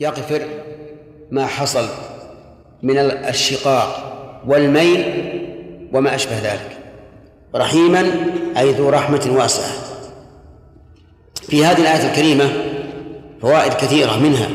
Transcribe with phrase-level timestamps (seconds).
[0.00, 0.42] يغفر
[1.30, 1.86] ما حصل
[2.82, 4.12] من الشقاق
[4.46, 5.04] والميل
[5.92, 6.78] وما أشبه ذلك.
[7.54, 8.12] رحيما
[8.58, 9.72] أي ذو رحمة واسعة.
[11.42, 12.52] في هذه الآية الكريمة
[13.42, 14.48] فوائد كثيرة منها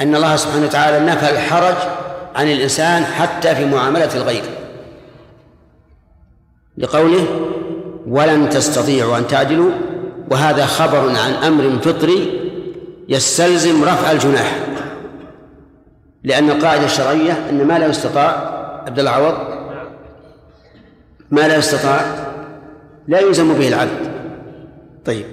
[0.00, 1.76] أن الله سبحانه وتعالى نفى الحرج
[2.34, 4.44] عن الإنسان حتى في معاملة الغير.
[6.78, 7.26] لقوله
[8.06, 9.70] ولن تستطيعوا أن تعدلوا
[10.30, 12.43] وهذا خبر عن أمر فطري
[13.08, 14.58] يستلزم رفع الجناح.
[16.24, 18.30] لأن القاعدة الشرعية أن ما لا يستطاع
[18.86, 19.34] عبد العوض
[21.30, 22.00] ما لا يستطاع
[23.08, 24.14] لا يلزم به العبد.
[25.04, 25.24] طيب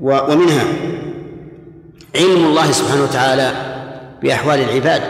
[0.00, 0.64] ومنها
[2.16, 3.52] علم الله سبحانه وتعالى
[4.22, 5.02] بأحوال العباد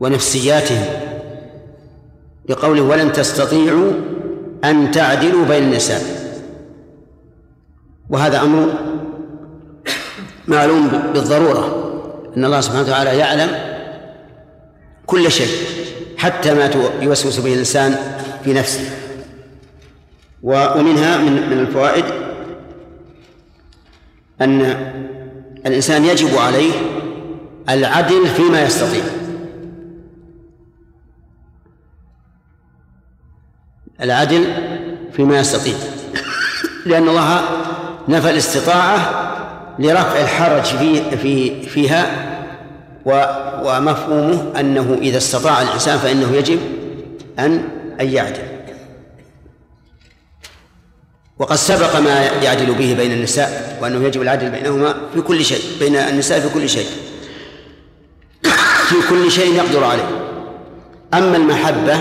[0.00, 0.84] ونفسياتهم
[2.48, 3.92] بقوله ولن تستطيعوا
[4.64, 6.02] أن تعدلوا بين النساء
[8.10, 8.68] وهذا أمر
[10.50, 11.90] معلوم بالضرورة
[12.36, 13.50] أن الله سبحانه وتعالى يعلم
[15.06, 15.66] كل شيء
[16.18, 16.70] حتى ما
[17.00, 17.96] يوسوس به الإنسان
[18.44, 18.90] في نفسه.
[20.42, 22.04] ومنها من من الفوائد
[24.40, 24.60] أن
[25.66, 26.72] الإنسان يجب عليه
[27.68, 29.04] العدل فيما يستطيع.
[34.02, 34.44] العدل
[35.12, 35.74] فيما يستطيع.
[36.86, 37.42] لأن الله
[38.08, 39.29] نفى الاستطاعة
[39.80, 42.30] لرفع الحرج في في فيها
[43.64, 46.60] ومفهومه أنه إذا استطاع الإنسان فإنه يجب
[47.38, 47.68] أن
[48.00, 48.42] أن يعدل.
[51.38, 55.96] وقد سبق ما يعدل به بين النساء وأنه يجب العدل بينهما في كل شيء بين
[55.96, 56.86] النساء في كل شيء.
[58.88, 60.08] في كل شيء يقدر عليه.
[61.14, 62.00] أما المحبة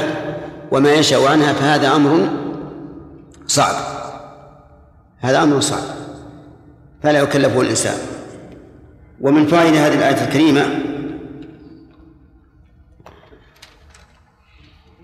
[0.71, 2.29] وما ينشأ عنها فهذا أمر
[3.47, 3.75] صعب.
[5.19, 5.98] هذا أمر صعب.
[7.03, 7.97] فلا يكلفه الإنسان.
[9.21, 10.61] ومن فائدة هذه الآية الكريمة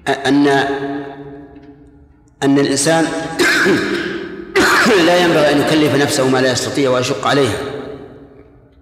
[0.08, 0.48] أن
[2.44, 3.06] أن الإنسان
[5.08, 7.58] لا ينبغي أن يكلف نفسه ما لا يستطيع ويشق عليها.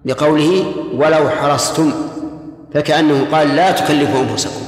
[0.05, 1.93] لقوله ولو حرصتم
[2.73, 4.65] فكأنه قال لا تكلفوا أنفسكم.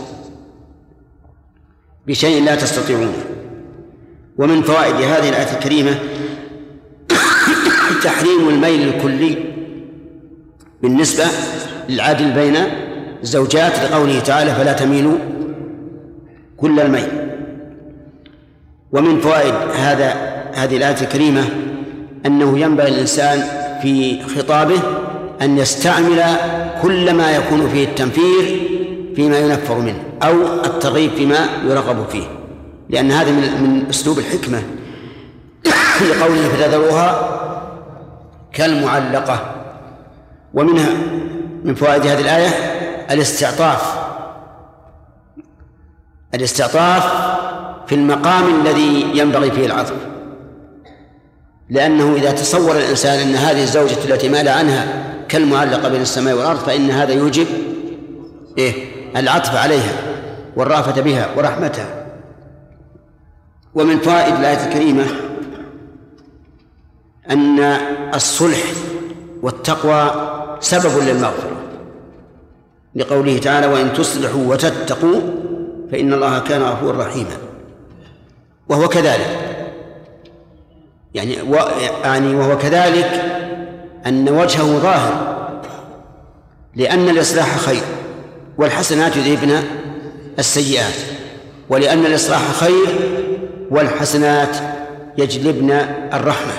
[2.08, 3.24] بشيء لا تستطيعونه.
[4.38, 6.00] ومن فوائد هذه الآية الكريمة
[8.06, 9.38] تحريم الميل الكلي
[10.82, 11.24] بالنسبة
[11.90, 12.56] للعدل بين
[13.24, 15.18] الزوجات لقوله تعالى فلا تميلوا
[16.58, 17.08] كل الميل.
[18.92, 20.14] ومن فوائد هذا
[20.54, 21.44] هذه الآية الكريمة
[22.26, 23.44] أنه ينبغي الإنسان
[23.82, 24.80] في خطابه
[25.42, 26.24] أن يستعمل
[26.82, 28.70] كل ما يكون فيه التنفير
[29.16, 32.26] فيما ينفر منه أو الترغيب فيما يرغب فيه
[32.90, 34.64] لأن هذا من من أسلوب الحكمة.
[36.10, 37.45] لقوله فتذروها
[38.56, 39.56] كالمعلقة.
[40.54, 40.90] ومنها
[41.64, 42.50] من فوائد هذه الآية
[43.12, 43.96] الاستعطاف.
[46.36, 47.04] الاستعطاف
[47.88, 49.96] في المقام الذي ينبغي فيه العطف.
[51.70, 56.92] لأنه إذا تصور الإنسان أن هذه الزوجة التي مال عنها كالمعلقة بين السماء والأرض فإن
[56.92, 57.48] هذا يوجب
[58.58, 58.74] إيه
[59.16, 59.94] العطف عليها
[60.56, 62.06] والرأفة بها ورحمتها.
[63.76, 65.06] ومن فوائد الآية الكريمة
[67.32, 67.60] أن
[68.14, 68.64] الصلح
[69.42, 70.12] والتقوى
[70.60, 71.58] سبب للمغفرة.
[72.96, 75.22] لقوله تعالى وإن تصلحوا وتتقوا
[75.92, 77.38] فإن الله كان غفورا رحيما.
[78.70, 79.56] وهو كذلك.
[81.14, 81.56] يعني و
[82.04, 83.22] يعني وهو كذلك
[84.06, 85.36] أن وجهه ظاهر
[86.76, 87.84] لأن الإصلاح خير
[88.58, 89.64] والحسنات يذهبن
[90.40, 90.94] السيئات
[91.70, 92.88] ولأن الإصلاح خير
[93.72, 94.58] والحسنات
[95.18, 95.72] يجلبن
[96.14, 96.54] الرحمة.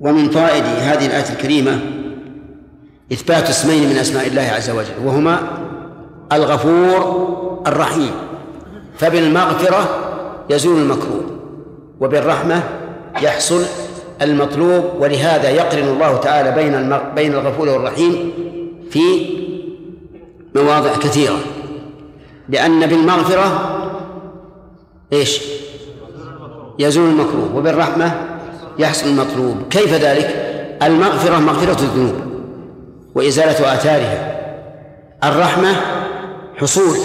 [0.00, 1.80] ومن فوائد هذه الآية الكريمة
[3.12, 5.40] إثبات اسمين من أسماء الله عز وجل وهما
[6.32, 8.10] الغفور الرحيم
[8.98, 9.88] فبالمغفرة
[10.50, 11.24] يزول المكروه
[12.00, 12.62] وبالرحمة
[13.22, 13.62] يحصل
[14.22, 18.32] المطلوب ولهذا يقرن الله تعالى بين بين الغفور والرحيم
[18.90, 19.00] في
[20.54, 21.38] مواضع كثيرة
[22.48, 23.74] لأن بالمغفرة
[25.12, 25.40] إيش؟
[26.78, 28.27] يزول المكروه وبالرحمة
[28.78, 29.56] يحصل المطلوب.
[29.70, 30.44] كيف ذلك؟
[30.82, 32.14] المغفرة مغفرة الذنوب
[33.14, 34.38] وإزالة آثارها.
[35.24, 35.76] الرحمة
[36.56, 36.96] حصول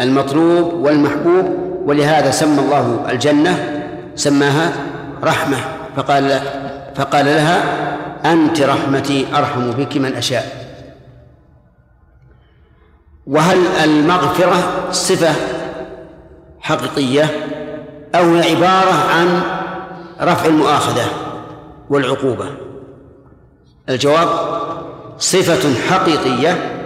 [0.00, 1.56] المطلوب والمحبوب
[1.86, 3.82] ولهذا سمى الله الجنة
[4.14, 4.72] سماها
[5.24, 5.56] رحمة.
[5.96, 6.40] فقال
[6.94, 7.62] فقال لها
[8.32, 10.62] أنت رحمتي أرحم بك من أشاء.
[13.26, 15.34] وهل المغفرة صفة
[16.60, 17.30] حقيقية
[18.14, 19.42] أو عبارة عن
[20.22, 21.04] رفع المؤاخذة
[21.90, 22.46] والعقوبة.
[23.88, 24.28] الجواب
[25.18, 26.78] صفة حقيقية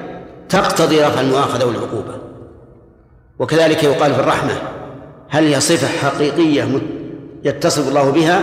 [0.49, 2.15] تقتضي رفع المؤاخذة والعقوبة.
[3.39, 4.53] وكذلك يقال في الرحمة
[5.29, 6.69] هل هي صفة حقيقية
[7.45, 8.43] يتصف الله بها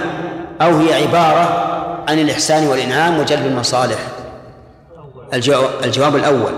[0.62, 1.70] أو هي عبارة
[2.08, 3.98] عن الإحسان والإنعام وجلب المصالح؟
[5.84, 6.52] الجواب الأول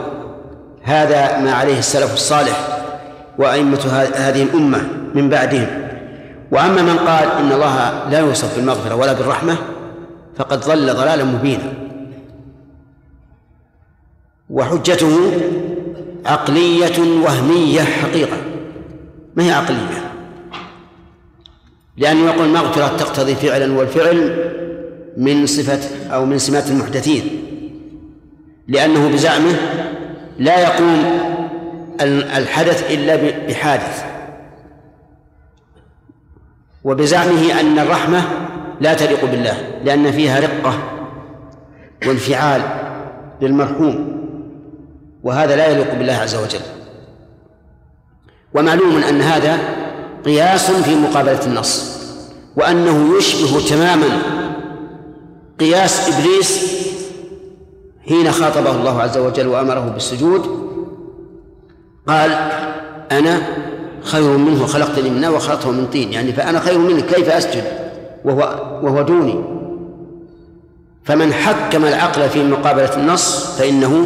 [0.84, 2.68] هذا ما عليه السلف الصالح
[3.38, 4.82] وأئمة هذه الأمة
[5.14, 5.85] من بعدهم.
[6.52, 9.58] وأما من قال إن الله لا يوصف بالمغفرة ولا بالرحمة
[10.38, 11.74] فقد ضل ضلالا مبينا.
[14.50, 15.32] وحجته
[16.26, 18.38] عقلية وهمية حقيقة.
[19.36, 20.12] ما هي عقلية؟
[21.98, 24.52] لأنه يقول المغفرة تقتضي فعلا والفعل
[25.18, 27.42] من صفة أو من سمات المحدثين.
[28.68, 29.56] لأنه بزعمه
[30.40, 31.04] لا يقوم
[32.38, 33.16] الحدث إلا
[33.48, 34.15] بحادث.
[36.86, 38.22] وبزعمه أن الرحمة
[38.82, 40.74] لا تليق بالله لأن فيها رقة
[42.08, 42.62] وانفعال
[43.42, 44.16] للمرحوم
[45.24, 46.60] وهذا لا يليق بالله عز وجل.
[48.54, 49.60] ومعلوم أن هذا
[50.26, 51.96] قياس في مقابلة النص
[52.56, 54.22] وأنه يشبه تماما
[55.60, 56.76] قياس إبليس
[58.08, 60.66] حين خاطبه الله عز وجل وأمره بالسجود
[62.08, 62.32] قال
[63.12, 63.42] أنا
[64.06, 66.14] خير منه خلقتني من نار وخلقته من طين.
[66.14, 67.64] يعني فأنا خير منه كيف أسجد؟
[68.26, 68.40] وهو
[68.84, 69.44] وهو دوني.
[71.04, 74.06] فمن حكم العقل في مقابلة النص فإنه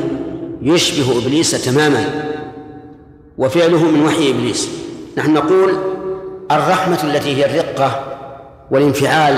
[0.62, 2.06] يشبه إبليس تماما
[3.38, 4.70] وفعله من وحي إبليس.
[5.18, 5.74] نحن نقول
[6.52, 8.04] الرحمة التي هي الرقة
[8.72, 9.38] والانفعال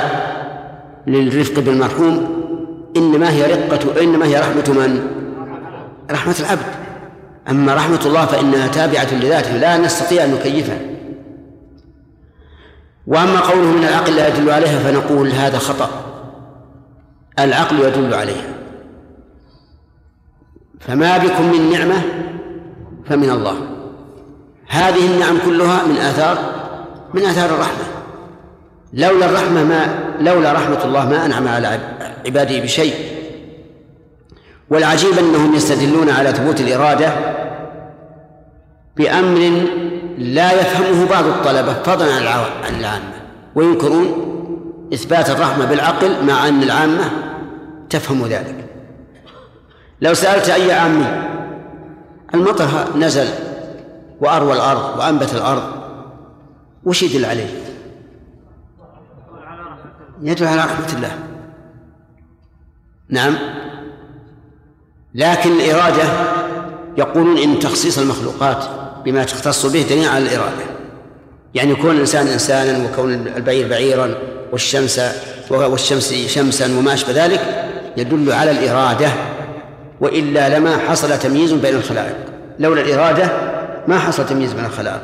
[1.08, 2.28] للرفق بالمرحوم
[2.98, 5.08] إنما هي رقة إنما هي رحمة من؟
[6.12, 6.81] رحمة العبد.
[7.50, 10.78] أما رحمة الله فإنها تابعة لذاته لا نستطيع أن نكيفها.
[13.08, 15.90] وأما قوله من العقل لا يدل عليها فنقول هذا خطأ.
[17.40, 18.54] العقل يدل عليها.
[20.80, 22.02] فما بكم من نعمة
[23.10, 23.58] فمن الله.
[24.68, 26.38] هذه النعم كلها من آثار
[27.14, 27.84] من آثار الرحمة.
[28.94, 31.80] لولا الرحمة ما لولا رحمة الله ما أنعم على
[32.26, 33.11] عباده بشيء.
[34.72, 37.14] والعجيب أنهم يستدلون على ثبوت الإرادة
[38.98, 39.40] بأمر
[40.18, 42.14] لا يفهمه بعض الطلبة فضلا
[42.66, 43.14] عن العامة.
[43.56, 44.28] وينكرون
[44.94, 47.12] إثبات الرحمة بالعقل مع أن العامة
[47.90, 48.66] تفهم ذلك.
[50.02, 51.06] لو سألت أي عامي
[52.34, 53.28] المطر نزل
[54.22, 55.64] وأروى الأرض وأنبت الأرض
[56.84, 57.48] وش يدل عليه؟
[60.22, 61.12] يدل على رحمة الله.
[63.10, 63.61] نعم.
[65.16, 66.04] لكن الإرادة
[66.98, 68.66] يقولون إن تخصيص المخلوقات
[69.06, 70.64] بما تختص به دليل على الإرادة.
[71.54, 74.16] يعني كون الإنسان إنسانا وكون البعير بعيرا
[74.52, 75.02] والشمس
[75.50, 77.66] والشمس شمسا وما أشبه ذلك
[77.98, 79.10] يدل على الإرادة
[80.02, 82.16] وإلا لما حصل تمييز بين الخلائق.
[82.60, 83.32] لولا الإرادة
[83.88, 85.02] ما حصل تمييز بين الخلائق.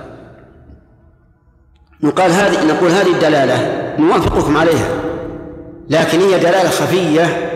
[2.03, 4.89] نقال هذه نقول هذه الدلالة نوافقكم عليها
[5.89, 7.46] لكن هي دلالة خفية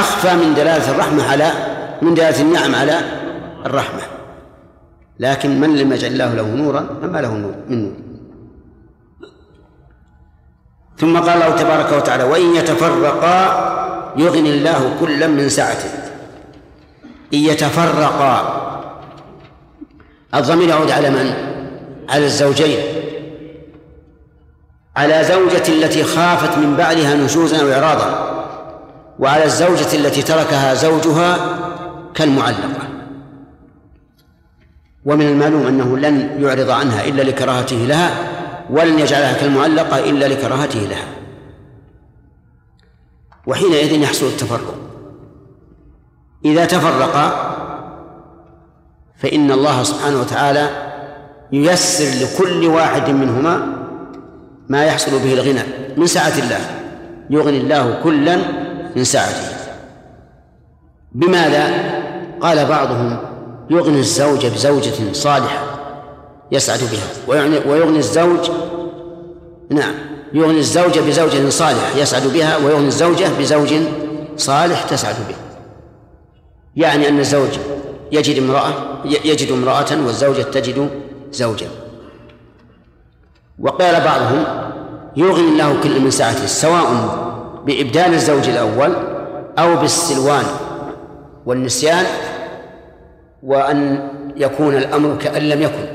[0.00, 1.52] أخفى من دلالة الرحمة على
[2.02, 3.00] من دلالة النعم على
[3.66, 4.00] الرحمة.
[5.20, 7.92] لكن من لم يجعل الله له نورا فما له نور؟ من نور.
[10.98, 13.40] ثم قال الله تبارك وتعالى وإن يتفرقا
[14.16, 15.90] يغني الله كلا من سعته.
[17.34, 18.60] إن يتفرقا
[20.34, 21.34] الضمير يعود على من؟
[22.08, 22.78] على الزوجين.
[24.96, 28.33] على زوجة التي خافت من بعدها نشوزا أو إعراضا
[29.24, 31.58] وعلى الزوجة التي تركها زوجها
[32.14, 32.88] كالمعلقة.
[35.04, 38.10] ومن المعلوم أنه لن يعرض عنها إلا لكراهته لها
[38.70, 41.06] ولن يجعلها كالمعلقة إلا لكراهته لها.
[43.46, 44.74] وحينئذ يحصل التفرق.
[46.44, 47.54] إذا تفرقا
[49.16, 50.70] فإن الله سبحانه وتعالى
[51.52, 53.66] ييسر لكل واحد منهما
[54.68, 55.62] ما يحصل به الغنى
[55.96, 56.60] من سعة الله.
[57.30, 58.63] يغني الله كلا
[58.96, 59.48] من سعته.
[61.12, 61.94] بماذا؟
[62.40, 63.18] قال بعضهم
[63.70, 65.64] يغني الزوج بزوجة صالحة
[66.52, 67.38] يسعد بها.
[67.66, 68.50] ويغني الزوج
[69.70, 69.94] نعم
[70.32, 73.74] يغني الزوج بزوجة صالحة يسعد بها ويغني الزوجة بزوج
[74.36, 75.34] صالح تسعد به.
[76.76, 77.50] يعني أن الزوج
[78.12, 78.72] يجد امرأة
[79.04, 80.90] يجد امرأة والزوجة تجد
[81.32, 81.68] زوجا.
[83.58, 84.44] وقال بعضهم
[85.16, 87.33] يغني الله كل من سعته سواء
[87.64, 88.94] بإبدال الزوج الأول
[89.58, 90.44] أو بالسلوان
[91.46, 92.04] والنسيان
[93.42, 95.86] وأن يكون الأمر كأن لم يكن.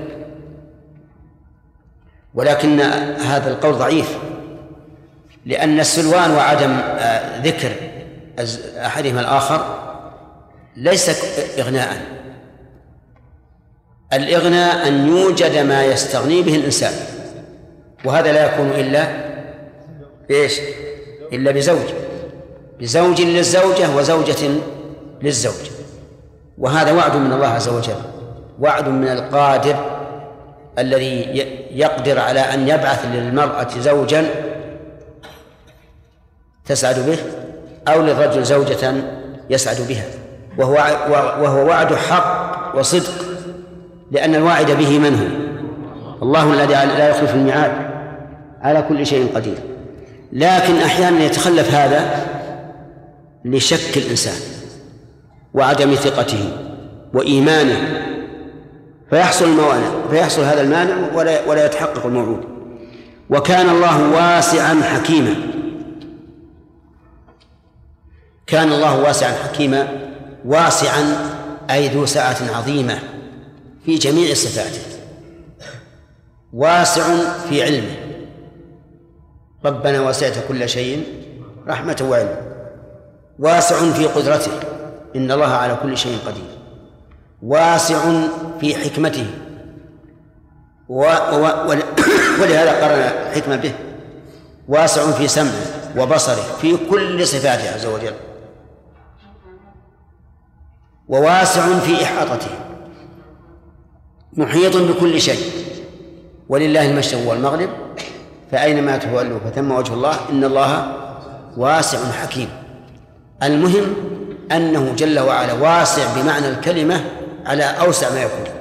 [2.34, 2.80] ولكن
[3.22, 4.18] هذا القول ضعيف
[5.46, 7.72] لأن السلوان وعدم آه، ذكر
[8.78, 9.80] أحدهما الآخر
[10.76, 11.24] ليس
[11.60, 12.20] إغناء.
[14.14, 16.94] الإغناء أن يوجد ما يستغني به الإنسان
[18.06, 19.08] وهذا لا يكون إلا
[20.32, 20.60] إيش
[21.34, 21.88] إلا بزوج.
[22.80, 24.50] بزوج للزوجة وزوجة
[25.22, 25.70] للزوج.
[26.58, 27.96] وهذا وعد من الله عز وجل.
[28.60, 29.76] وعد من القادر
[30.80, 34.26] الذي يقدر على أن يبعث للمرأة زوجا
[36.66, 37.18] تسعد به
[37.88, 38.94] أو للرجل زوجة
[39.50, 40.06] يسعد بها.
[40.58, 40.74] وهو
[41.42, 43.26] وهو وعد حق وصدق
[44.12, 45.50] لأن الواعد به من هو؟
[46.24, 47.72] الله الذي لا يخلف الميعاد.
[48.62, 49.58] على كل شيء قدير.
[50.32, 52.26] لكن أحيانا يتخلف هذا
[53.46, 54.40] لشك الإنسان
[55.54, 56.52] وعدم ثقته
[57.14, 58.06] وإيمانه
[59.10, 62.44] فيحصل الموانع فيحصل هذا المانع ولا ولا يتحقق الموعود.
[63.30, 65.36] وكان الله واسعا حكيما.
[68.48, 69.88] كان الله واسعا حكيما
[70.46, 71.30] واسعا
[71.70, 73.00] أي ذو سعة عظيمة
[73.86, 74.82] في جميع صفاته.
[76.54, 77.04] واسع
[77.50, 77.99] في علمه.
[79.66, 81.04] ربنا وسعت كل شيء
[81.68, 82.36] رحمة وعلم
[83.40, 84.52] واسع في قدرته
[85.16, 86.60] إن الله على كل شيء قدير
[87.44, 88.00] واسع
[88.60, 89.28] في حكمته
[90.90, 91.72] و و
[92.42, 93.00] ولهذا قرن
[93.30, 93.74] الحكمة به
[94.68, 98.14] واسع في سمعه وبصره في كل صفاته عز وجل
[101.08, 102.52] وواسع في إحاطته
[104.34, 105.52] محيط بكل شيء
[106.50, 107.70] ولله المشرق والمغرب
[108.52, 110.94] فأينما تولوا فثم وجه الله إن الله
[111.58, 112.50] واسع حكيم.
[113.44, 113.96] المهم
[114.52, 117.02] أنه جل وعلا واسع بمعنى الكلمة
[117.46, 118.54] على أوسع ما يكون.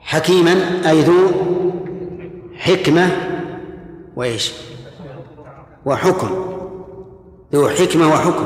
[0.00, 0.54] حكيما
[0.90, 1.30] أي ذو
[2.56, 3.08] حكمة
[4.16, 4.52] وإيش؟
[5.84, 6.30] وحكم.
[7.52, 8.44] ذو حكمة وحكم.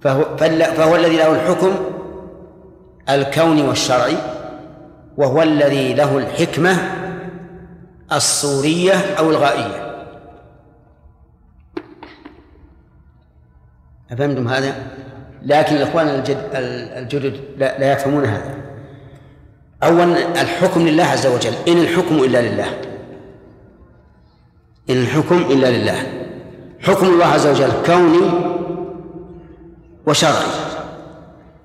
[0.00, 0.36] فهو,
[0.76, 1.74] فهو الذي له الحكم
[3.08, 4.16] الكوني والشرعي
[5.16, 7.03] وهو الذي له الحكمة
[8.12, 9.94] الصورية أو الغائية.
[14.10, 14.74] أفهمتم هذا؟
[15.42, 18.54] لكن الإخوان الجد الجدد لا, لا يفهمون هذا.
[19.82, 21.52] أولا الحكم لله عز وجل.
[21.68, 22.80] إن الحكم إلا لله.
[24.90, 26.28] إن الحكم إلا لله.
[26.80, 28.30] حكم الله عز وجل كوني
[30.06, 30.46] وشرعي.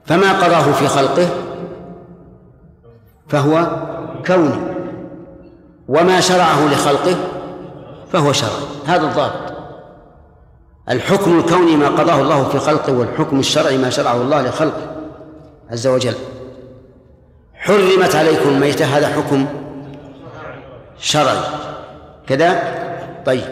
[0.05, 1.29] فما قضاه في خلقه
[3.27, 3.86] فهو
[4.25, 4.68] كوني.
[5.89, 7.15] وما شرعه لخلقه
[8.13, 8.51] فهو شرعي
[8.88, 9.53] هذا الضابط.
[10.89, 14.96] الحكم الكوني ما قضاه الله في خلقه والحكم الشرعي ما شرعه الله لخلقه
[15.72, 16.15] عز وجل.
[17.53, 19.46] حرمت عليكم الميتة هذا حكم
[21.00, 21.39] شرعي.
[22.27, 22.62] كذا؟
[23.25, 23.43] طيب.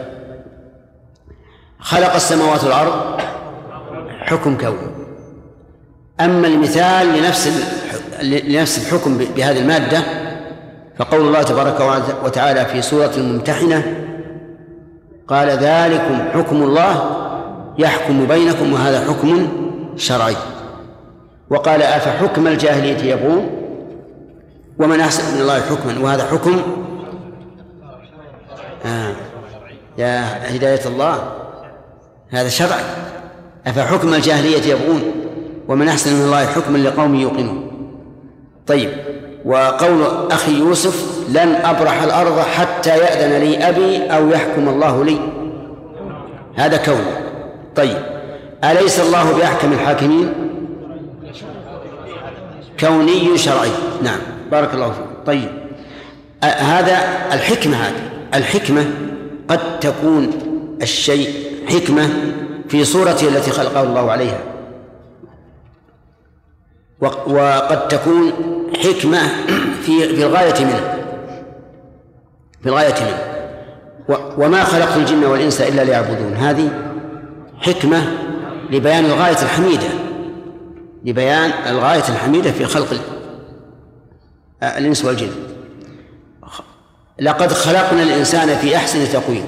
[1.80, 3.20] خلق السماوات والأرض
[4.20, 5.08] حكم كوني.
[6.20, 7.48] أما المثال لنفس
[8.22, 10.17] لنفس الحكم بهذه المادة
[10.98, 14.04] فقول الله تبارك وتعالى في سورة الممتحنة
[15.28, 17.10] قال ذلكم حكم الله
[17.78, 19.48] يحكم بينكم وهذا حكم
[19.96, 20.36] شرعي.
[21.50, 23.50] وقال أفحكم الجاهلية يبغون؟
[24.78, 26.62] ومن أحسن من الله حكما وهذا حكم؟
[28.84, 29.12] آه.
[29.98, 30.24] يا
[30.56, 31.32] هداية الله
[32.30, 32.76] هذا شرع.
[33.66, 35.02] أفحكم الجاهلية يبغون؟
[35.68, 37.70] ومن أحسن من الله حكما لقوم يوقنون.
[38.66, 39.17] طيب.
[39.44, 45.18] وقول أخي يوسف لن أبرح الأرض حتى يأذن لي أبي أو يحكم الله لي.
[46.56, 47.04] هذا كون.
[47.76, 47.96] طيب.
[48.64, 50.32] أليس الله بأحكم الحاكمين؟
[52.80, 53.70] كوني شرعي.
[54.02, 54.18] نعم.
[54.50, 55.26] بارك الله فيك.
[55.26, 55.48] طيب.
[56.44, 56.98] هذا
[57.32, 58.02] الحكمة هذه.
[58.34, 58.86] الحكمة
[59.48, 60.30] قد تكون
[60.82, 61.30] الشيء
[61.68, 62.10] حكمة
[62.68, 64.38] في صورته التي خلقه الله عليها.
[67.00, 68.32] وقد تكون
[68.76, 69.28] حكمة
[69.82, 70.94] في في الغاية منه.
[72.62, 73.18] في الغاية منه.
[74.38, 76.34] وما خلقت الجن والإنس إلا ليعبدون.
[76.34, 76.70] هذه
[77.60, 78.02] حكمة
[78.70, 79.88] لبيان الغاية الحميدة.
[81.04, 82.94] لبيان الغاية الحميدة في خلق
[84.62, 85.30] الإنس والجن.
[87.20, 89.44] لقد خلقنا الإنسان في أحسن تقويم.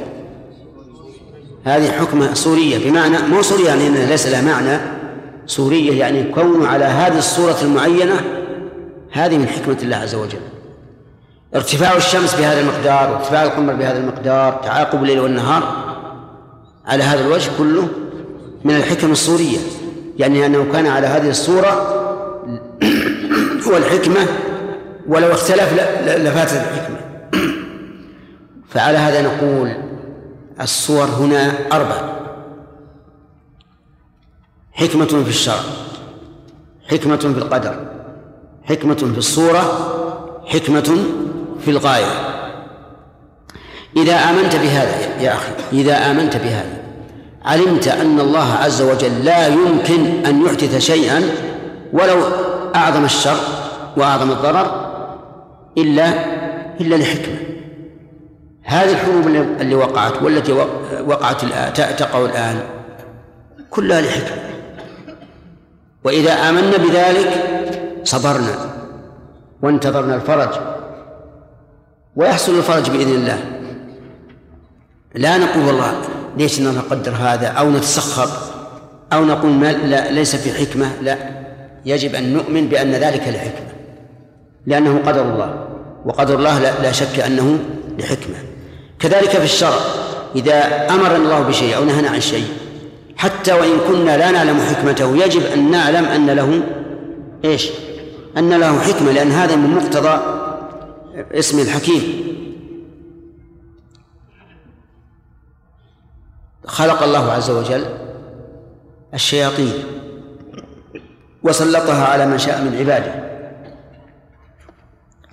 [1.65, 5.00] هذه حكمة صورية بمعنى مو صورية يعني ليس لها معنى.
[5.51, 8.21] صورية يعني كونه على هذه الصورة المعينة
[9.13, 10.39] هذه من حكمة الله عز وجل.
[11.55, 15.63] ارتفاع الشمس بهذا المقدار وارتفاع القمر بهذا المقدار تعاقب الليل والنهار
[16.87, 17.89] على هذا الوجه كله
[18.65, 19.59] من الحكم الصورية
[20.19, 21.69] يعني أنه كان على هذه الصورة
[23.69, 24.27] هو الحكمة
[25.09, 25.73] ولو اختلف
[26.07, 26.97] لفاتت الحكمة.
[28.73, 29.73] فعلى هذا نقول
[30.61, 32.20] الصور هنا أربع.
[34.81, 35.61] حكمة في الشرع
[36.91, 37.75] حكمة في القدر
[38.65, 39.63] حكمة في الصورة
[40.47, 41.05] حكمة
[41.65, 42.07] في الغاية.
[43.97, 46.83] إذا آمنت بهذا يا أخي إذا آمنت بهذا
[47.45, 51.23] علمت أن الله عز وجل لا يمكن أن يحدث شيئا
[51.93, 52.23] ولو
[52.75, 53.37] أعظم الشر
[53.97, 54.91] وأعظم الضرر
[55.79, 56.09] إلا
[56.81, 57.37] إلا لحكمة.
[58.63, 59.27] هذه الحروب
[59.61, 60.53] اللي وقعت والتي
[61.07, 62.61] وقعت الآن تقع الآن
[63.71, 64.51] كلها لحكمة.
[66.05, 67.29] وإذا آمنا بذلك
[68.05, 68.55] صبرنا
[69.63, 70.49] وانتظرنا الفرج
[72.17, 73.39] ويحصل الفرج بإذن الله.
[75.15, 75.93] لا نقول والله
[76.37, 78.29] ليش نقدر هذا أو نتسخر
[79.13, 80.93] أو نقول ما لا ليس في حكمة.
[81.03, 81.17] لا
[81.85, 83.71] يجب أن نؤمن بأن ذلك لحكمة
[84.67, 85.69] لأنه قدر الله
[86.05, 87.59] وقدر الله لا, لا شك أنه
[87.99, 88.37] لحكمة.
[88.99, 89.79] كذلك في الشرع
[90.37, 92.47] إذا أمرنا الله بشيء أو نهانا عن شيء
[93.21, 95.17] حتى وإن كنا لا نعلم حكمته.
[95.17, 96.63] يجب أن نعلم أن له
[97.45, 97.71] إيش؟
[98.37, 100.21] أن له حكمة لأن هذا من مقتضى
[101.33, 102.03] اسم الحكيم.
[106.67, 107.85] خلق الله عز وجل
[109.15, 109.73] الشياطين
[111.43, 113.15] وسلطها على من شاء من عباده.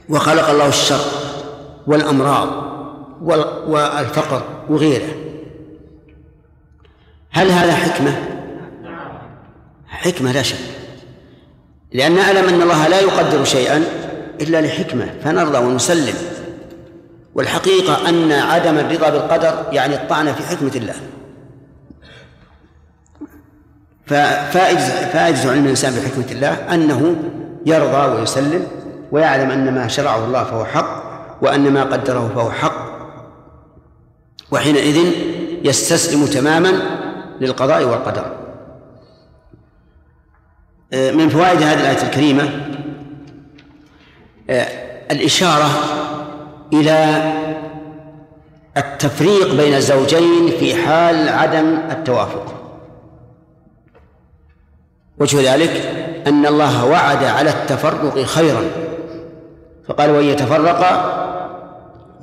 [0.09, 1.05] وخلق الله الشر
[1.87, 2.49] والأمراض
[3.67, 5.26] والفقر وغيره.
[7.31, 8.15] هل هذا حكمة؟
[9.87, 10.57] حكمة لا شك.
[11.93, 13.83] لأن نعلم أن الله لا يقدر شيئا
[14.41, 16.15] إلا لحكمة فنرضى ونسلم.
[17.35, 20.95] والحقيقة أن عدم الرضا بالقدر يعني الطعن في حكمة الله.
[24.05, 27.15] ففائدة فائدة علم الإنسان بحكمة الله أنه
[27.65, 28.67] يرضى ويسلم
[29.11, 31.03] ويعلم أن ما شرعه الله فهو حق
[31.41, 32.87] وأن ما قدره فهو حق.
[34.51, 35.11] وحينئذ
[35.63, 36.71] يستسلم تماما
[37.41, 38.25] للقضاء والقدر.
[40.93, 42.49] من فوائد هذه الآية الكريمة
[45.11, 45.69] الإشارة
[46.73, 47.33] إلى
[48.77, 52.53] التفريق بين الزوجين في حال عدم التوافق.
[55.19, 55.71] وجه ذلك
[56.27, 58.61] أن الله وعد على التفرق خيرا.
[59.87, 61.23] فقال وإن يتفرقا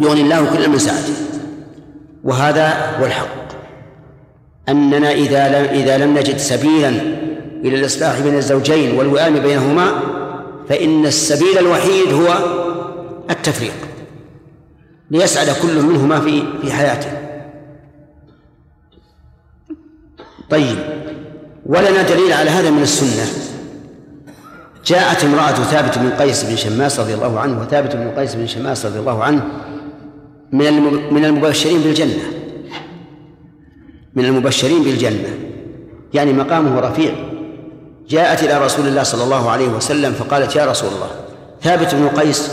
[0.01, 1.15] يغني الله كل من سعته
[2.25, 3.45] وهذا هو الحق.
[4.69, 6.89] أننا إذا لم إذا لم نجد سبيلا
[7.65, 10.01] إلى الإصلاح بين الزوجين والوئام بينهما
[10.69, 12.39] فإن السبيل الوحيد هو
[13.31, 13.75] التفريق
[15.11, 17.09] ليسعد كل منهما في في حياته.
[20.51, 20.79] طيب
[21.67, 23.27] ولنا دليل على هذا من السنة.
[24.87, 28.87] جاءت امرأة ثابت بن قيس بن شماس رضي الله عنه وثابت بن قيس بن شماس
[28.87, 29.43] رضي الله عنه
[30.53, 30.83] من
[31.15, 32.34] من المبشرين بالجنة.
[34.15, 35.39] من المبشرين بالجنة.
[36.15, 37.15] يعني مقامه رفيع.
[38.09, 41.11] جاءت إلى رسول الله صلى الله عليه وسلم فقالت يا رسول الله
[41.63, 42.51] ثابت بن قيس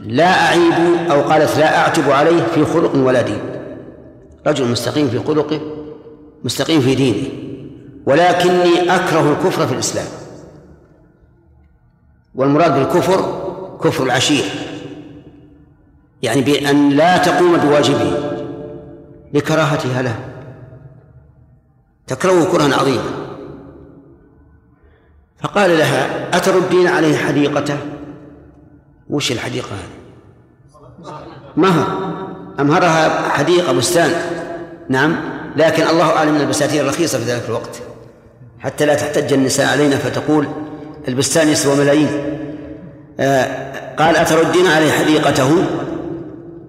[0.00, 0.72] لا أعيب
[1.10, 3.38] أو قالت لا أعتب عليه في خلق ولا دين.
[4.46, 5.60] رجل مستقيم في خلقه
[6.44, 7.28] مستقيم في دينه
[8.06, 10.06] ولكني أكره الكفر في الإسلام.
[12.34, 13.44] والمراد بالكفر
[13.84, 14.44] كفر العشير.
[16.22, 18.12] يعني بأن لا تقوم بواجبه
[19.34, 20.33] لكراهتها له.
[22.06, 23.10] تكرهه كرها عظيما.
[25.42, 27.76] فقال لها أتردين عليه حديقته؟
[29.10, 29.94] وش الحديقة هذه؟
[31.56, 31.86] مهر
[32.60, 34.10] أمهرها حديقة بستان؟
[34.88, 35.16] نعم
[35.56, 37.82] لكن الله أعلم من البساتين الرخيصة في ذلك الوقت.
[38.58, 40.48] حتى لا تحتج النساء علينا فتقول
[41.08, 42.08] البستان يسوى ملايين.
[43.20, 45.64] آه قال أتردين عليه حديقته؟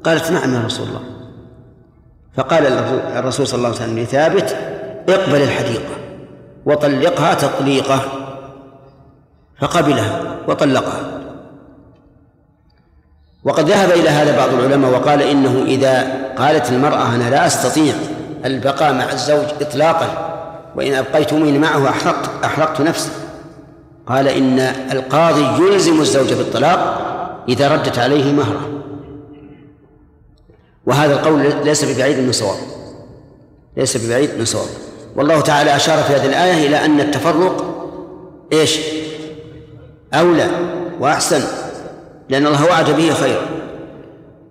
[0.03, 1.01] قالت نعم يا رسول الله.
[2.37, 2.65] فقال
[3.17, 4.74] الرسول صلى الله عليه وسلم لثابت
[5.09, 5.95] اقبل الحديقة
[6.65, 8.01] وطلقها تطليقة
[9.61, 11.11] فقبلها وطلقها.
[13.43, 17.93] وقد ذهب إلى هذا بعض العلماء وقال إنه إذا قالت المرأة أنا لا أستطيع
[18.45, 20.31] البقاء مع الزوج إطلاقا
[20.75, 23.11] وإن أبقيتموني معه أحرقت أحرقت نفسي.
[24.07, 24.59] قال إن
[24.91, 27.01] القاضي يلزم الزوج بالطلاق
[27.49, 28.69] إذا ردت عليه مهرة.
[30.85, 32.57] وهذا القول ليس ببعيد من صواب
[33.77, 34.69] ليس ببعيد من صواب.
[35.15, 37.65] والله تعالى أشار في هذه الآية إلى أن التفرق
[38.53, 38.79] إيش؟
[40.13, 40.47] أولى
[40.99, 41.41] وأحسن
[42.29, 43.41] لأن الله وعد به خيرا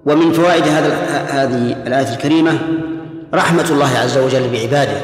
[0.07, 0.95] ومن فوائد هذا
[1.29, 2.59] هذه الآية الكريمة
[3.35, 5.01] رحمة الله عز وجل بعباده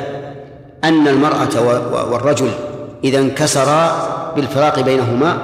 [0.85, 2.51] أن المرأة والرجل
[3.05, 5.39] إذا انكسرا بالفراق بينهما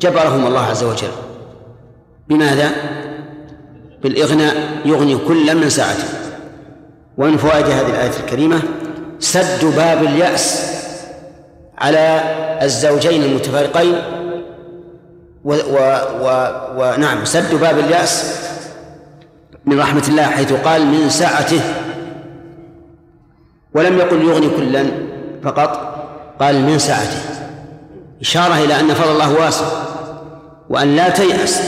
[0.00, 1.10] جبرهم الله عز وجل.
[2.28, 2.70] بماذا؟
[4.02, 6.04] بالإغناء يغني كل من ساعته.
[7.18, 8.62] ومن فوائد هذه الآية الكريمة
[9.22, 10.72] سد باب اليأس
[11.78, 12.20] على
[12.62, 13.94] الزوجين المتفارقين
[16.76, 18.40] ونعم سد باب اليأس
[19.66, 21.60] من رحمة الله حيث قال من سعته
[23.74, 24.86] ولم يقل يغني كلا
[25.42, 25.94] فقط
[26.40, 27.20] قال من سعته
[28.20, 29.64] إشارة إلى أن فضل الله واسع
[30.68, 31.62] وأن لا تيأس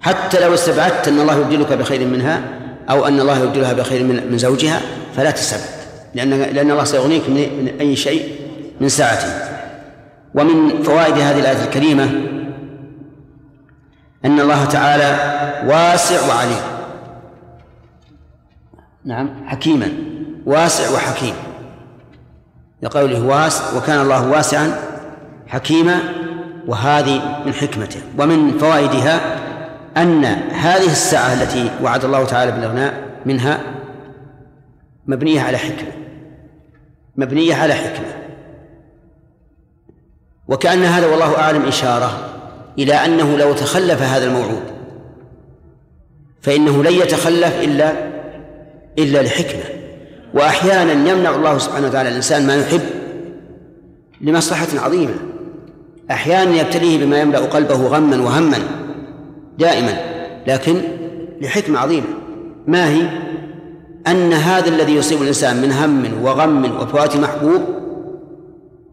[0.00, 2.42] حتى لو استبعدت أن الله يبدلك بخير منها
[2.90, 4.80] أو أن الله يبدلها بخير من زوجها
[5.16, 5.77] فلا تستبعد
[6.14, 8.40] لأن لأن الله سيغنيك من أي شيء
[8.80, 9.48] من سعته.
[10.34, 12.04] ومن فوائد هذه الآية الكريمة
[14.24, 15.10] أن الله تعالى
[15.66, 16.62] واسع وعليم.
[19.04, 19.92] نعم حكيما.
[20.46, 21.34] واسع وحكيم.
[22.82, 24.74] لقوله واسع وكان الله واسعا
[25.46, 25.98] حكيما
[26.66, 28.00] وهذه من حكمته.
[28.18, 29.20] ومن فوائدها
[29.96, 32.94] أن هذه الساعة التي وعد الله تعالى بالإغناء
[33.26, 33.60] منها
[35.08, 35.92] مبنية على حكمة.
[37.16, 38.18] مبنية على حكمة.
[40.48, 42.34] وكأن هذا والله أعلم إشارة
[42.78, 44.62] إلى أنه لو تخلف هذا الموعود
[46.42, 47.92] فإنه لن يتخلف إلا
[48.98, 49.62] إلا لحكمة
[50.34, 52.80] وأحيانا يمنع الله سبحانه وتعالى الإنسان ما يحب
[54.20, 55.14] لمصلحة عظيمة.
[56.10, 58.58] أحيانا يبتليه بما يملأ قلبه غما وهما
[59.58, 59.98] دائما
[60.46, 60.82] لكن
[61.40, 62.06] لحكمة عظيمة.
[62.66, 63.27] ما هي؟
[64.06, 67.62] أن هذا الذي يصيب الإنسان من هم وغم وفوات محبوب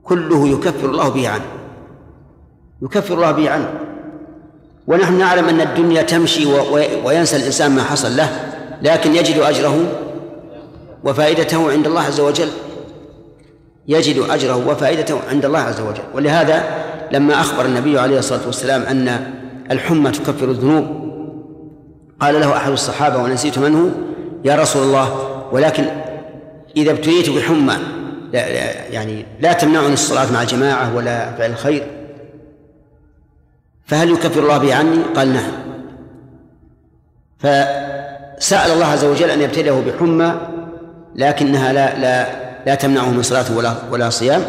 [0.03, 1.45] كله يكفر الله به عنه.
[2.81, 3.69] يكفر الله به عنه.
[4.87, 6.45] ونحن نعلم أن الدنيا تمشي
[7.05, 8.29] وينسى الإنسان ما حصل له
[8.81, 9.75] لكن يجد أجره
[11.03, 12.49] وفائدته عند الله عز وجل.
[13.87, 16.03] يجد أجره وفائدته عند الله عز وجل.
[16.13, 16.63] ولهذا
[17.11, 19.33] لما أخبر النبي عليه الصلاة والسلام أن
[19.71, 20.85] الحمى تكفر الذنوب
[22.19, 23.87] قال له أحد الصحابة ونسيت من هو
[24.45, 25.85] يا رسول الله ولكن
[26.77, 27.75] إذا ابتليت بحمى
[28.33, 28.47] لا
[28.89, 31.87] يعني لا تمنعني الصلاة مع الجماعة ولا فعل الخير.
[33.85, 35.51] فهل يكفر الله به عني؟ قال نعم.
[37.39, 40.35] فسأل الله عز وجل أن يبتليه بحمى
[41.15, 42.27] لكنها لا لا
[42.65, 44.41] لا تمنعه من صلاة ولا ولا صيام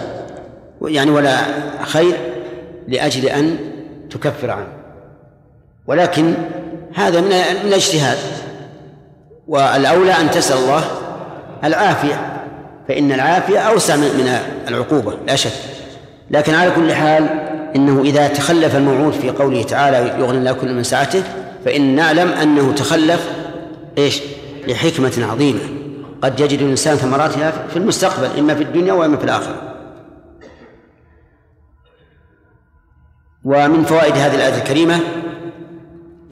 [0.82, 1.38] يعني ولا
[1.82, 2.16] خير
[2.88, 3.58] لأجل أن
[4.10, 4.68] تكفر عنه.
[5.86, 6.34] ولكن
[6.94, 8.18] هذا من من الاجتهاد.
[9.46, 10.84] والأولى أن تسأل الله
[11.64, 12.42] العافية
[12.88, 15.52] فإن العافية أوسع من العقوبة لا شك.
[16.30, 17.28] لكن على كل حال
[17.76, 21.22] إنه إذا تخلف الموعود في قوله تعالى يغني الله كل من سعته
[21.64, 23.30] فإن نعلم أنه تخلف
[23.98, 24.22] إيش؟
[24.68, 25.60] لحكمة عظيمة.
[26.22, 29.62] قد يجد الإنسان ثمراتها في المستقبل إما في الدنيا وإما في الآخرة.
[33.44, 35.00] ومن فوائد هذه الآية الكريمة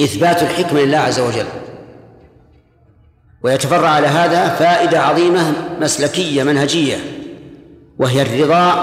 [0.03, 1.47] إثبات الحكمة لله عز وجل.
[3.45, 6.97] ويتفرع على هذا فائدة عظيمة مسلكية منهجية
[7.99, 8.75] وهي الرضا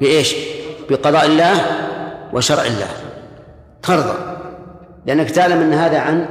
[0.00, 0.34] بإيش؟
[0.90, 1.60] بقضاء الله
[2.32, 2.88] وشرع الله.
[3.82, 4.14] ترضى
[5.06, 6.26] لأنك تعلم أن هذا عن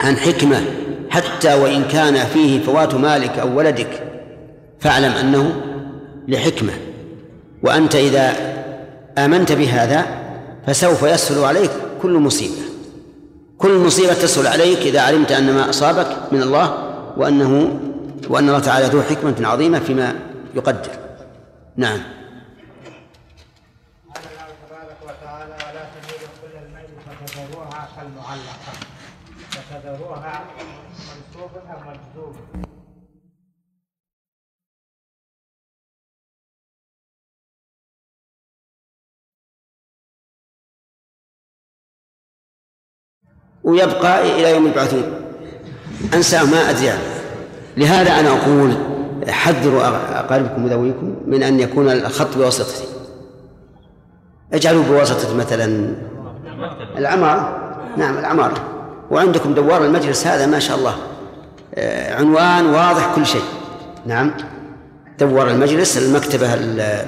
[0.00, 0.62] عن حكمة.
[1.10, 4.02] حتى وإن كان فيه فوات مالك أو ولدك
[4.80, 5.52] فاعلم أنه
[6.28, 6.72] لحكمة.
[7.62, 8.32] وأنت إذا
[9.18, 10.06] آمنت بهذا
[10.66, 11.70] فسوف يسهل عليك
[12.02, 12.65] كل مصيبة.
[13.58, 17.80] كل مصيبة تسهل عليك إذا علمت أن ما أصابك من الله وأنه
[18.28, 20.14] وأن الله تعالى ذو حكمة عظيمة فيما
[20.54, 20.90] يقدر.
[21.76, 22.00] نعم
[29.70, 30.44] فتذروها
[30.96, 32.36] منصوب أم مجذوب
[43.66, 45.02] ويبقى إلى يوم يبعثون
[46.14, 46.92] أنسى ما أدري
[47.76, 48.72] لهذا أنا أقول
[49.28, 49.86] حذروا
[50.20, 52.84] أقاربكم وذويكم من أن يكون الخط بواسطتي.
[54.52, 55.94] اجعلوا بواسطة مثلا.
[56.98, 57.58] العمارة.
[57.96, 58.54] نعم العمارة.
[59.10, 60.94] وعندكم دوار المجلس هذا ما شاء الله.
[61.74, 63.44] آه، عنوان واضح كل شيء.
[64.06, 64.32] نعم.
[65.20, 66.54] دوار المجلس المكتبة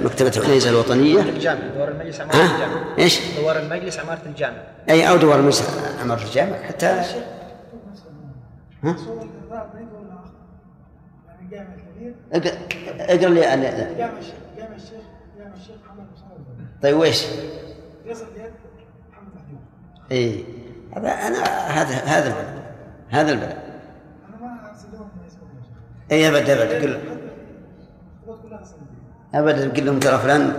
[0.03, 1.21] مكتبة عنيزة الوطنية.
[1.21, 2.97] الجامع دوار المجلس عمارة الجامع.
[2.97, 4.57] إيش؟ دوار المجلس عمارة الجامع.
[4.89, 5.63] أي أو دوار المجلس
[6.01, 6.85] عمارة الجامع حتى
[8.83, 8.95] ها؟
[12.33, 15.03] اقرا لي جامع الشيخ جامع الشيخ
[15.37, 16.07] جامع الشيخ محمد
[16.83, 17.25] طيب ويش؟
[20.11, 20.45] إي.
[20.95, 22.63] هذا أنا هذا هذا البلد
[23.09, 23.57] هذا البلد.
[24.29, 24.59] أنا ما
[26.11, 26.99] إي أبد أبد قل
[29.35, 30.53] أبدا قل لهم ترى فلان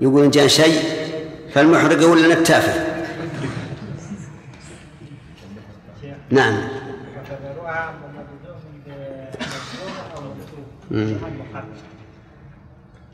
[0.00, 0.82] يقول إن جاء شيء
[1.52, 2.86] فالمحرق ولا التافه.
[6.30, 6.54] نعم.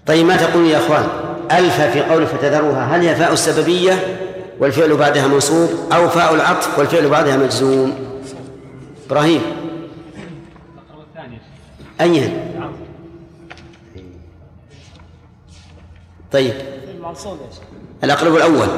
[0.06, 1.06] طيب ما تقول يا إخوان؟
[1.52, 2.96] ألف في قول فتذروها.
[2.96, 3.92] هل هي فاء السببية
[4.58, 7.94] والفعل بعدها منصوب أو فاء العطف والفعل بعدها مجزوم؟
[9.06, 9.42] إبراهيم.
[12.00, 12.51] اي
[16.33, 16.55] طيب.
[18.05, 18.68] الأقرب الأول.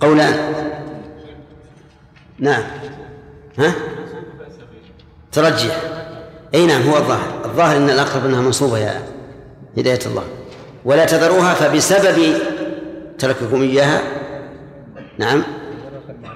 [0.00, 0.54] قولان
[2.38, 2.62] نعم.
[3.58, 3.72] ها؟
[5.32, 5.80] ترجح.
[6.54, 7.40] أي نعم هو الظاهر.
[7.44, 9.02] الظاهر إن الأقرب إنها منصوبة يا
[9.78, 10.24] هداية الله.
[10.84, 12.34] ولا تذروها فبسبب
[13.18, 14.02] ترككم إياها.
[15.18, 15.42] نعم.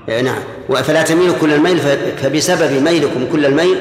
[0.09, 0.43] إيه، نعم.
[0.83, 1.79] فلا تميلوا كل الميل
[2.17, 3.79] فبسبب ميلكم كل الميل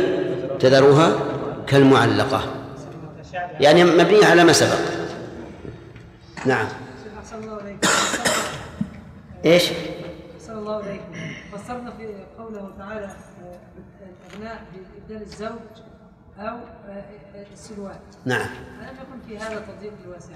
[0.60, 1.20] تذروها
[1.68, 2.42] كالمعلقة.
[3.60, 5.01] يعني مبنية على ما سبق.
[6.48, 6.68] نعم.
[9.46, 9.72] إيش؟
[10.38, 11.14] أحسن الله إليكم
[11.52, 13.60] فسرنا في قوله تعالى آه،
[14.30, 15.52] الإغناء بإبدال الزوج
[16.40, 16.60] آه،
[17.54, 18.00] السلوات.
[18.26, 18.48] نعم.
[18.82, 20.36] ألم يكن في هذا تضييق الواسع؟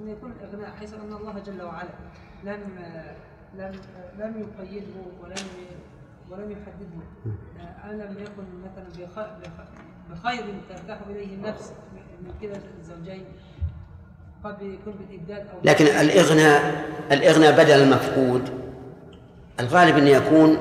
[0.00, 1.88] أن يكون الإغناء حيث أن الله جل وعلا
[2.44, 3.14] لم آه،
[3.54, 3.72] لم
[4.18, 5.46] لم يقيده ولم
[6.30, 7.04] ولم يحدده.
[7.90, 9.68] ألم يكن مثلا بخ- بخ-
[10.10, 11.72] بخير ترتاح إليه النفس
[12.22, 13.24] من كلا الزوجين؟
[15.64, 18.50] لكن الإغناء الإغناء بدل المفقود.
[19.60, 20.58] الغالب أن يكون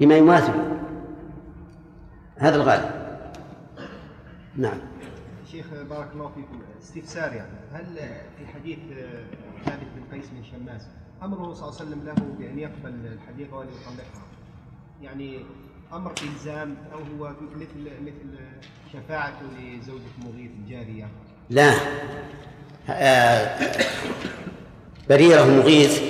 [0.00, 0.52] بما يماثل.
[2.36, 2.90] هذا الغالب.
[4.56, 4.78] نعم.
[5.50, 6.62] شيخ بارك الله فيكم.
[6.82, 7.56] استفسار يعني.
[7.72, 7.86] هل
[8.38, 8.78] في حديث
[9.64, 10.86] ثابت بن قيس بن شماس
[11.22, 14.22] أمره صلى الله عليه وسلم له بأن يقبل الحديقه وأن يطلقها؟
[15.02, 15.44] يعني
[15.92, 18.38] أمر إلزام أو هو مثل مثل
[18.92, 21.08] شفاعته لزوجة مغيث الجاريه
[21.50, 21.70] لا.
[21.70, 21.76] آه،
[25.08, 26.00] بريرة مغيث.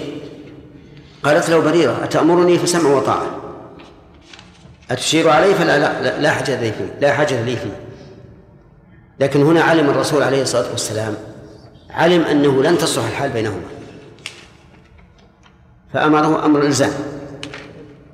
[1.23, 3.43] قالت له بريرة أتأمرني؟ فسمع وطاعة.
[4.91, 7.81] أتشير علي؟ فلا لا, لا, حاجة لي فيه لا حاجة لي فيه.
[9.21, 11.15] لكن هنا علم الرسول عليه الصلاة والسلام
[11.91, 13.63] علم أنه لن تصلح الحال بينهما.
[15.93, 16.93] فأمره أمر الإلزام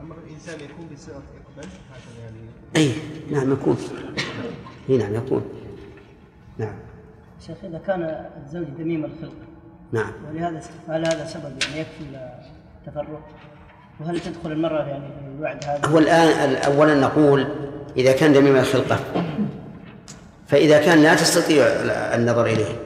[0.01, 2.39] أمر الانسان يكون اقبل هكذا يعني
[2.77, 2.93] أي
[3.31, 3.77] نعم يكون.
[4.91, 5.45] أي نعم يكون.
[6.59, 6.75] نعم.
[7.47, 9.33] شيخ إذا كان الزوج ذميم الخلق
[9.93, 10.13] نعم.
[10.31, 12.19] ولهذا هل هذا سبب يعني يكفي
[12.81, 13.21] التفرق؟
[14.01, 17.47] وهل تدخل المرأة يعني في الوعد هذا؟ هو الآن أولا نقول
[17.97, 18.99] إذا كان دميم الخلقة
[20.47, 21.65] فإذا كان لا تستطيع
[22.15, 22.77] النظر إليه.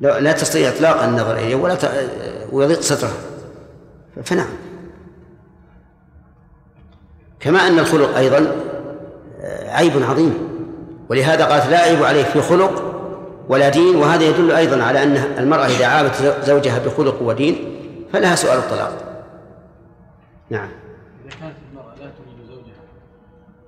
[0.00, 1.90] لا لا تستطيع إطلاق النظر إليه ولا ت...
[2.52, 3.14] ويضيق صدرها
[4.24, 4.50] فنعم.
[7.40, 8.56] كما أن الخلق أيضا
[9.66, 10.51] عيب عظيم.
[11.08, 12.92] ولهذا قالت لا عيب عليه في خلق
[13.48, 17.56] ولا دين وهذا يدل أيضا على أن المرأة إذا عابت زوجها بخلق ودين
[18.12, 19.24] فلها سؤال الطلاق.
[20.50, 20.68] نعم.
[21.24, 22.82] إذا كانت المرأة لا تريد زوجها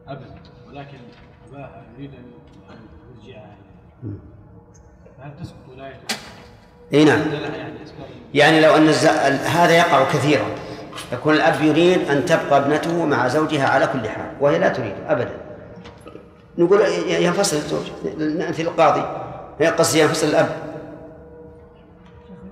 [0.09, 0.35] أبدا
[0.69, 0.99] ولكن
[1.49, 2.25] أباها يريد أن
[3.23, 3.57] يرجعها
[5.19, 6.17] فهل تسقط ولايته؟
[6.95, 7.21] إي نعم.
[7.21, 7.75] يعني
[8.35, 9.07] يعني لو أن الز...
[9.47, 10.45] هذا يقع كثيرا.
[11.13, 15.44] يكون الأب يريد أن تبقى ابنته مع زوجها على كل حال وهي لا تريد ابدا.
[16.59, 19.03] نقول ينفصل الزوج نأتي للقاضي.
[19.67, 20.49] قصدي ينفصل الأب.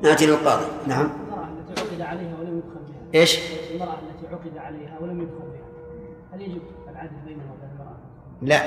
[0.02, 0.64] نأتي للقاضي.
[0.86, 1.10] نعم.
[1.30, 3.20] المرأة التي عقد عليها ولم يدخل بها.
[3.20, 3.38] إيش؟
[3.74, 6.34] المرأة التي عقد عليها ولم يدخل بها.
[6.34, 6.60] هل يجب
[6.90, 7.96] العدل بينها وبين المرأة؟
[8.42, 8.62] لا.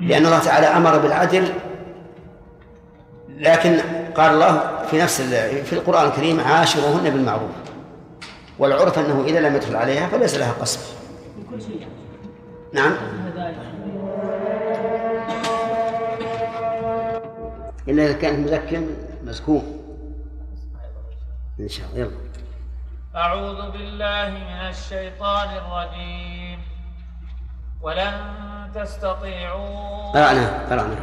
[0.00, 1.52] لأن الله تعالى أمر بالعدل
[3.28, 3.78] لكن
[4.16, 5.20] قال الله في نفس
[5.64, 7.50] في القرآن الكريم عاشروهن بالمعروف.
[8.58, 11.92] والعرف أنه إذا لم يدخل عليها فليس لها قصد في كل شيء يعني.
[12.72, 12.96] نعم.
[17.88, 18.86] إلا إذا كانت مزكم
[19.24, 19.64] مزكوم
[21.60, 22.10] إن شاء الله يلا.
[23.16, 26.58] أعوذ بالله من الشيطان الرجيم.
[27.80, 28.12] ولن
[28.74, 30.96] تستطيعوا قرأنا قرأنا.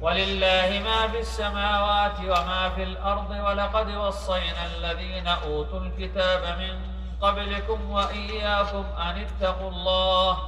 [0.00, 6.74] ولله ما في السماوات وما في الأرض ولقد وصينا الذين أوتوا الكتاب من
[7.20, 10.38] قبلكم وإياكم أن اتقوا الله.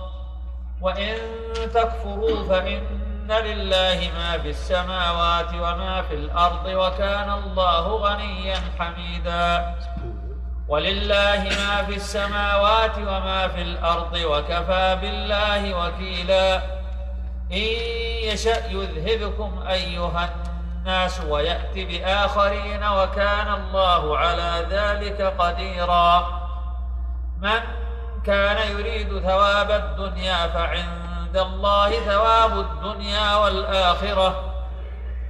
[0.80, 1.16] وإن
[1.74, 2.82] تكفروا فإن
[3.32, 9.74] لله ما في السماوات وما في الأرض وكان الله غنيا حميدا.
[10.68, 16.56] ولله ما في السماوات وما في الأرض وكفى بالله وكيلا.
[17.52, 17.68] إن
[18.24, 26.26] يشأ يذهبكم أيها الناس ويأتي بآخرين وكان الله على ذلك قديرا.
[27.40, 27.60] من
[28.26, 34.54] كان يريد ثواب الدنيا فعند الله ثواب الدنيا والآخرة.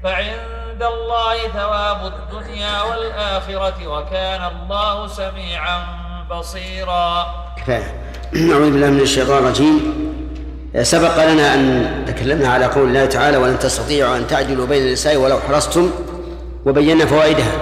[0.03, 5.79] فعند الله ثواب الدنيا والآخرة وكان الله سميعا
[6.31, 7.27] بصيرا.
[7.57, 7.95] كفاية.
[8.37, 10.05] أعوذ بالله من الشيطان الرجيم.
[10.83, 15.41] سبق لنا أن تكلمنا على قول الله تعالى ولن تستطيعوا أن تعدلوا بين النساء ولو
[15.41, 15.91] حرصتم
[16.67, 17.53] وبينا فوائدها.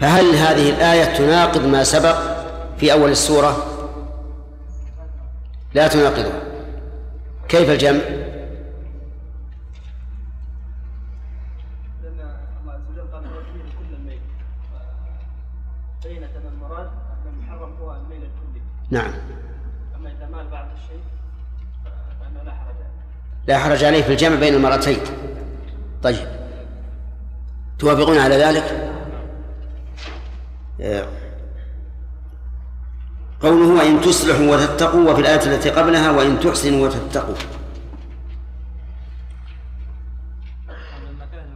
[0.00, 2.16] فهل هذه الآية تناقض ما سبق
[2.78, 3.66] في أول السورة؟
[5.74, 6.32] لا تناقضه
[7.52, 8.00] كيف الجمع؟
[18.92, 19.12] نعم.
[19.96, 21.00] أما إذا مال بعض الشيء
[22.20, 23.46] فإنه لا حرج عليه.
[23.46, 24.98] لا حرج عليه في الجمع بين المرأتين
[26.02, 26.28] طيب.
[27.78, 28.64] توافقون على ذلك؟
[30.80, 31.21] آه.
[33.42, 37.34] قوله وإن تصلحوا وتتقوا وفي الآية التي قبلها وإن تحسنوا وتتقوا.
[41.08, 41.52] لما كان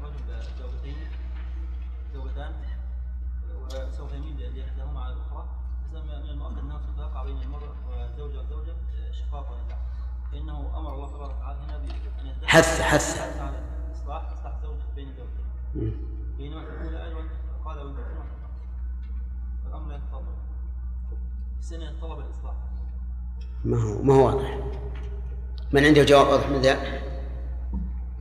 [23.67, 24.59] ما هو ما هو واضح.
[25.73, 26.75] من عنده جواب واضح من ذا؟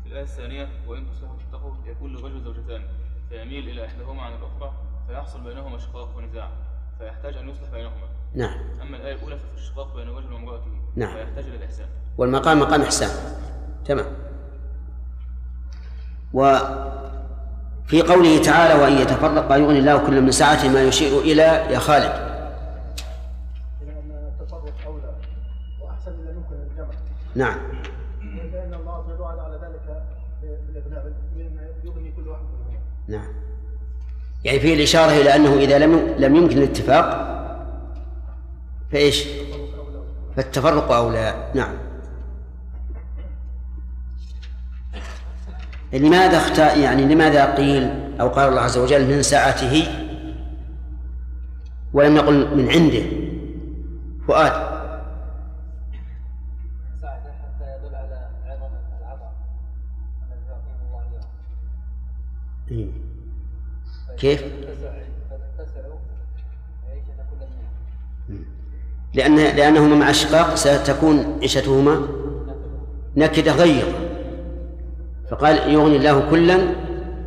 [0.04, 2.82] في الآية الثانية وإن تصلحوا وتتقوا يكون للرجل زوجتان
[3.30, 4.74] فيميل إلى إحداهما عن الأخرى
[5.08, 6.50] فيحصل بينهما شقاق ونزاع
[7.00, 8.08] فيحتاج أن يصلح بينهما.
[8.36, 8.58] نعم.
[8.82, 11.14] أما الآية الأولى ففي الشقاق بين الرجل وامرأته نعم.
[11.14, 11.88] فيحتاج إلى الإحسان.
[12.18, 13.10] والمقام مقام إحسان.
[13.86, 14.06] تمام.
[16.34, 22.35] وفي قوله تعالى وإن يتفرقا يغني الله كل من سعته ما يشير إلى يا خالد.
[27.36, 27.58] نعم.
[28.54, 30.04] لأن الله جل وعلا على ذلك
[30.42, 31.14] بالإغناء
[31.84, 33.34] يغني كل واحد منهما نعم.
[34.44, 37.36] يعني فيه الإشارة إلى أنه إذا لم لم يمكن الاتفاق
[38.92, 39.28] فإيش؟
[40.36, 41.52] فالتفرق أولى.
[41.56, 41.74] نعم.
[45.94, 47.90] لماذا اختار يعني لماذا قيل
[48.22, 49.88] أو قال الله عز وجل من سعته
[51.94, 53.04] ولم يقل من عنده؟
[54.28, 54.75] فؤاد.
[64.18, 64.44] كيف؟
[69.14, 72.08] لأن لأنهما مع الشقاق ستكون عيشتهما
[73.16, 73.86] نكدة غير.
[75.32, 76.58] فقال يغني الله كلا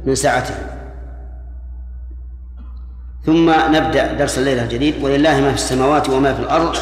[0.04, 0.54] من سعته
[3.26, 5.04] ثم نبدأ درس الليلة الجديد.
[5.04, 6.76] ولله ما في السماوات وما في الأرض.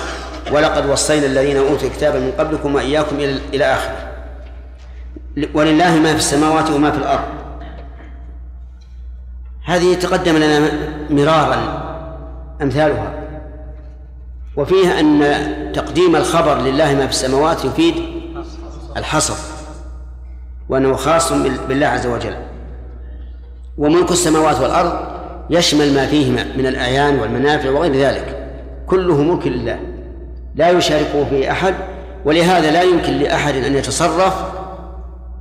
[0.53, 3.17] ولقد وصينا الذين أوتوا الكتاب من قبلكم وإياكم
[3.55, 4.13] إلى آخره.
[5.55, 7.46] ولله ما في السماوات وما في الأرض.
[9.67, 10.71] هذه تقدم لنا
[11.11, 11.83] مرارا
[12.63, 13.13] أمثالها.
[14.57, 15.23] وفيها أن
[15.75, 17.95] تقديم الخبر لله ما في السماوات يفيد
[18.97, 19.35] الحصر
[20.69, 22.35] وأنه خاص بال- بالله عز وجل.
[23.79, 24.93] وملك السماوات والأرض
[25.51, 28.49] يشمل ما فيهما من الأعيان والمنافع وغير ذلك.
[28.87, 29.79] كله ملك لله
[30.55, 31.75] لا يشاركه فيه أحد
[32.25, 34.35] ولهذا لا يمكن لأحد أن يتصرف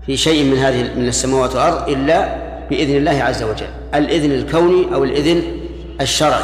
[0.05, 5.03] في شيء من هذه من السماوات والأرض إلا بإذن الله عز وجل الإذن الكوني أو
[5.03, 5.43] الإذن
[6.01, 6.43] الشرعي.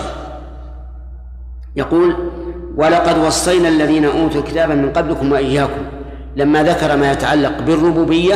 [1.75, 2.15] يقول
[2.75, 5.81] ولقد وصينا الذين أوتوا الكتاب من قبلكم وإياكم
[6.35, 8.35] لما ذكر ما يتعلق بالربوبية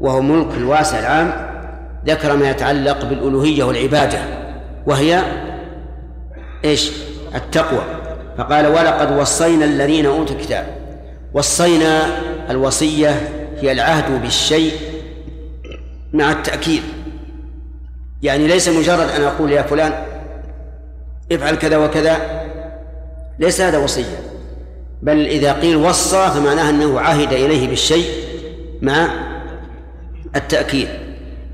[0.00, 1.32] وهو ملك الواسع العام
[2.06, 4.18] ذكر ما يتعلق بالألوهية والعبادة
[4.86, 5.22] وهي
[6.64, 6.90] إيش؟
[7.34, 7.82] التقوى.
[8.38, 10.66] فقال ولقد وصينا الذين أوتوا الكتاب.
[11.34, 12.06] وصينا
[12.50, 13.28] الوصية
[13.60, 14.72] هي العهد بالشيء
[16.14, 16.82] مع التأكيد.
[18.22, 19.92] يعني ليس مجرد أن أقول يا فلان
[21.32, 22.16] افعل كذا وكذا
[23.38, 24.18] ليس هذا وصية.
[25.02, 28.06] بل إذا قيل وصى فمعناه أنه عهد إليه بالشيء
[28.82, 29.08] مع
[30.36, 30.88] التأكيد.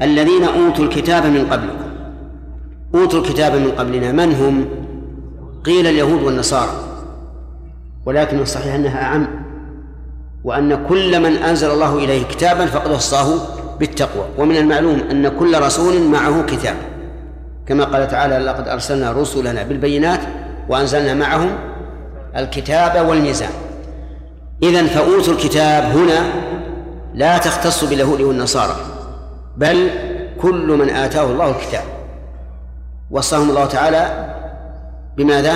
[0.03, 1.91] الذين أوتوا الكتاب من قبلكم
[2.95, 4.69] أوتوا الكتاب من قبلنا من هم؟
[5.65, 6.73] قيل اليهود والنصارى.
[8.07, 9.29] ولكن الصحيح أنها أعم
[10.45, 14.25] وأن كل من أنزل الله إليه كتابا فقد وصاه بالتقوى.
[14.39, 16.75] ومن المعلوم أن كل رسول معه كتاب.
[17.67, 20.21] كما قال تعالى لقد أرسلنا رسلنا بالبينات
[20.69, 21.51] وأنزلنا معهم
[22.37, 23.51] الكتاب والميزان.
[24.63, 26.33] إذن فأوتوا الكتاب هنا
[27.15, 28.77] لا تختص باليهود والنصارى
[29.57, 29.91] بل
[30.43, 31.85] كل من آتاه الله الكتاب.
[33.11, 34.35] وصاهم الله تعالى
[35.17, 35.55] بماذا؟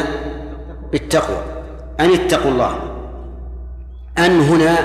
[0.92, 1.42] بالتقوى.
[2.00, 2.74] أن اتقوا الله.
[4.18, 4.76] أن هنا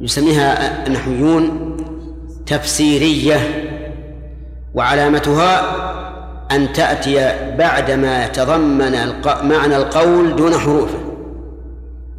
[0.00, 1.67] يسميها النحويون
[2.48, 3.36] تفسيرية
[4.74, 5.62] وعلامتها
[6.50, 9.42] أن تأتي بعدما يتضمن الق...
[9.42, 10.98] معنى القول دون حروفه.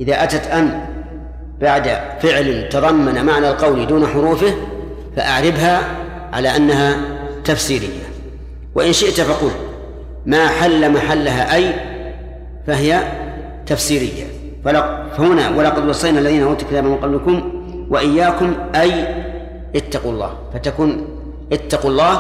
[0.02, 0.86] إذا أتت أن
[1.62, 4.54] بعد فعل تضمن معنى القول دون حروفه
[5.16, 5.82] فأعربها
[6.34, 6.98] على أنها
[7.44, 8.10] تفسيرية.
[8.76, 9.52] وإن شئت فقل
[10.26, 11.74] ما حل محلها أي
[12.68, 13.00] فهي
[13.66, 14.24] تفسيرية.
[15.18, 17.52] فهنا ولقد وصينا الذين أوتوا الكتاب من قبلكم
[17.90, 19.06] وإياكم أي
[19.76, 20.32] اتقوا الله.
[20.54, 21.08] فتكون
[21.54, 22.14] اتقوا الله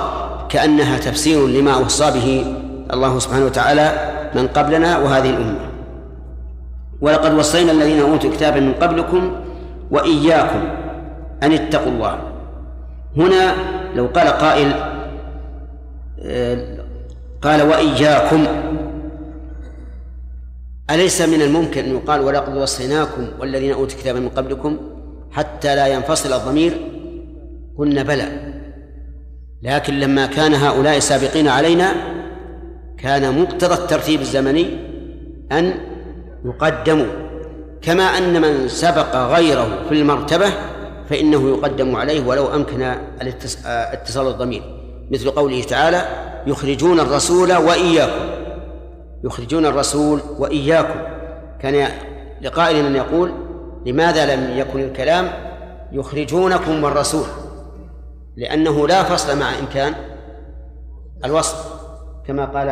[0.50, 2.56] كأنها تفسير لما وصى به
[2.94, 3.88] الله سبحانه وتعالى
[4.36, 5.70] من قبلنا وهذه الأمة.
[7.02, 9.32] ولقد وصينا الذين أوتوا الكتاب من قبلكم
[9.92, 10.62] وإياكم
[11.44, 12.20] أن اتقوا الله.
[13.18, 13.56] هنا
[13.96, 14.74] لو قال قائل
[16.26, 16.78] آه،
[17.42, 18.46] قال وإياكم.
[20.90, 24.78] أليس من الممكن أن يقال ولقد وصيناكم والذين أوتوا الكتاب من قبلكم
[25.32, 26.82] حتى لا ينفصل الضمير
[27.80, 28.54] قلنا بلى.
[29.64, 31.92] لكن لما كان هؤلاء سابقين علينا
[32.98, 34.66] كان مقتضى الترتيب الزمني
[35.52, 35.74] أن
[36.46, 37.06] يقدموا.
[37.82, 40.50] كما أن من سبق غيره في المرتبة
[41.10, 42.82] فإنه يقدم عليه ولو أمكن
[43.66, 44.62] اتصال الضمير.
[45.12, 46.06] مثل قوله تعالى
[46.48, 48.30] يخرجون الرسول وإياكم.
[49.24, 51.00] يخرجون الرسول وإياكم.
[51.62, 51.88] كان
[52.42, 53.32] لقائل أن يقول
[53.86, 55.32] لماذا لم يكن الكلام
[55.92, 57.26] يخرجونكم والرسول
[58.40, 59.94] لأنه لا فصل مع إمكان
[61.26, 61.58] الوصل
[62.28, 62.70] كما قال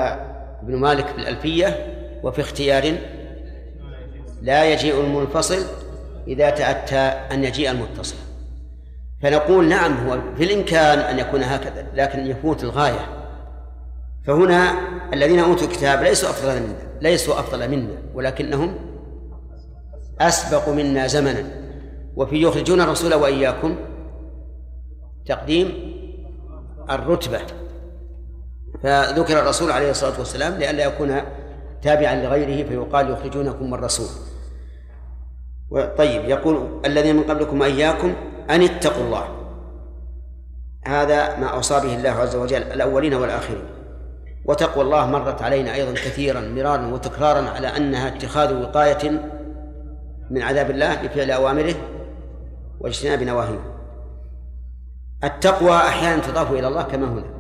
[0.64, 1.94] ابن مالك في الألفية
[2.24, 2.98] وفي اختيار
[4.42, 5.66] لا يجيء المنفصل
[6.28, 6.96] إذا تأتى
[7.34, 8.16] أن يجيء المتصل.
[9.22, 13.06] فنقول نعم هو في الإمكان أن يكون هكذا لكن يفوت الغاية.
[14.28, 14.74] فهنا
[15.14, 18.76] الذين أوتوا الكتاب ليسوا أفضل منا ليسوا أفضل منا ولكنهم
[20.22, 21.44] أسبق منا زمنا.
[22.16, 23.76] وفي يخرجون الرسول وإياكم
[25.28, 25.98] تقديم
[26.90, 27.40] الرتبة.
[28.84, 31.22] فذكر الرسول عليه الصلاة والسلام لئلا يكون
[31.82, 34.08] تابعا لغيره فيقال يخرجونكم الرسول
[35.98, 38.14] طيب يقول الذين من قبلكم وإياكم
[38.50, 39.28] أن اتقوا الله.
[40.86, 43.64] هذا ما أوصى به الله عز وجل الأولين والآخرين.
[44.46, 49.12] وتقوى الله مرت علينا أيضا كثيرا مرارا وتكرارا على أنها اتخاذ وقاية
[50.30, 51.76] من عذاب الله بفعل أوامره
[52.80, 53.77] واجتناب نواهيه.
[55.24, 57.38] التقوى أحيانا تضاف إلى الله كما هنا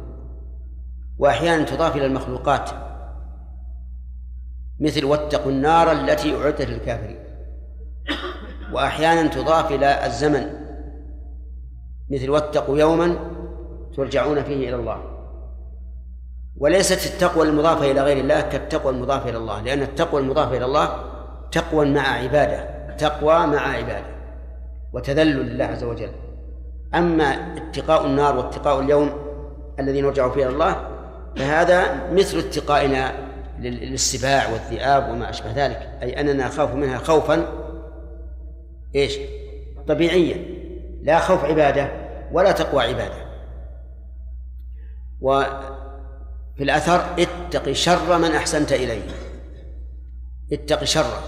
[1.17, 2.69] وأحيانا تضاف إلى المخلوقات
[4.79, 7.19] مثل واتقوا النار التي أعدت للكافرين
[8.71, 10.49] وأحيانا تضاف إلى الزمن
[12.09, 13.17] مثل واتقوا يوما
[13.95, 15.03] ترجعون فيه إلى الله.
[16.57, 21.03] وليست التقوى المضافة إلى غير الله كالتقوى المضافة إلى الله لأن التقوى المضافة إلى الله
[21.51, 24.17] تقوى مع عبادة تقوى مع عبادة
[24.93, 26.11] وتذلل لله عز وجل.
[26.95, 27.25] أما
[27.57, 29.11] اتقاء النار واتقاء اليوم
[29.79, 30.87] الذي نرجع فيه إلى الله
[31.35, 33.13] فهذا مثل اتقائنا
[33.59, 35.89] لل- للسباع والذئاب وما أشبه ذلك.
[36.01, 37.47] أي أننا نخاف منها خوفا.
[38.95, 39.17] إيش؟
[39.87, 40.45] طبيعيا.
[41.03, 41.91] لا خوف عبادة
[42.31, 43.27] ولا تقوى عبادة.
[45.21, 49.07] وفي الأثر اتق شر من أحسنت إليه.
[50.53, 51.21] اتق شره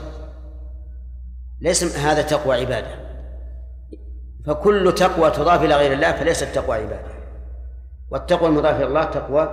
[1.62, 3.09] ليس هذا تقوى عبادة.
[4.46, 7.10] فكل تقوى تضاف إلى غير الله فليست تقوى عبادة.
[8.12, 9.50] والتقوى المضافة إلى الله تقوى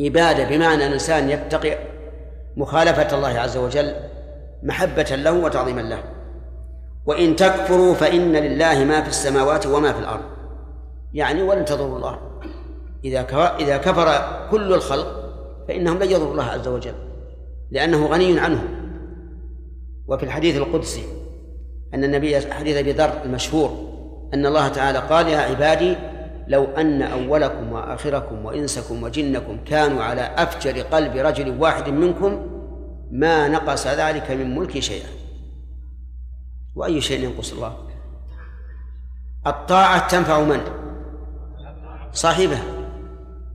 [0.00, 1.78] عبادة بمعنى أن الإنسان يتقي
[2.56, 3.94] مخالفة الله عز وجل
[4.62, 6.02] محبة له وتعظيما له.
[7.06, 10.24] وإن تكفروا فإن لله ما في السماوات وما في الأرض.
[11.12, 12.18] يعني ولن تضروا الله.
[13.04, 13.20] إذا
[13.60, 15.06] إذا كفر كل الخلق
[15.68, 16.94] فإنهم لن يضروا الله عز وجل
[17.70, 18.68] لأنه غني عنهم.
[20.06, 21.04] وفي الحديث القدسي
[21.94, 23.88] أن النبي حديث أبي ذر المشهور
[24.34, 25.96] أن الله تعالى قال يا عبادي
[26.48, 32.46] لو أن أولكم وآخركم وإنسكم وجنكم كانوا على أفجر قلب رجل واحد منكم
[33.10, 35.08] ما نقص ذلك من ملكي شيئا.
[36.76, 37.76] وأي شيء ينقص الله؟
[39.46, 40.60] الطاعة تنفع من؟
[42.12, 42.62] صاحبها.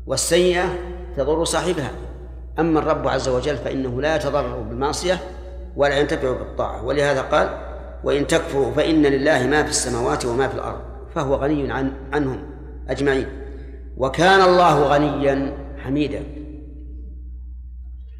[0.05, 0.65] والسيئة
[1.17, 1.91] تضر صاحبها.
[2.59, 5.19] أما الرب عز وجل فإنه لا يتضرر بالمعصية
[5.75, 6.85] ولا ينتفع بالطاعة.
[6.85, 7.72] ولهذا قال
[8.03, 10.81] وإن تكفروا فإن لله ما في السماوات وما في الأرض
[11.15, 12.45] فهو غني عن عنهم
[12.89, 13.27] أجمعين.
[13.97, 16.23] وكان الله غنيا حميدا.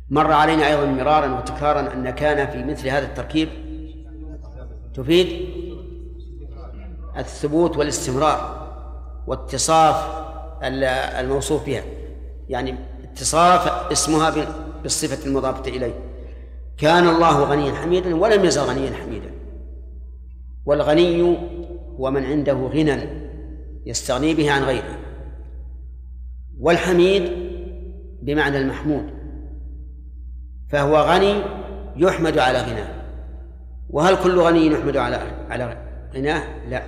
[0.10, 3.50] مر علينا أيضا مرارا وتكرارا أن كان في مثل هذا التركيب.
[4.94, 5.50] تفيد؟
[7.18, 8.68] الثبوت والاستمرار
[9.28, 9.96] واتصاف
[10.64, 11.84] الموصوف بها.
[12.50, 14.34] يعني اتصاف اسمها
[14.84, 15.94] بالصفة المضافة إليه.
[16.78, 19.43] كان الله غنيا حميدا ولم يزل غنيا حميدا.
[20.66, 21.22] والغني
[22.00, 23.24] هو من عنده غنى
[23.86, 25.00] يستغني به عن غيره.
[26.60, 27.32] والحميد
[28.22, 29.10] بمعنى المحمود
[30.70, 31.42] فهو غني
[31.96, 33.04] يحمد على غناه.
[33.90, 35.78] وهل كل غني يحمد على على
[36.16, 36.84] غناه؟ لا.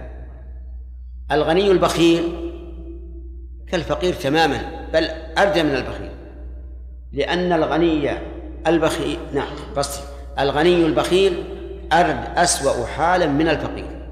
[1.31, 2.23] الغني البخيل
[3.67, 6.11] كالفقير تماما بل أردى من البخيل
[7.11, 8.11] لأن الغني
[8.67, 10.03] البخيل نعم قصدي
[10.39, 11.43] الغني البخيل
[11.93, 14.07] أرد أسوأ حالا من الفقير.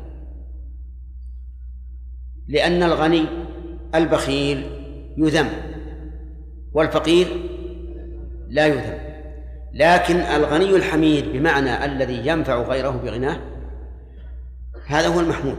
[2.48, 3.26] لأن الغني
[3.96, 4.70] البخيل
[5.18, 5.50] يذم
[6.74, 7.28] والفقير
[8.50, 8.98] لا يذم.
[9.74, 13.38] لكن الغني الحميد بمعنى الذي ينفع غيره بغناه
[14.88, 15.58] هذا هو المحمود.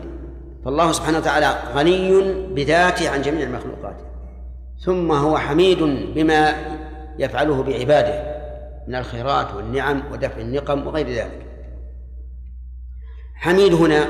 [0.64, 2.20] فالله سبحانه وتعالى غني
[2.54, 3.96] بذاته عن جميع المخلوقات
[4.80, 5.78] ثم هو حميد
[6.14, 6.54] بما
[7.18, 8.34] يفعله بعباده
[8.88, 11.53] من الخيرات والنعم ودفع النقم وغير ذلك.
[13.34, 14.08] حميد هنا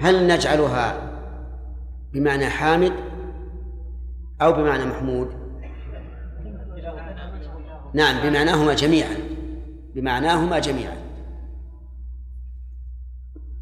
[0.00, 1.10] هل نجعلها
[2.12, 2.92] بمعنى حامد
[4.42, 5.28] أو بمعنى محمود؟
[7.94, 9.16] نعم بمعناهما جميعا
[9.94, 10.96] بمعناهما جميعا.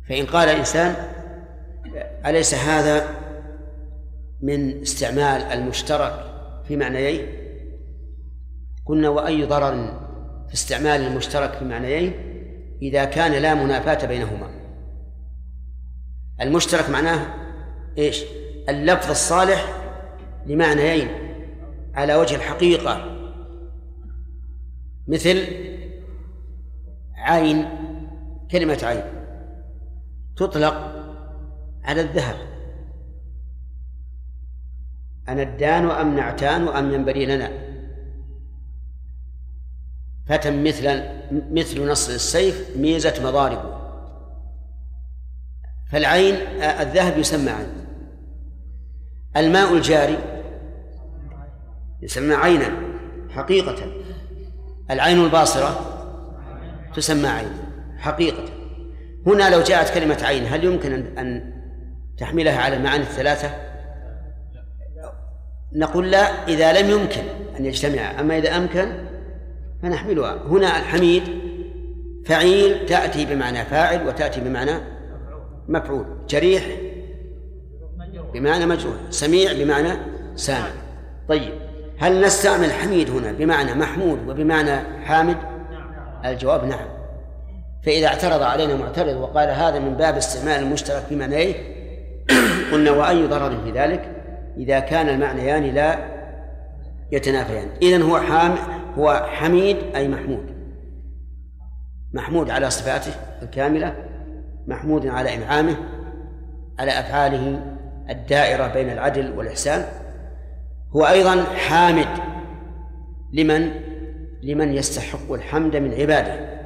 [0.08, 0.94] فإن قال الإنسان
[2.26, 3.08] أليس هذا
[4.42, 6.24] من استعمال المشترك
[6.68, 7.26] في معنيين؟
[8.86, 10.06] قلنا وأي ضرر
[10.48, 12.12] في استعمال المشترك في معنيين
[12.82, 14.55] إذا كان لا منافاة بينهما؟
[16.40, 17.34] المشترك معناه
[17.98, 18.24] إيش؟
[18.68, 19.82] اللفظ الصالح
[20.46, 21.08] لمعنيين.
[21.94, 23.16] على وجه الحقيقة.
[25.08, 25.46] مثل
[27.14, 27.68] عين
[28.50, 29.02] كلمة عين.
[30.36, 30.74] تطلق
[31.84, 32.36] على الذهب.
[35.28, 37.50] أندان أم نعتان أم ينبغي لنا؟
[40.26, 43.85] فتى مثل مثل نصر السيف ميزة مضاربه.
[45.92, 46.34] فالعين
[46.80, 47.86] الذهب يسمى عين.
[49.36, 50.18] الماء الجاري
[52.02, 52.72] يسمى عينا
[53.30, 53.92] حقيقة.
[54.90, 55.80] العين الباصرة
[56.94, 57.52] تسمى عين
[57.98, 58.44] حقيقة.
[59.26, 61.52] هنا لو جاءت كلمة عين هل يمكن أن
[62.18, 63.50] تحملها على المعاني الثلاثة؟
[65.72, 67.22] نقول لا إذا لم يمكن
[67.58, 68.92] أن يجتمعا أما إذا أمكن
[69.82, 70.34] فنحملها.
[70.34, 71.22] هنا الحميد
[72.26, 74.95] فعيل تأتي بمعنى فاعل وتأتي بمعنى
[75.68, 76.66] مفعول جريح
[78.34, 79.88] بمعنى مجروح سميع بمعنى
[80.34, 80.70] سامع.
[81.28, 81.52] طيب
[81.98, 85.36] هل نستعمل حميد هنا بمعنى محمود وبمعنى حامد؟
[86.24, 86.86] الجواب نعم.
[87.82, 91.54] فإذا اعترض علينا معترض وقال هذا من باب استعمال المشترك في معنيه
[92.72, 94.12] قلنا وأي ضرر في ذلك؟
[94.56, 95.98] إذا كان المعنيان لا
[97.12, 97.68] يتنافيان.
[97.82, 98.54] إذن هو حام
[98.98, 100.46] هو حميد أي محمود؟
[102.12, 103.12] محمود على صفاته
[103.42, 103.94] الكاملة.
[104.66, 105.76] محمود على إنعامه
[106.78, 107.76] على أفعاله
[108.10, 109.84] الدائرة بين العدل والإحسان.
[110.96, 112.08] هو أيضا حامد
[113.32, 113.70] لمن
[114.42, 116.56] لمن يستحق الحمد من عباده.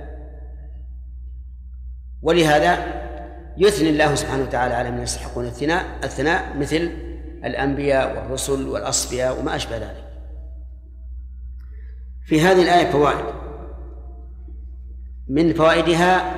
[2.22, 2.78] ولهذا
[3.56, 6.90] يثني الله سبحانه وتعالى على من يستحقون الثناء الثناء مثل
[7.44, 10.04] الأنبياء والرسل والأصفياء وما أشبه ذلك.
[12.26, 13.24] في هذه الآية فوائد.
[15.28, 16.34] من فوائدها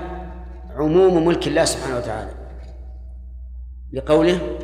[0.76, 2.30] عموم ملك الله سبحانه وتعالى.
[3.92, 4.58] لقوله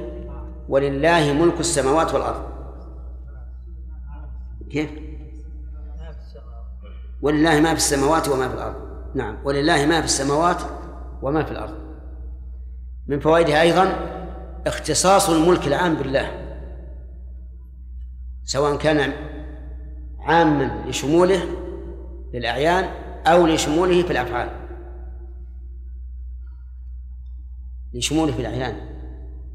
[0.68, 2.42] ولله ملك السماوات والأرض
[4.70, 4.90] كيف؟
[7.22, 8.76] ولله ما في السماوات وما في الأرض
[9.14, 9.38] نعم.
[9.44, 10.62] ولله ما في السماوات
[11.22, 11.74] وما في الأرض
[13.06, 13.96] من فوائدها أيضا
[14.66, 16.30] اختصاص الملك العام بالله.
[18.44, 19.12] سواء كان
[20.20, 21.40] عاما لشموله
[22.34, 22.84] للأعيان
[23.26, 24.67] أو لشموله في الأفعال.
[27.98, 28.74] لشموله في الأعيان.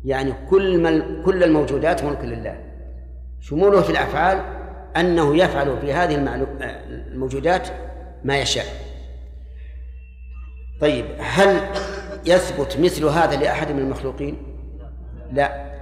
[0.03, 2.59] يعني كل مل كل الموجودات ملك لله.
[3.39, 4.41] شموله في الأفعال
[4.97, 6.15] أنه يفعل في هذه
[7.11, 7.67] الموجودات
[8.23, 8.65] ما يشاء.
[10.81, 11.61] طيب هل
[12.25, 14.37] يثبت مثل هذا لأحد من المخلوقين؟
[15.31, 15.73] لا.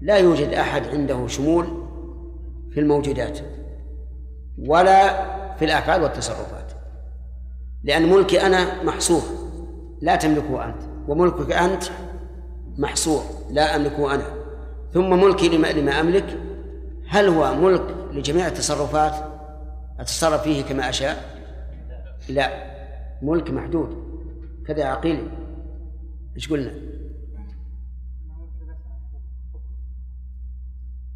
[0.00, 1.66] لا يوجد أحد عنده شمول
[2.70, 3.38] في الموجودات
[4.58, 6.72] ولا في الأفعال والتصرفات.
[7.84, 9.22] لأن ملكي أنا محصور
[10.02, 10.82] لا تملكه أنت.
[11.08, 11.84] وملكك أنت
[12.78, 14.26] محصور لا أملكه أنا.
[14.92, 16.38] ثم ملكي لما, لما أملك
[17.08, 19.14] هل هو ملك لجميع التصرفات؟
[20.00, 21.36] أتصرف فيه كما أشاء؟
[22.28, 22.66] لا.
[23.22, 24.06] ملك محدود.
[24.66, 25.28] كذا عقيل
[26.36, 26.74] إيش قلنا؟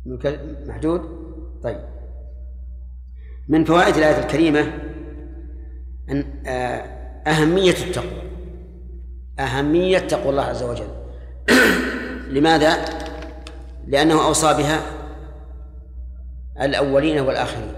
[0.07, 1.01] ملك محدود؟
[1.63, 1.81] طيب.
[3.49, 4.61] من فوائد الآية الكريمة
[6.11, 6.47] أن
[7.27, 8.30] أهمية التقوى.
[9.41, 10.89] أهمية تقوى الله عز وجل.
[12.37, 12.77] لماذا؟
[13.87, 14.81] لأنه أوصى بها
[16.61, 17.73] الأولين والآخرين.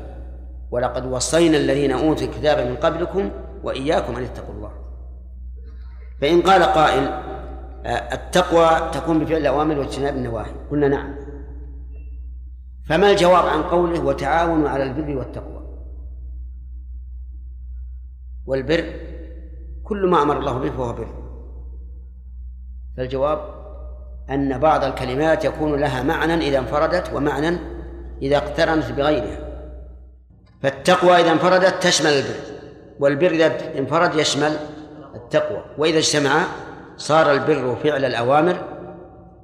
[0.70, 3.30] ولقد وصينا الذين أوتوا الكتاب من قبلكم
[3.62, 4.70] وإياكم أن اتقوا الله.
[6.20, 7.02] فإن قال قائل
[7.86, 10.52] آه، التقوى تكون بفعل الأوامر واجتناب النواهي.
[10.70, 11.14] قلنا نعم.
[12.88, 15.62] فما الجواب عن قوله وتعاونوا على البر والتقوى؟
[18.46, 18.84] والبر
[19.84, 21.21] كل ما أمر الله به فهو بر.
[22.96, 23.62] فالجواب
[24.30, 27.58] أن بعض الكلمات يكون لها معنى إذا انفردت ومعنى
[28.22, 29.38] إذا اقترنت بغيرها.
[30.62, 32.34] فالتقوى إذا انفردت تشمل البر
[33.00, 34.56] والبر إذا انفرد يشمل
[35.14, 35.64] التقوى.
[35.78, 36.42] وإذا اجتمع
[36.96, 38.56] صار البر فعل الأوامر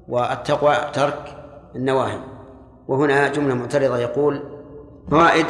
[0.09, 1.37] والتقوى ترك
[1.77, 2.19] النواهي.
[2.89, 4.43] وهنا جملة معترضة يقول
[5.11, 5.47] فوائد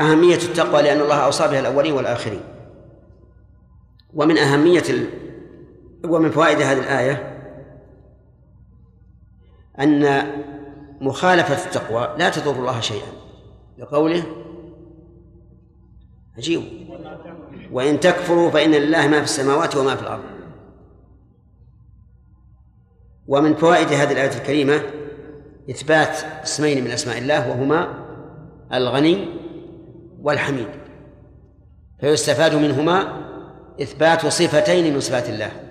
[0.00, 2.40] أهمية التقوى لأن الله أوصى بها الأولين والآخرين.
[4.14, 4.82] ومن أهمية.
[6.04, 7.36] ومن فوائد هذه الآية
[9.80, 10.26] أن
[11.00, 13.12] مخالفة التقوى لا تضر الله شيئا.
[13.78, 14.22] لقوله
[16.36, 16.62] عجيب.
[17.72, 20.24] وإن تكفروا فإن لله ما في السماوات وما في الأرض.
[23.26, 24.82] ومن فوائد هذه الآية الكريمة
[25.70, 28.04] إثبات اسمين من أسماء الله وهما
[28.72, 29.28] الغني
[30.22, 30.68] والحميد.
[32.00, 33.20] فيستفاد منهما
[33.82, 35.69] إثبات صفتين من صفات الله.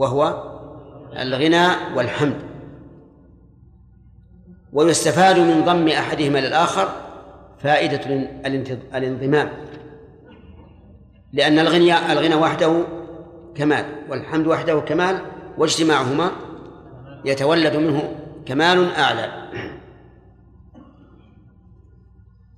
[0.00, 0.42] وهو
[1.18, 2.36] الغنى والحمد.
[4.72, 6.88] ويستفاد من ضم أحدهما للآخر
[7.58, 8.04] فائدة
[8.94, 9.50] الانضمام.
[11.32, 12.84] لأن الغنى الغنى وحده
[13.54, 15.20] كمال والحمد وحده كمال
[15.58, 16.30] واجتماعهما
[17.24, 19.50] يتولد منه كمال أعلى.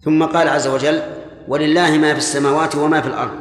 [0.00, 1.02] ثم قال عز وجل
[1.48, 3.38] ولله ما في السماوات وما في الأرض.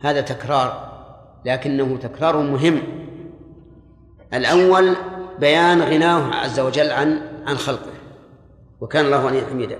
[0.00, 0.87] هذا تكرار
[1.44, 2.82] لكنه تكرار مهم.
[4.34, 4.96] الأول
[5.38, 7.90] بيان غناه عز وجل عن عن خلقه
[8.80, 9.78] وكان الله غنيا حميدا.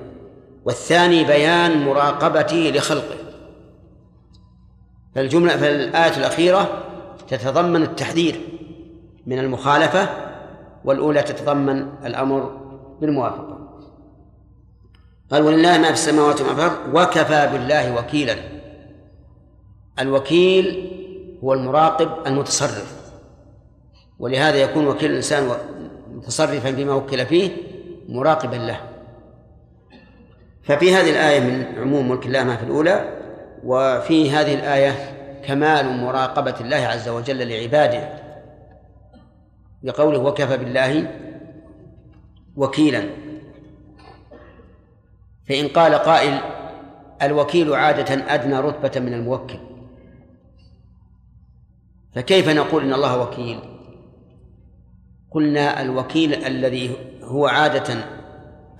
[0.64, 3.16] والثاني بيان مراقبته لخلقه.
[5.14, 6.84] فالجملة فالآية الأخيرة
[7.28, 8.40] تتضمن التحذير
[9.26, 10.08] من المخالفة
[10.84, 12.60] والأولى تتضمن الأمر
[13.00, 13.58] بالموافقة.
[15.30, 18.36] قال ولله ما في السماوات وما في الأرض وكفى بالله وكيلا.
[19.98, 20.97] الوكيل
[21.44, 23.12] هو المراقب المتصرف.
[24.18, 25.50] ولهذا يكون وكيل الإنسان
[26.12, 27.50] متصرفا بما وكل فيه
[28.08, 28.80] مراقبا له.
[30.62, 33.18] ففي هذه الآية من عموم ملك الله ما في الأولى
[33.64, 34.92] وفي هذه الآية
[35.44, 38.08] كمال مراقبة الله عز وجل لعباده.
[39.82, 41.10] لقوله وكفى بالله
[42.56, 43.02] وكيلا.
[45.48, 46.40] فإن قال قائل
[47.22, 49.67] الوكيل عادة أدنى رتبة من الموكل.
[52.18, 53.58] فكيف نقول إن الله وكيل؟
[55.30, 57.94] قلنا الوكيل الذي هو عادة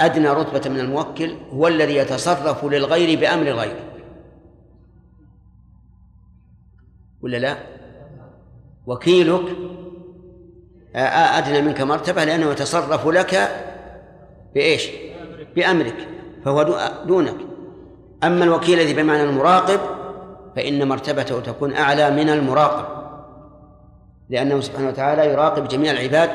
[0.01, 3.77] أدنى رتبة من الموكل هو الذي يتصرف للغير بأمر الغير.
[7.23, 7.57] ولا لا؟
[8.87, 9.57] وكيلك
[10.95, 13.49] أدنى منك مرتبة لأنه يتصرف لك
[14.55, 14.89] بإيش؟
[15.57, 16.09] بأمرك
[16.45, 16.63] فهو
[17.07, 17.37] دونك.
[18.25, 19.81] أما الوكيل الذي بمعنى المراقب
[20.57, 22.98] فإن مرتبته تكون أعلى من المراقب.
[24.29, 26.31] لأنه سبحانه وتعالى يراقب جميع العباد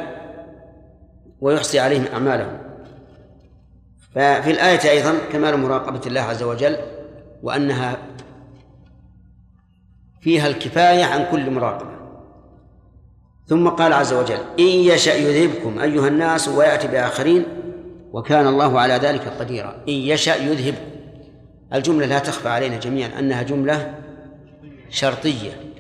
[1.42, 2.58] ويحصي عليهم أعمالهم.
[4.16, 6.78] ففي الآية أيضا كمال مراقبة الله عز وجل
[7.44, 7.98] وأنها
[10.22, 11.94] فيها الكفاية عن كل مراقبة.
[13.48, 17.46] ثم قال عز وجل إن يشأ يذهبكم أيها الناس ويأتي بآخرين
[18.12, 19.76] وكان الله على ذلك قديرا.
[19.90, 20.76] إن يشأ يذهب
[21.74, 23.94] الجملة لا تخفى علينا جميعا أنها جملة
[24.90, 25.73] شرطية.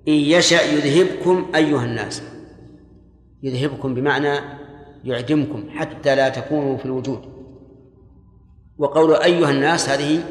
[0.08, 2.24] إن يشأ يذهبكم أيها الناس.
[3.44, 4.40] يذهبكم بمعنى
[5.04, 7.22] يعدمكم حتى لا تكونوا في الوجود.
[8.78, 10.24] وقول أيها الناس هذه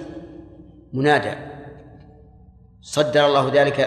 [0.92, 1.32] منادى.
[2.80, 3.80] صدر الله ذلك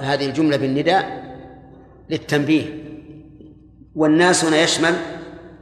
[0.00, 1.34] هذه الجملة بالنداء
[2.10, 2.64] للتنبيه.
[3.94, 4.94] والناس هنا يشمل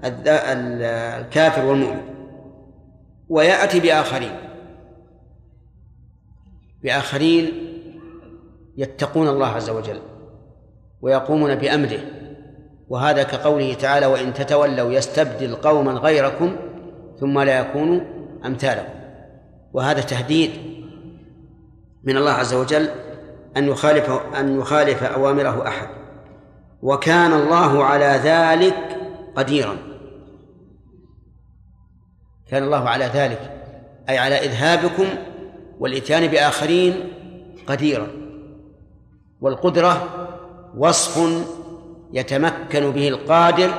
[0.06, 2.02] الكافر والمؤمن.
[3.28, 4.36] ويأتي بآخرين.
[6.82, 7.52] بآخرين
[8.76, 10.00] يتقون الله عز وجل
[11.02, 12.00] ويقومون بأمره.
[12.88, 16.56] وهذا كقوله تعالى وإن تتولوا يستبدل قوما غيركم
[17.20, 18.00] ثم لا يكونوا
[18.44, 18.92] أمثالكم.
[19.72, 20.50] وهذا تهديد
[22.04, 22.88] من الله عز وجل
[23.56, 25.88] أن يخالف أن يخالف أوامره أحد.
[26.82, 28.76] وكان الله على ذلك
[29.36, 29.76] قديرا.
[32.50, 33.50] كان الله على ذلك
[34.08, 35.06] أي على إذهابكم
[35.80, 37.12] والإتيان بآخرين
[37.66, 38.06] قديرا.
[39.40, 40.08] والقدرة
[40.76, 41.44] وصف
[42.12, 43.70] يتمكن به القادر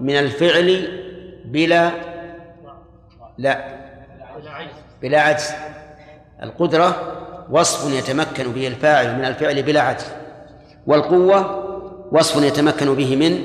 [0.00, 0.88] من الفعل
[1.44, 1.90] بلا
[3.38, 3.78] لا
[5.02, 5.50] بلا عجز.
[6.42, 7.14] القدرة
[7.50, 10.06] وصف يتمكن به الفاعل من الفعل بلا عجز.
[10.86, 11.64] والقوة
[12.12, 13.44] وصف يتمكن به من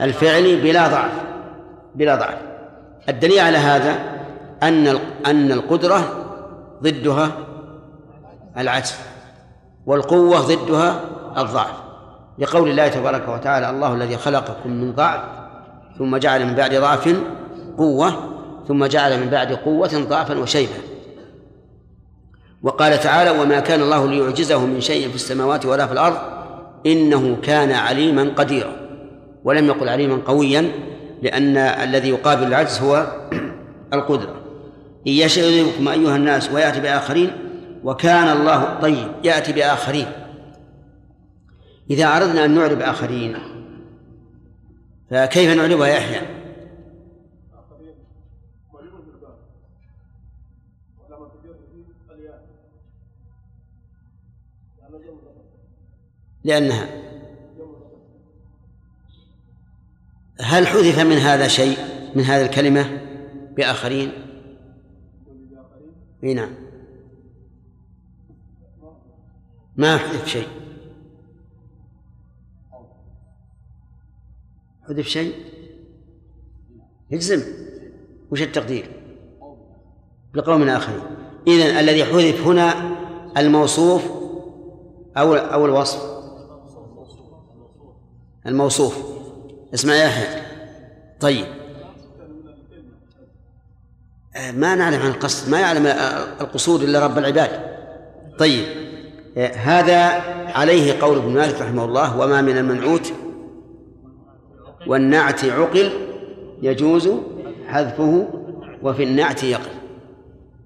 [0.00, 1.12] الفعل بلا ضعف
[1.94, 2.53] بلا ضعف.
[3.08, 3.98] الدليل على هذا
[4.62, 6.24] أن أن القدرة
[6.82, 7.32] ضدها
[8.58, 8.94] العجز
[9.86, 11.00] والقوة ضدها
[11.38, 11.84] الضعف.
[12.38, 15.20] لقول الله تبارك وتعالى الله الذي خلقكم من ضعف
[15.98, 17.16] ثم جعل من بعد ضعف
[17.78, 18.14] قوة
[18.68, 20.74] ثم جعل من بعد قوة ضعفا وشيبة
[22.62, 26.16] وقال تعالى وما كان الله ليعجزه من شيء في السماوات ولا في الأرض
[26.86, 28.72] إنه كان عليما قديرا.
[29.44, 30.70] ولم يقل عليما قويا
[31.24, 33.06] لأن الذي يقابل العجز هو
[33.94, 34.40] القدرة
[35.06, 37.30] إن يشاء يذهبكم أيها الناس ويأتي بآخرين
[37.84, 40.06] وكان الله طيب يأتي بآخرين
[41.90, 43.36] إذا أردنا أن نعرب آخرين
[45.10, 46.20] فكيف نعربها يحيى؟
[56.44, 57.03] لأنها
[60.40, 61.78] هل حذف من هذا شيء
[62.14, 63.00] من هذه الكلمة
[63.56, 64.12] بآخرين؟
[66.24, 66.54] إي نعم.
[69.76, 70.48] ما حذف شيء.
[74.88, 75.34] حذف شيء؟
[77.10, 77.42] يجزم.
[78.30, 78.90] وش التقدير؟
[80.34, 81.02] بقوم آخرين
[81.46, 82.96] إذن الذي حذف هنا
[83.36, 84.02] الموصوف
[85.16, 86.14] أو أو الوصف؟
[88.46, 89.13] الموصوف.
[89.74, 90.42] اسمع يا أحمد
[91.20, 91.46] طيب.
[94.36, 95.86] آه، ما نعلم عن القصد ما يعلم
[96.40, 97.50] القصود إلا رب العباد.
[98.38, 98.64] طيب.
[99.36, 99.98] آه، هذا
[100.52, 103.12] عليه قول ابن مالك رحمه الله وما من المنعوت.
[104.86, 105.92] والنعت عقل
[106.62, 107.10] يجوز
[107.68, 108.28] حذفه
[108.82, 109.70] وفي النعت يقل.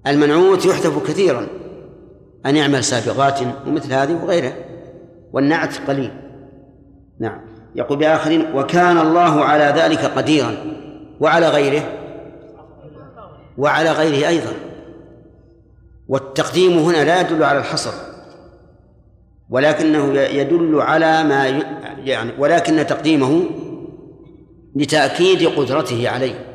[0.07, 1.47] المنعوت يحذف كثيرا
[2.45, 4.53] أن يعمل سابغات ومثل هذه وغيره
[5.33, 6.11] والنعت قليل.
[7.19, 7.48] نعم.
[7.75, 10.55] يقول بآخرين وكان الله على ذلك قديرا
[11.19, 11.83] وعلى غيره
[13.57, 14.53] وعلى غيره أيضا.
[16.07, 17.91] والتقديم هنا لا يدل على الحصر
[19.49, 21.47] ولكنه يدل على ما
[22.03, 23.43] يعني ولكن تقديمه
[24.75, 26.45] لتأكيد قدرته عليه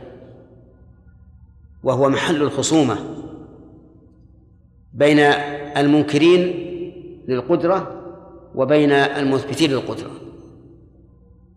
[1.83, 2.97] وهو محل الخصومة
[4.93, 5.19] بين
[5.77, 6.41] المنكرين
[7.29, 8.01] للقدرة
[8.55, 10.11] وبين المثبتين للقدرة.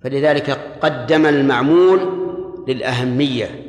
[0.08, 0.49] فلذلك
[0.82, 1.99] قدم المعمول
[2.68, 3.64] للأهمية.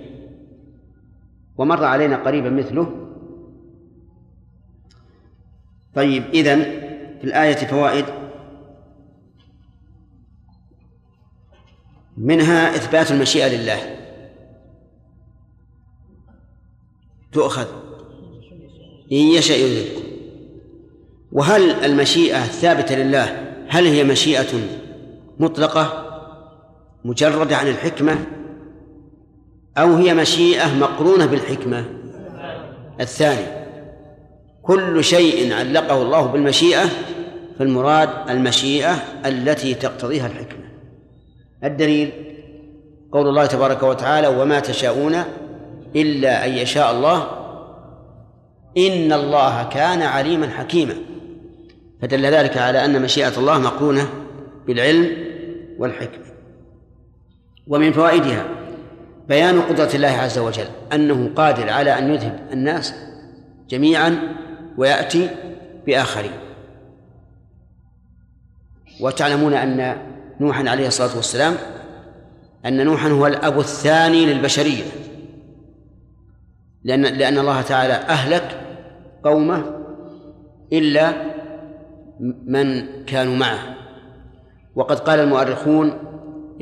[1.56, 3.08] ومر علينا قريبا مثله.
[5.94, 6.62] طيب إذن
[7.20, 8.04] في الآية فوائد.
[12.16, 13.96] منها إثبات المشيئة لله.
[17.32, 17.66] تؤخذ.
[19.12, 20.02] إن يشاء يذهبكم
[21.32, 24.60] وهل المشيئة الثابتة لله؟ هل هي مشيئة
[25.38, 26.07] مطلقة؟
[27.04, 28.18] مجردة عن الحكمة
[29.78, 31.84] أو هي مشيئة مقرونة بالحكمة.
[33.00, 33.46] الثاني
[34.62, 36.84] كل شيء علقه الله بالمشيئة
[37.58, 38.94] فالمراد المشيئة
[39.26, 40.64] التي تقتضيها الحكمة.
[41.64, 42.12] الدليل
[43.12, 45.16] قول الله تبارك وتعالى وما تشاءون
[45.96, 47.28] إلا أن يشاء الله.
[48.76, 50.94] إن الله كان عليما حكيما.
[52.02, 54.08] فدل ذلك على أن مشيئة الله مقرونة
[54.66, 55.16] بالعلم
[55.78, 56.24] والحكمة.
[57.68, 58.44] ومن فوائدها
[59.28, 62.94] بيان قدرة الله عز وجل أنه قادر على أن يذهب الناس
[63.68, 64.18] جميعا
[64.78, 65.30] ويأتي
[65.86, 66.32] بآخرين.
[69.00, 69.96] وتعلمون أن
[70.40, 71.54] نوحا عليه الصلاة والسلام
[72.66, 74.84] أن نوحا هو الأب الثاني للبشرية.
[76.84, 78.60] لأن لأن الله تعالى أهلك
[79.24, 79.64] قومه
[80.72, 81.12] إلا
[82.46, 83.58] من كانوا معه.
[84.74, 86.07] وقد قال المؤرخون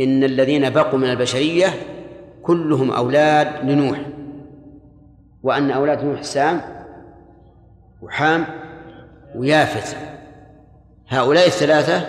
[0.00, 1.66] إن الذين بقوا من البشرية
[2.42, 4.00] كلهم أولاد لنوح.
[5.42, 6.60] وأن أولاد نوح سام
[8.02, 8.46] وحام
[9.34, 9.96] ويافث.
[11.08, 12.06] هؤلاء الثلاثة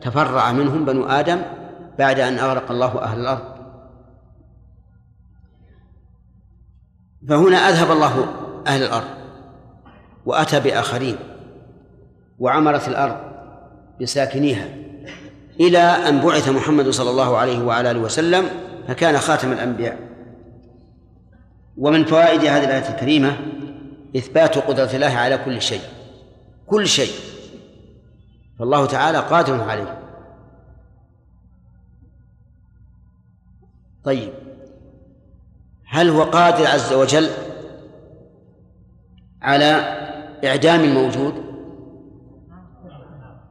[0.00, 1.42] تفرع منهم بنو آدم
[1.98, 3.56] بعد أن أغرق الله أهل الأرض.
[7.28, 8.26] فهنا أذهب الله
[8.66, 9.08] أهل الأرض
[10.26, 11.16] وأتى بآخرين
[12.38, 13.16] وعمرت الأرض
[14.00, 14.85] بساكنيها.
[15.60, 18.48] إلى أن بعث محمد صلى الله عليه وعلى آله وسلم
[18.88, 19.98] فكان خاتم الأنبياء.
[21.76, 23.36] ومن فوائد هذه الآية الكريمة
[24.16, 25.80] إثبات قدرة الله على كل شيء.
[26.66, 27.12] كل شيء.
[28.58, 29.98] فالله تعالى قادر عليه.
[34.04, 34.32] طيب.
[35.86, 37.28] هل هو قادر عز وجل
[39.42, 39.66] على
[40.44, 41.34] إعدام الموجود؟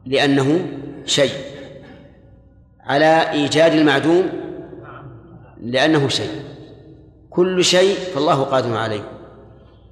[0.05, 0.67] لأنه
[1.05, 1.54] شيء.
[2.87, 4.29] على إيجاد المعدوم
[5.61, 6.29] لأنه شيء.
[7.29, 9.01] كل شيء فالله قادر عليه.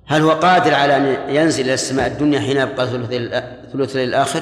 [0.05, 4.41] هل هو قادر على أن ينزل إلى السماء الدنيا حين يبقى ثلث الليل الآخر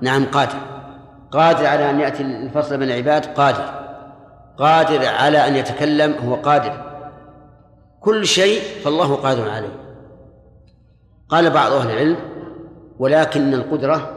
[0.00, 0.58] نعم قادر.
[1.30, 3.64] قادر على أن يأتي الفصل بين العباد؟ قادر.
[4.58, 6.92] قادر على أن يتكلم؟ هو قادر.
[8.00, 9.76] كل شيء فالله قادر عليه.
[11.28, 12.16] قال بعض أهل العلم
[12.98, 14.16] ولكن القدرة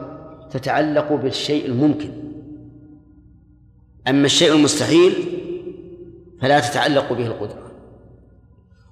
[0.50, 2.25] تتعلق بالشيء الممكن.
[4.08, 5.40] أما الشيء المستحيل
[6.42, 7.72] فلا تتعلق به القدرة.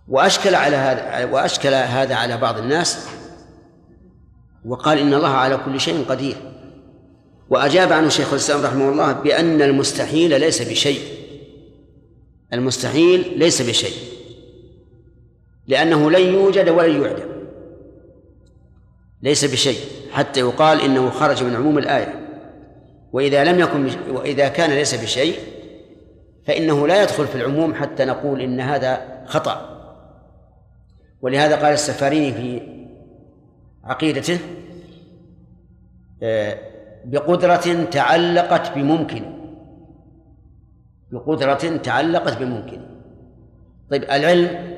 [0.09, 3.09] وأشكل على هذا وأشكل هذا على بعض الناس
[4.65, 6.37] وقال إن الله على كل شيء قدير.
[7.51, 11.01] وأجاب عنه شيخ الإسلام رحمه الله بأن المستحيل ليس بشيء.
[12.53, 13.97] المستحيل ليس بشيء.
[15.67, 17.29] لأنه لن يوجد ولن يعدم
[19.23, 19.79] ليس بشيء.
[20.13, 22.24] حتى يقال إنه خرج من عموم الآية.
[23.15, 25.39] وإذا لم يكن وإذا كان ليس بشيء
[26.47, 29.71] فإنه لا يدخل في العموم حتى نقول إن هذا خطأ.
[31.23, 32.63] ولهذا قال السفاريني في
[33.85, 34.39] عقيدته
[36.23, 36.59] آه،
[37.05, 39.25] بقدرة تعلقت بممكن.
[41.13, 42.81] بقدرة تعلقت بممكن.
[43.91, 44.77] طيب العلم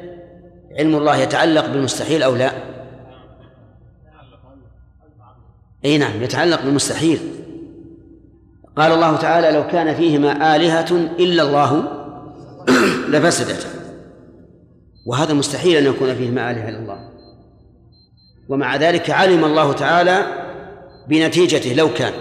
[0.79, 2.51] علم الله يتعلق بالمستحيل أو لا؟
[5.85, 7.46] أي نعم يتعلق بالمستحيل.
[8.77, 11.85] قال الله تعالى لو كان فيهما آلهة إلا الله
[13.13, 13.69] لفسدتا
[15.07, 17.09] وهذا مستحيل أن يكون فيهما آلهة إلا الله.
[18.49, 20.27] ومع ذلك علم الله تعالى
[21.09, 22.13] بنتيجته لو كان.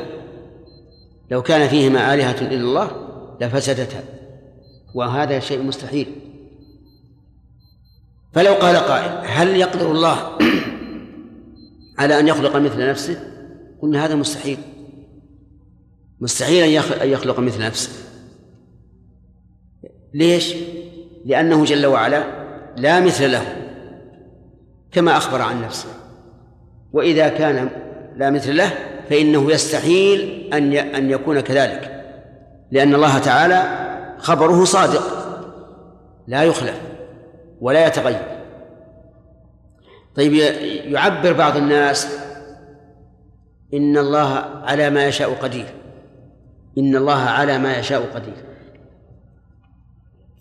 [1.32, 2.92] لو كان فيهما آلهة إلا الله
[3.42, 4.04] لفسدتا
[4.94, 6.08] وهذا شيء مستحيل.
[8.34, 10.18] فلو قال قائل هل يقدر الله
[12.00, 13.20] على أن يخلق مثل نفسه؟
[13.82, 14.58] قلنا هذا مستحيل.
[16.20, 16.64] مستحيل
[17.02, 17.92] أن يخلق مثل نفسه.
[20.14, 20.56] ليش؟
[21.26, 22.24] لأنه جل وعلا
[22.78, 23.56] لا مثل له
[24.92, 25.90] كما أخبر عن نفسه.
[26.94, 27.70] وإذا كان
[28.16, 28.74] لا مثل له
[29.10, 32.04] فإنه يستحيل أن أن يكون كذلك
[32.72, 33.86] لأن الله تعالى
[34.20, 35.04] خبره صادق
[36.28, 36.82] لا يخلف
[37.62, 38.42] ولا يتغير.
[40.16, 40.34] طيب
[40.94, 42.08] يعبر بعض الناس
[43.74, 44.30] إن الله
[44.64, 45.66] على ما يشاء قدير.
[46.78, 48.34] إن الله على ما يشاء قدير.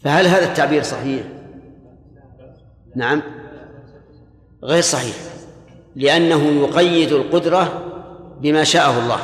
[0.04, 1.22] فهل هذا التعبير صحيح؟
[2.96, 3.22] نعم.
[4.62, 5.16] غير صحيح.
[5.96, 7.82] لأنه يقيد القدرة
[8.40, 9.18] بما شاءه الله.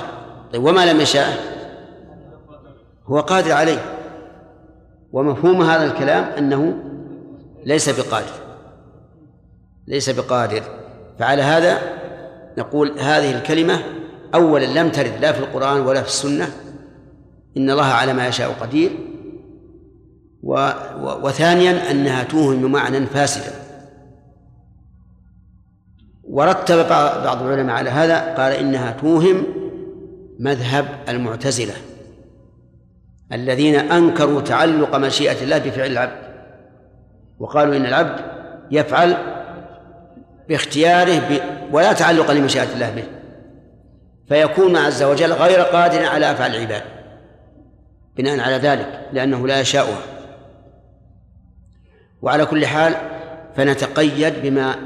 [0.52, 1.38] طيب وما لم يشاء
[3.06, 3.96] هو قادر عليه.
[5.12, 6.74] ومفهوم هذا الكلام أنه
[7.64, 8.32] ليس بقادر.
[9.86, 10.62] ليس بقادر.
[11.18, 11.78] فعلى هذا
[12.58, 13.82] نقول هذه الكلمة
[14.34, 16.50] أولا لم ترد لا في القرآن ولا في السنة.
[17.57, 18.90] إن الله على ما يشاء قدير.
[20.42, 20.53] و
[21.03, 23.53] و وثانيا أنها توهم بمعنى فاسدا.
[26.30, 26.88] ورتب
[27.24, 29.44] بعض العلماء على هذا قال إنها توهم
[30.38, 31.74] مذهب المعتزلة
[33.32, 36.16] الذين أنكروا تعلق مشيئة الله بفعل العبد
[37.38, 38.20] وقالوا إن العبد
[38.70, 39.16] يفعل
[40.48, 41.40] باختياره
[41.72, 43.05] ولا تعلق لمشيئة الله به
[44.28, 46.82] فيكون عز وجل غير قادر على أفعال العباد.
[48.20, 50.02] بناء على ذلك لأنه لا يشاؤها
[52.22, 52.94] وعلى كل حال
[53.56, 54.76] فنتقيد بما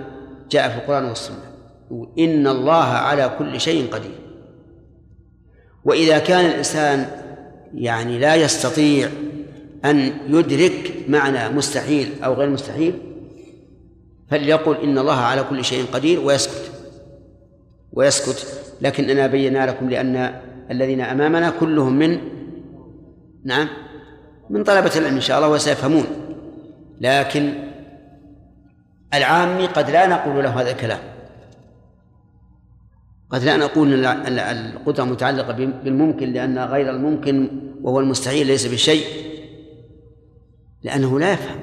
[0.51, 1.45] جاء في القرآن والسنة.
[2.19, 4.19] إن الله على كل شيء قدير.
[5.85, 7.07] وإذا كان الإنسان
[7.75, 9.09] يعني لا يستطيع
[9.85, 12.99] أن يدرك معنى مستحيل أو غير مستحيل
[14.31, 16.71] فليقل إن الله على كل شيء قدير ويسكت.
[17.93, 18.47] ويسكت.
[18.81, 22.19] لكننا بينا لكم لأن الذين أمامنا كلهم من
[23.45, 23.69] نعم
[24.51, 26.05] من طلبة العلم إن شاء الله وسيفهمون.
[27.01, 27.55] لكن
[29.15, 30.99] العامي قد لا نقول له هذا الكلام.
[33.31, 39.05] قد لا نقول أن القدرة متعلقة بالممكن لأن غير الممكن وهو المستحيل ليس بشيء.
[40.83, 41.61] لأنه لا يفهم.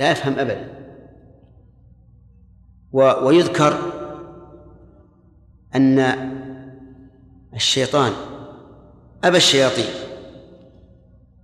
[0.00, 0.68] لا يفهم أبدا.
[2.92, 3.78] ويذكر
[5.74, 5.98] أن
[7.54, 8.12] الشيطان
[9.24, 9.84] أبى الشياطين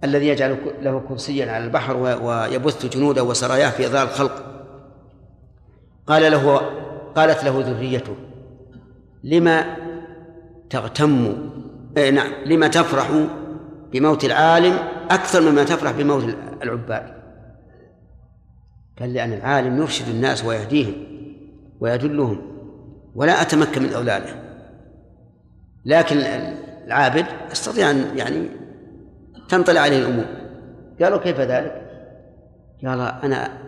[0.04, 4.44] الذي يجعل له كرسيا على البحر ويبث جنوده وسراياه في إضاءة الخلق.
[6.06, 6.56] قال له
[7.16, 8.16] قالت له ذريته
[9.24, 9.76] لما
[10.70, 11.36] تغتم
[11.96, 13.26] إيه نعم لما تفرح
[13.92, 14.78] بموت العالم
[15.10, 17.22] أكثر مما تفرح بموت العباد؟
[19.00, 20.94] قال لأن العالم يرشد الناس ويهديهم
[21.80, 22.42] ويدلهم
[23.14, 24.42] ولا أتمكن من أولاده.
[25.84, 26.16] لكن
[26.86, 28.48] العابد يستطيع أن يعني
[29.48, 30.24] تنطلع عليه الأمور.
[31.02, 31.82] قالوا كيف ذلك؟
[32.86, 33.58] قال أنا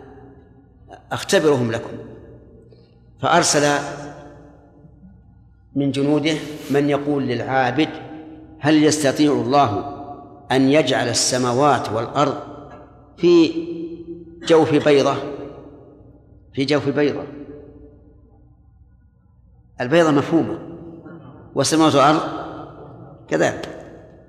[1.11, 1.97] أختبرهم لكم.
[3.21, 3.81] فأرسل
[5.75, 6.35] من جنوده
[6.71, 7.89] من يقول للعابد
[8.59, 9.95] هل يستطيع الله
[10.51, 12.37] أن يجعل السماوات والأرض
[13.17, 13.51] في
[14.47, 15.15] جوف بيضة؟
[16.53, 17.23] في جوف بيضة.
[19.81, 20.59] البيضة مفهومة.
[21.55, 22.44] والسماوات والأرض
[23.27, 23.69] كذلك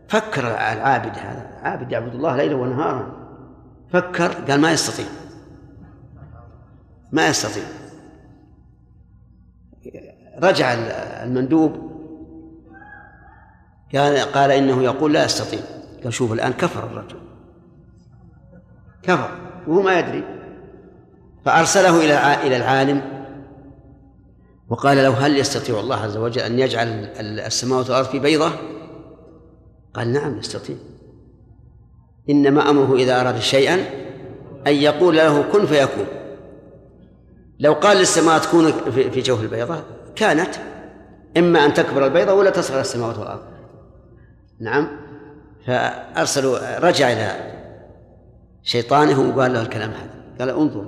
[0.09, 1.59] فكر العابد هذا.
[1.63, 3.13] عابد يعبد الله ليلا ونهارا.
[3.93, 5.07] فكر قال ما يستطيع.
[7.13, 7.65] ما يستطيع.
[10.43, 10.75] رجع
[11.23, 11.97] المندوب.
[13.95, 15.61] قال قال إنه يقول لا يستطيع.
[16.05, 17.21] قال شوف الآن كفر الرجل.
[19.03, 19.31] كفر.
[19.67, 20.25] وهو ما يدري.
[21.45, 23.03] فأرسله إلى إلى العالم.
[24.69, 26.89] وقال له هل يستطيع الله عز وجل أن يجعل
[27.21, 28.76] السماوات والأرض في بيضة؟
[29.97, 30.77] قال نعم يستطيع
[32.31, 33.75] انما امره إذا أراد شيئا
[34.67, 36.07] أن يقول له كن فيكون.
[37.61, 39.83] لو قال للسماء تكون في جوف البيضة
[40.17, 40.55] كانت.
[41.37, 43.41] إما أن تكبر البيضة ولا تصغر السماوات والأرض.
[44.61, 44.89] نعم.
[45.67, 47.53] فأرسلوا رجع إلى
[48.63, 50.15] شيطانه وقال له الكلام هذا.
[50.39, 50.87] قال انظر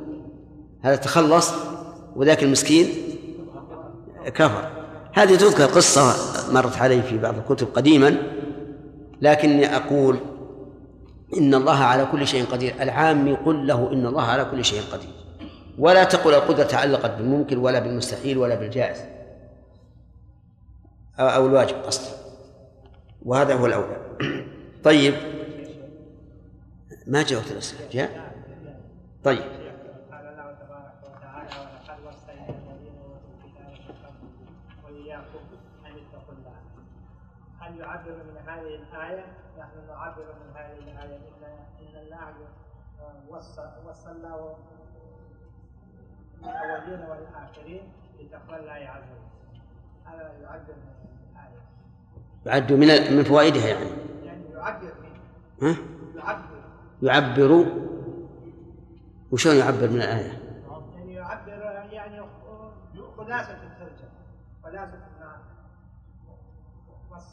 [0.82, 1.52] هذا تخلص
[2.16, 2.88] وذاك المسكين
[4.34, 4.70] كفر.
[5.12, 6.14] هذه تذكر قصة
[6.52, 8.16] مرت علي في بعض الكتب قديما.
[9.20, 10.16] لكني أقول
[11.38, 12.74] إن الله على كل شيء قدير.
[12.80, 15.10] العام قل له إن الله على كل شيء قدير.
[15.78, 18.98] ولا تقل القدرة تعلقت بالممكن ولا بالمستحيل ولا بالجائز.
[21.18, 22.16] أو الواجب قصدي
[23.22, 23.96] وهذا هو الأولى.
[24.84, 25.14] طيب.
[27.06, 28.32] ما جاءت الأسئلة جاء؟
[29.24, 29.57] طيب.
[38.58, 39.24] هذه الايه
[39.58, 41.44] نحن نعبر من هذه الايه ان
[41.80, 42.32] إن الله
[43.28, 44.56] وصى وصى الله
[46.42, 47.82] الاولين والآخرين
[48.18, 49.60] بتقوى الله عز وجل.
[50.04, 51.60] هذا يعبر من الآية.
[52.46, 53.90] يعد من من فوائدها يعني.
[54.24, 54.92] يعني يعبر
[55.62, 55.76] ها؟
[56.16, 56.62] يعبر.
[57.02, 57.66] يعبر.
[59.32, 60.38] وشلون يعبر من الآية؟
[60.96, 62.22] يعني يعبر يعني
[63.16, 64.08] خلاصة الترجمة.
[64.62, 65.07] خلاصة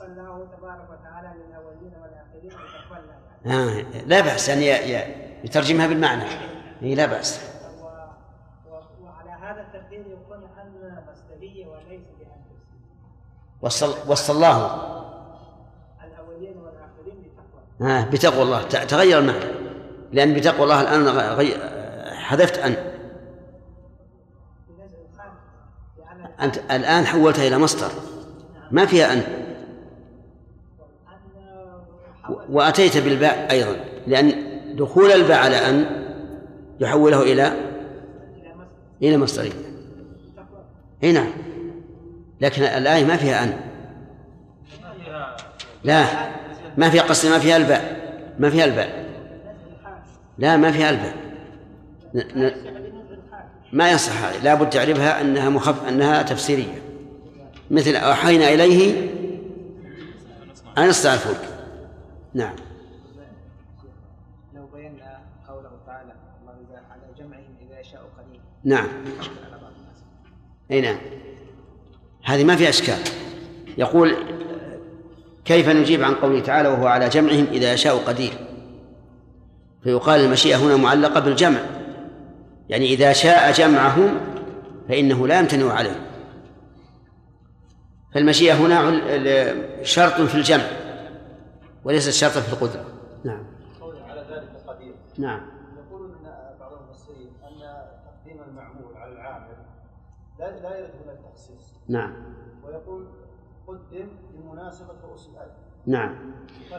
[0.01, 3.13] الله تبارك وتعالى للأولين والآخرين بتقوى الله
[3.45, 3.79] يعني.
[3.79, 6.23] آه لا بأس أن ي- ي- يترجمها بالمعنى.
[6.81, 7.07] إيه لا.
[7.81, 7.85] و...
[9.03, 12.27] وعلى هذا التقدير يكون أن مصدرية وليس تفسير
[13.61, 14.65] وصل وصل الله
[16.03, 17.91] الأولين والآخرين بتقوى.
[17.91, 18.63] آه بتقوى الله.
[18.63, 19.45] تغير المعنى.
[20.11, 20.81] لأن بتقوى الله
[21.33, 21.75] غي...
[22.15, 22.57] حذفت
[25.97, 27.91] لأن أنت الآن حولتها إلى مصدر.
[28.71, 29.44] ما فيها أن.
[32.49, 33.75] وأتيت بالباء أيضا
[34.07, 34.33] لأن
[34.75, 35.85] دخول الباء على أن
[36.79, 37.53] يحوله إلى
[39.01, 39.51] إلى مصدرية
[41.03, 41.31] أي نعم.
[42.41, 43.53] لكن الآية ما فيها أن.
[45.83, 46.05] لا
[46.77, 47.95] ما فيها قصد ما فيها الباء.
[48.39, 49.05] ما فيها الباء.
[50.37, 51.15] لا ما فيها الباء.
[53.73, 56.81] ما يصح هذا لا بد تعرفها أنها مخف أنها تفسيرية.
[57.71, 59.09] مثل أوحينا إليه
[60.77, 61.54] أن يصنع الفلك
[62.35, 62.55] نعم.
[64.55, 68.41] لو بينا قوله تعالى الله على جمعهم إذا يشاء قليل.
[68.63, 68.87] نعم.
[70.71, 70.97] أي نعم.
[72.23, 72.99] هذه ما في أشكال.
[73.77, 74.15] يقول
[75.45, 78.33] كيف نجيب عن قوله تعالى وهو على جمعهم إذا يشاء قدير؟
[79.83, 81.59] فيقال المشيئة هنا معلقة بالجمع.
[82.69, 84.19] يعني إذا شاء جمعهم
[84.89, 85.99] فإنه لا يمتنع عليه
[88.13, 89.01] فالمشيئة هنا
[89.83, 90.84] شرط في الجمع.
[91.85, 92.85] وليست شرطا في القدرة.
[93.23, 93.43] نعم.
[94.09, 95.41] على ذلك قدير نعم.
[95.77, 97.59] يقول إن بعض المفسرين أن
[98.05, 99.47] تقديم المعمول على العامل
[100.39, 101.73] لا لا يرد من التخصيص.
[101.89, 102.13] نعم.
[102.63, 103.07] ويقول
[103.67, 105.51] قدم لمناسبه رؤوس الآية
[105.85, 106.15] نعم.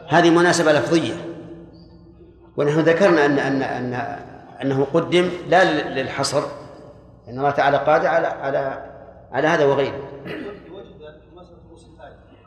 [0.09, 1.15] هذه مناسبة لفظية.
[2.57, 3.95] ونحن ذكرنا أن أن أن
[4.63, 6.43] أنه قدم لا لل- للحصر
[7.29, 8.89] إن الله تعالى قادر على على
[9.33, 10.09] على هذا وغيره.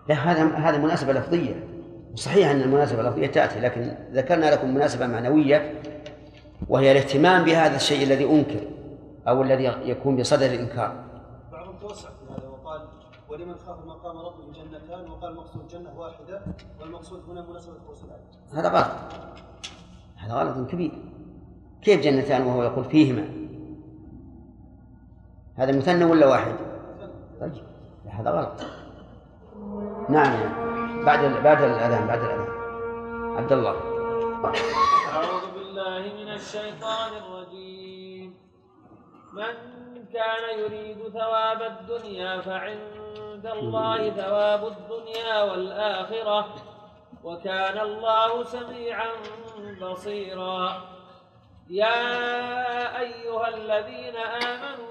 [0.10, 1.79] لا هذا هذا مناسبة لفظية.
[2.20, 5.82] صحيح أن المناسبة اللفظية تأتي لكن ذكرنا لكم مناسبة معنوية
[6.70, 8.60] وهي الاهتمام بهذا الشيء الذي أنكر
[9.28, 11.04] أو الذي يكون بصدد الإنكار.
[11.52, 12.82] بعضهم توسع في هذا وقال
[13.30, 16.42] ولمن خاف مقام ربه جنتان؟ وقال مقصود جنة واحدة
[16.82, 18.88] والمقصود هنا مناسبة رؤوس الآية هذا غلط.
[20.18, 20.92] هذا غلط كبير.
[21.82, 23.30] كيف جنتان وهو يقول فيهما؟
[25.56, 26.56] هذا مثنى ولا واحد؟
[27.42, 27.54] طيب
[28.06, 28.62] هذا غلط.
[30.10, 30.69] نعم.
[31.06, 32.50] بعد بعد الأذان بعد الأذان.
[33.38, 33.76] عبد الله.
[35.14, 38.30] أعوذ بالله من الشيطان الرجيم.
[39.34, 39.56] من
[40.14, 46.56] كان يريد ثواب الدنيا فعند الله ثواب الدنيا والآخرة
[47.24, 49.12] وكان الله سميعا
[49.82, 50.82] بصيرا.
[51.70, 52.00] يا
[53.00, 54.89] أيها الذين آمنوا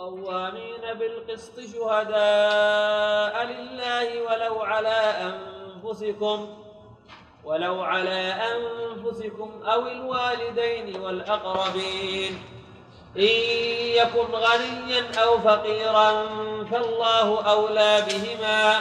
[0.00, 6.48] قوامين بالقسط شهداء لله ولو على أنفسكم
[7.44, 12.42] ولو على أنفسكم أو الوالدين والأقربين.
[13.16, 13.36] إن
[14.00, 16.26] يكن غنيا أو فقيرا
[16.70, 18.78] فالله أولى بهما.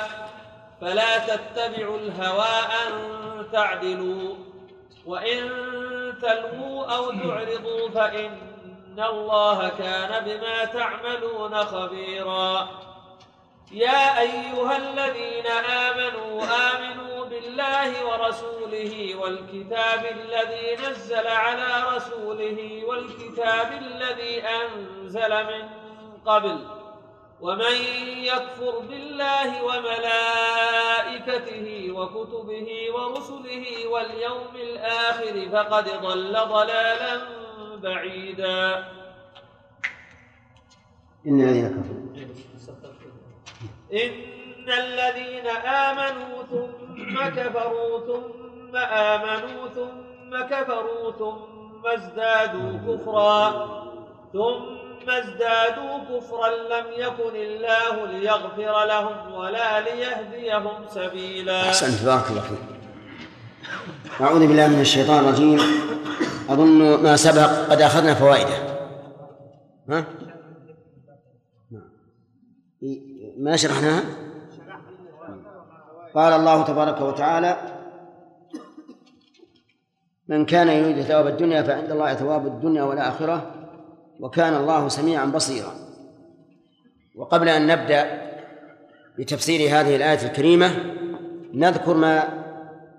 [0.82, 2.57] فلا تتبعوا الهوى
[2.88, 2.91] أن
[3.51, 4.36] تعدلوا
[5.05, 5.49] وإن
[6.22, 8.49] تلووا أو تعرضوا فإن
[9.02, 12.70] الله كان بما تعملون خبيرا.
[13.72, 25.43] يا أيها الذين آمنوا آمنوا بالله ورسوله والكتاب الذي نزل على رسوله والكتاب الذي أنزل
[25.43, 25.70] من
[26.26, 26.80] قبل.
[27.41, 27.76] ومن
[28.18, 31.08] يكفر بالله وملائكته
[31.91, 37.39] وكتبه ورسله واليوم الآخر فقد ضل ضلالا
[37.84, 38.86] بعيدا.
[41.28, 42.10] إن الذين كفروا.
[43.94, 53.40] إن الذين آمنوا ثم كفروا ثم آمنوا ثم كفروا ثم ازدادوا كفرا
[54.34, 61.70] ثم ازدادوا كفرا لم يكن الله ليغفر لهم ولا ليهديهم سبيلا.
[61.70, 62.60] أحسنت بارك الله فيك.
[64.22, 65.60] أعوذ بالله من الشيطان الرجيم.
[66.50, 68.56] أظن ما سبق قد أخذنا فوائده
[69.89, 70.06] ها؟
[73.38, 74.04] ما شرحناها؟
[76.16, 77.58] قال الله تبارك وتعالى
[80.28, 83.52] من كان يريد ثواب الدنيا فعند الله ثواب الدنيا والآخرة
[84.20, 85.74] وكان الله سميعا بصيرا
[87.16, 88.30] وقبل أن نبدأ
[89.20, 90.72] بتفسير هذه الآية الكريمة
[91.54, 92.24] نذكر ما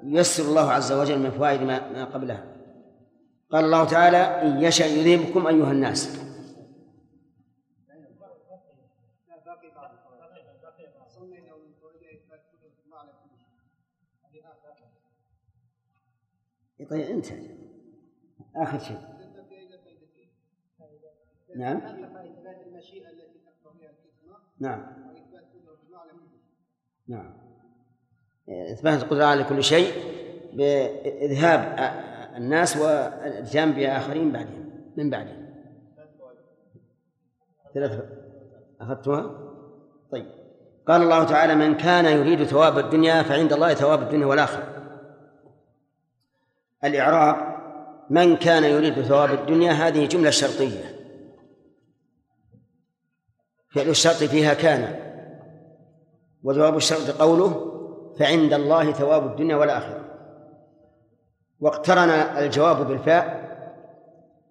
[0.05, 2.60] ييسر الله عز وجل من فوائد ما قبلها
[3.53, 6.21] قال الله تعالى إن يشأ يذهبكم أيها الناس.
[16.91, 17.47] طيب انتهى.
[18.57, 18.99] آخر شيء.
[21.57, 21.83] نعم.
[24.61, 24.87] نعم.
[27.09, 27.33] نعم.
[28.49, 29.93] إثبات القدرة على كل شيء
[30.53, 31.79] بإذهاب
[32.37, 35.51] الناس والإتيان بآخرين بعدهم من بعدهم.
[37.75, 38.05] ثلاث
[38.81, 39.51] أخذتها؟
[40.13, 40.27] طيب.
[40.89, 44.67] قال الله تعالى من كان يريد ثواب الدنيا فعند الله ثواب الدنيا والآخرة.
[46.85, 47.37] الإعراب
[48.11, 50.85] من كان يريد ثواب الدنيا هذه جملة شرطية.
[53.75, 55.11] فعل الشرط فيها كان.
[56.43, 57.67] وجواب الشرط قوله
[58.19, 60.10] فعند الله ثواب الدنيا والآخرة.
[61.61, 63.51] واقترن الجواب بالفاء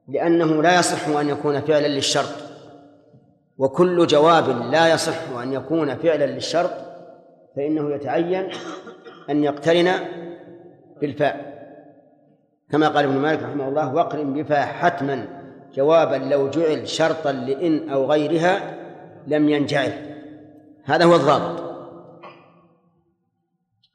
[0.07, 2.35] لأنه لا يصح أن يكون فعلا للشرط.
[3.57, 6.71] وكل جواب لا يصح أن يكون فعلا للشرط
[7.55, 8.49] فإنه يتعين
[9.29, 9.91] أن يقترن
[11.01, 11.59] بالفاء.
[12.71, 15.27] كما قال ابن مالك رحمه الله واقرن بفاء حتما
[15.75, 18.77] جوابا لو جعل شرطا لإن أو غيرها
[19.27, 19.91] لم ينجعل.
[20.83, 21.69] هذا هو الضابط.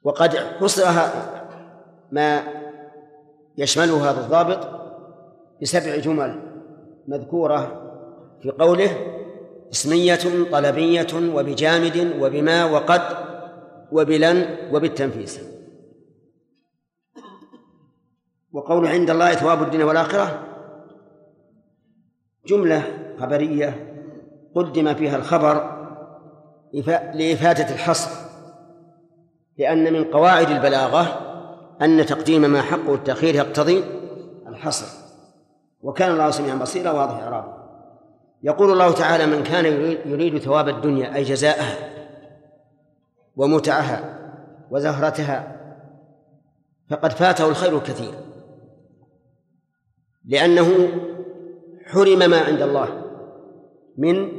[0.03, 0.91] وقد حصر
[2.11, 2.43] ما
[3.57, 4.67] يشمله هذا الضابط
[5.61, 6.41] بسبع جمل
[7.07, 7.81] مذكورة
[8.41, 8.89] في قوله
[9.71, 13.01] اسمية طلبية وبجامد وبما وقد
[13.91, 15.39] وبلن وبالتنفيس.
[18.51, 20.43] وقول عند الله ثواب الدنيا والآخرة
[22.45, 22.83] جملة
[23.19, 23.95] خبرية
[24.55, 25.75] قدم فيها الخبر
[27.13, 28.11] لإفادة الحصر
[29.57, 31.24] لأن من قواعد البلاغة
[31.81, 33.83] أن تقديم ما حقه التأخير يقتضي
[34.47, 35.05] الحصر.
[35.81, 37.53] وكان الله سميعا بصيرا واضح إعرابه.
[38.43, 39.65] يقول الله تعالى من كان
[40.05, 41.89] يريد ثواب الدنيا أي جزاءها
[43.35, 44.19] ومتعها
[44.71, 45.61] وزهرتها
[46.89, 48.13] فقد فاته الخير الكثير.
[50.25, 50.89] لأنه
[51.85, 53.01] حرم ما عند الله
[53.97, 54.31] من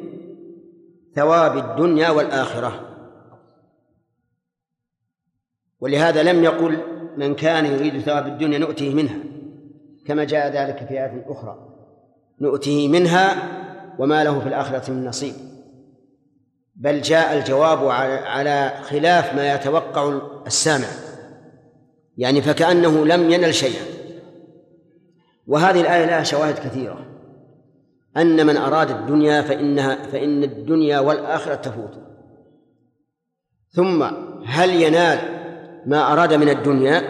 [1.14, 2.80] ثواب الدنيا والآخرة.
[5.80, 9.16] ولهذا لم يقل من كان يريد ثواب الدنيا نؤتيه منها
[10.06, 11.56] كما جاء ذلك في آية أخرى.
[12.40, 13.34] نؤتيه منها
[13.98, 15.34] وما له في الآخرة من نصيب.
[16.76, 17.88] بل جاء الجواب
[18.26, 20.88] على خلاف ما يتوقع السامع.
[22.16, 23.84] يعني فكأنه لم ينل شيئا.
[25.46, 27.06] وهذه الآية لها شواهد كثيرة.
[28.16, 31.98] أن من أراد الدنيا فإنها فإن الدنيا والآخرة تفوت.
[33.72, 34.02] ثم
[34.46, 35.35] هل ينال
[35.86, 37.02] ما أراد من الدنيا؟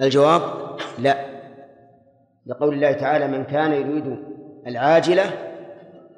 [0.00, 0.42] الجواب
[0.98, 1.30] لا.
[2.46, 4.16] لقول الله تعالى من كان يريد
[4.66, 5.24] العاجلة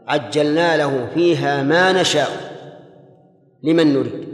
[0.06, 2.28] عجلنا له فيها ما نشاء
[3.62, 4.28] لمن نريد.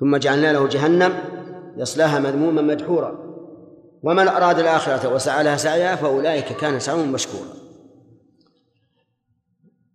[0.00, 1.12] ثم جعلنا له جهنم
[1.76, 3.30] يصلاها مذموما مدحورا.
[4.02, 7.48] ومن أراد الآخرة وسعى لها سعيها فأولئك كان سعيهم مشكورا.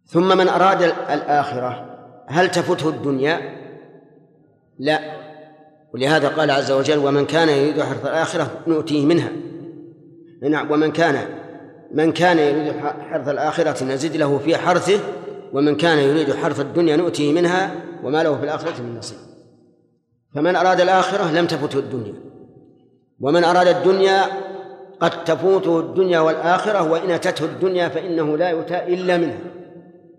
[0.06, 1.98] ثم من أراد الآخرة
[2.28, 3.40] هل تفته الدنيا؟
[4.80, 5.25] لا.
[5.96, 9.32] ولهذا قال عز وجل ومن كان يريد حرث الآخرة نؤتيه منها.
[10.42, 11.26] نعم ومن كان
[11.92, 15.00] من كان يريد حرث الآخرة نزد له في حرثه
[15.54, 19.18] ومن كان يريد حرث الدنيا نؤتيه منها وما له في الآخرة من نصيب.
[20.36, 22.14] فمن أراد الآخرة لم تفته الدنيا.
[23.20, 24.22] ومن أراد الدنيا
[25.00, 29.40] قد تفوته الدنيا والآخرة وإن أتته الدنيا فإنه لا يؤتى إلا منها.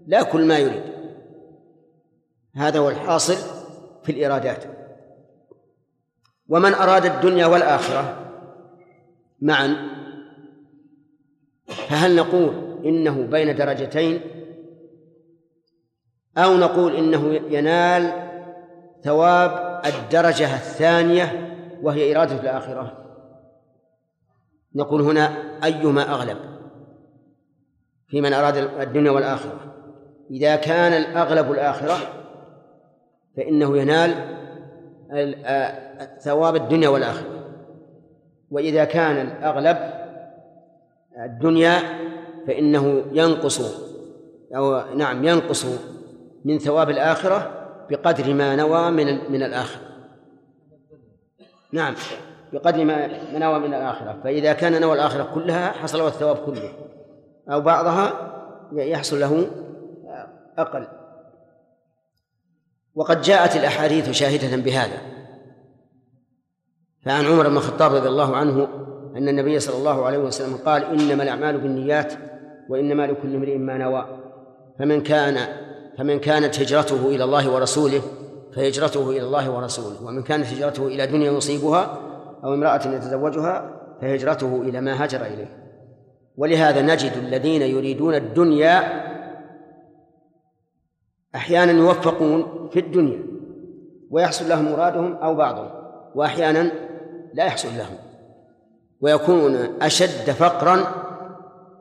[0.07, 0.82] لا كل ما يريد.
[2.57, 3.36] هذا هو الحاصل
[4.05, 4.76] في الإرادات.
[6.48, 8.16] ومن أراد الدنيا والآخرة
[9.40, 9.77] معا
[11.66, 14.20] فهل نقول إنه بين درجتين؟
[16.39, 18.12] أو نقول إنه ينال
[19.02, 23.05] ثواب الدرجة الثانية وهي إرادة الآخرة؟
[24.74, 25.32] نقول هنا
[25.64, 26.39] أيما أغلب
[28.09, 29.74] في من أراد الدنيا والآخرة؟
[30.31, 31.97] إذا كان الأغلب الآخرة
[33.36, 34.36] فإنه ينال
[36.20, 37.27] ثواب الدنيا والآخرة.
[38.51, 39.77] وإذا كان الأغلب
[41.24, 41.78] الدنيا
[42.47, 43.87] فإنه ينقص
[44.57, 45.66] أو نعم ينقص
[46.45, 47.51] من ثواب الآخرة
[47.91, 49.83] بقدر ما نوى من من الآخرة.
[51.73, 51.95] نعم
[52.53, 53.09] بقدر ما
[53.39, 54.20] نوى من الآخرة.
[54.24, 56.73] فإذا كان نوى الآخرة كلها حصل له الثواب كله
[57.51, 58.12] أو بعضها
[58.73, 59.47] يحصل له
[60.59, 60.87] أقل.
[62.97, 64.98] وقد جاءت الأحاديث شاهدة بهذا.
[67.05, 68.68] فعن عمر بن الخطاب رضي الله عنه
[69.16, 72.12] أن النبي صلى الله عليه وسلم قال إنما الأعمال بالنيات
[72.68, 74.06] وإنما لكل امرئ ما نوى.
[74.78, 75.36] فمن كان
[75.98, 78.01] فمن كانت هجرته إلى الله ورسوله
[78.55, 80.02] فهجرته إلى الله ورسوله.
[80.05, 81.98] ومن كانت هجرته إلى دنيا يصيبها
[82.44, 85.66] أو امرأة يتزوجها فهجرته إلى ما هاجر إليه.
[86.36, 89.06] ولهذا نجد الذين يريدون الدنيا
[91.37, 93.23] أحيانا يوفقون في الدنيا
[94.11, 95.71] ويحصل لهم مرادهم أو بعضهم
[96.15, 96.73] وأحيانا
[97.35, 97.97] لا يحصل لهم
[99.01, 100.77] ويكون أشد فقرا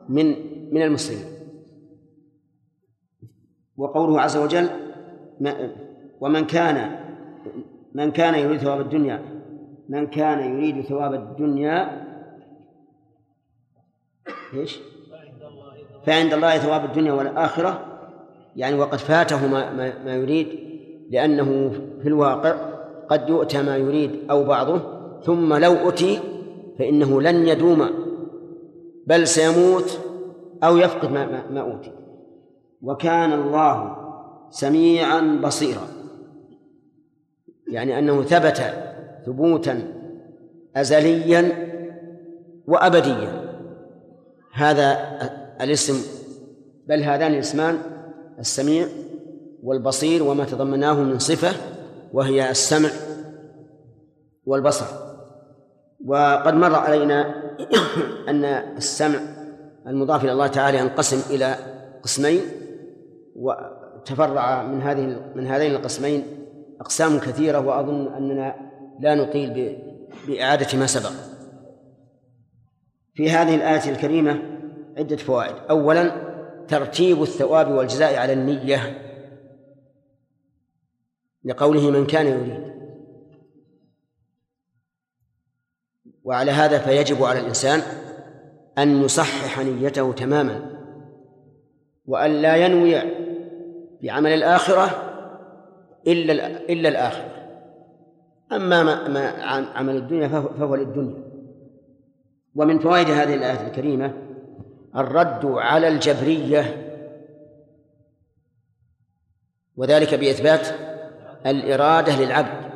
[0.08, 0.26] من
[0.74, 1.24] من المسلمين
[3.76, 4.68] وقوله عز وجل
[6.20, 7.06] ومن كان
[7.94, 9.22] من كان يريد ثواب الدنيا
[9.88, 12.06] من كان يريد ثواب الدنيا
[14.54, 14.78] إيش؟
[16.06, 17.95] فعند الله ثواب الدنيا والآخرة
[18.56, 20.48] يعني وقد فاته ما, ما, ما يريد
[21.10, 21.72] لأنه
[22.02, 22.56] في الواقع
[23.08, 24.80] قد يؤتى ما يريد أو بعضه
[25.22, 26.18] ثم لو أتي
[26.78, 27.86] فإنه لن يدوم
[29.06, 29.98] بل سيموت
[30.64, 31.92] أو يفقد ما, ما, ما أوتي.
[32.82, 33.96] وكان الله
[34.50, 35.88] سميعا بصيرا
[37.68, 38.62] يعني أنه ثبت
[39.26, 39.82] ثبوتا
[40.76, 41.52] أزليا
[42.66, 43.46] وأبديا.
[44.52, 44.98] هذا
[45.60, 45.94] الاسم
[46.88, 47.78] بل هذان الاسمان
[48.38, 48.86] السميع
[49.62, 51.52] والبصير وما تضمناه من صفة
[52.12, 52.88] وهي السمع
[54.46, 54.86] والبصر.
[56.06, 57.34] وقد مر علينا
[58.30, 59.18] أن السمع
[59.86, 61.56] المضاف إلى الله تعالى ينقسم إلى
[62.02, 62.40] قسمين
[63.36, 66.22] وتفرع من هذه من هذين القسمين
[66.80, 68.54] أقسام كثيرة وأظن أننا
[69.00, 69.78] لا نطيل
[70.28, 71.12] بإعادة ما سبق.
[73.14, 74.42] في هذه الآية الكريمة
[74.98, 75.54] عدة فوائد.
[75.70, 76.25] أولا
[76.68, 79.02] ترتيب الثواب والجزاء على النية
[81.44, 82.76] لقوله من كان يريد.
[86.24, 87.82] وعلى هذا فيجب على الإنسان
[88.78, 90.76] أن يصحح نيته تماما
[92.06, 93.02] وأن لا ينوي
[94.02, 95.12] بعمل الآخرة
[96.06, 96.32] إلا
[96.72, 97.32] إلا الآخرة.
[98.52, 99.28] أما ما, ما
[99.74, 101.26] عمل الدنيا فهو للدنيا.
[102.54, 104.25] ومن فوائد هذه الآية الكريمة
[104.96, 106.82] الرد على الجبرية.
[109.76, 110.68] وذلك بإثبات
[111.46, 112.66] الإرادة للعبد.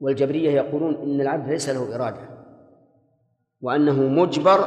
[0.00, 2.20] والجبرية يقولون إن العبد ليس له إرادة
[3.60, 4.60] وأنه مجبر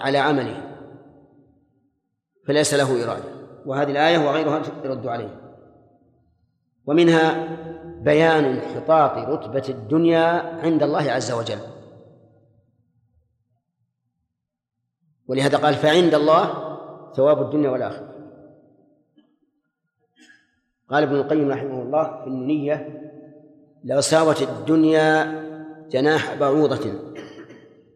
[0.00, 0.62] على عمله
[2.46, 3.40] فليس له إرادة.
[3.66, 5.40] وهذه الآية وغيرها يرد عليه.
[6.86, 7.48] ومنها
[8.02, 10.26] بيان انحطاط رتبة الدنيا
[10.64, 11.58] عند الله عز وجل.
[15.30, 16.54] ولهذا قال فعند الله
[17.16, 18.08] ثواب الدنيا والآخرة.
[20.90, 23.00] قال ابن القيم رحمه الله في النية
[23.84, 25.40] لو ساوت الدنيا
[25.90, 26.92] جناح بعوضة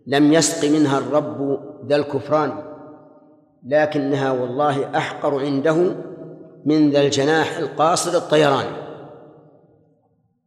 [0.06, 2.62] لم يسق منها الرب ذا الكفران
[3.66, 5.96] لكنها والله أحقر عنده
[6.64, 8.66] من ذا الجناح القاصر الطيران.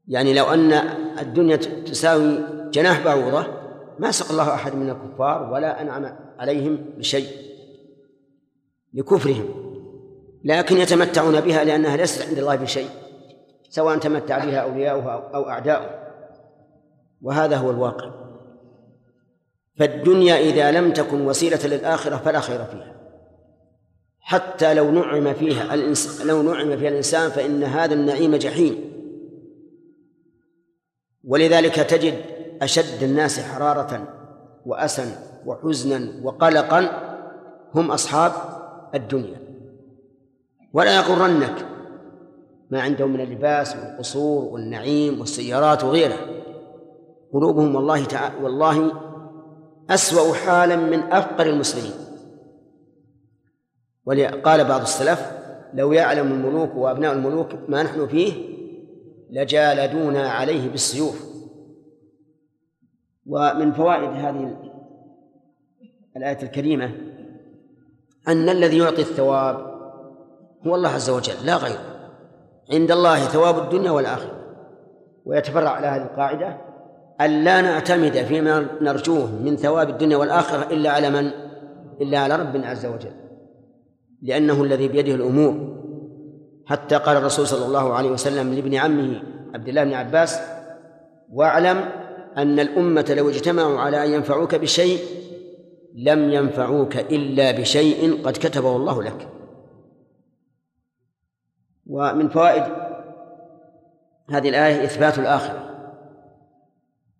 [0.07, 0.73] يعني لو أن
[1.19, 2.39] الدنيا تساوي
[2.71, 3.47] جناح بعوضة
[3.99, 7.27] ما سقى الله أحد من الكفار ولا أنعم عليهم بشيء
[8.93, 9.67] لكفرهم
[10.43, 12.89] لكن يتمتعون بها لأنها ليست عند الله بشيء
[13.69, 15.89] سواء تمتع بها أولياؤه أو أعداؤه.
[17.21, 18.11] وهذا هو الواقع.
[19.79, 22.95] فالدنيا إذا لم تكن وسيلة للآخرة فلا خير فيها.
[24.19, 26.21] حتى لو نعم فيها الإنس...
[26.21, 28.93] لو نعم فيها الإنسان فإن هذا النعيم جحيم.
[31.23, 32.21] ولذلك تجد
[32.61, 34.07] أشد الناس حرارة
[34.65, 35.03] وأسا
[35.47, 36.89] وحزنا وقلقا
[37.75, 38.31] هم أصحاب
[38.95, 39.39] الدنيا.
[40.73, 41.65] ولا يغرنك
[42.71, 46.17] ما عندهم من اللباس والقصور والنعيم والسيارات وغيره.
[47.33, 48.91] قلوبهم والله تعالى والله
[49.89, 51.93] أسوأ حالا من أفقر المسلمين.
[54.43, 55.31] قال بعض السلف
[55.73, 58.33] لو يعلم الملوك وأبناء الملوك ما نحن فيه
[59.29, 61.27] لجالدونا عليه بالسيوف.
[63.25, 64.66] ومن فوائد هذه
[66.17, 66.91] الآية الكريمة
[68.27, 69.55] أن الذي يعطي الثواب
[70.67, 71.81] هو الله عز وجل لا غيره.
[72.73, 74.31] عند الله ثواب الدنيا والآخرة.
[75.25, 76.57] ويتفرع على هذه القاعدة
[77.21, 81.31] أن لا نعتمد فيما نرجوه من ثواب الدنيا والآخرة إلا على من؟
[82.01, 83.11] إلا على رب عز وجل.
[84.21, 85.77] لأنه الذي بيده الأمور.
[86.65, 89.21] حتى قال الرسول صلى الله عليه وسلم لابن عمه
[89.53, 90.39] عبد الله بن عباس
[91.33, 91.85] واعلم
[92.37, 94.99] أن الأمة لو اجتمعوا على أن ينفعوك بشيء
[95.97, 99.29] لم ينفعوك إلا بشيء قد كتبه الله لك.
[101.87, 102.63] ومن فوائد
[104.29, 105.63] هذه الآية إثبات الآخرة.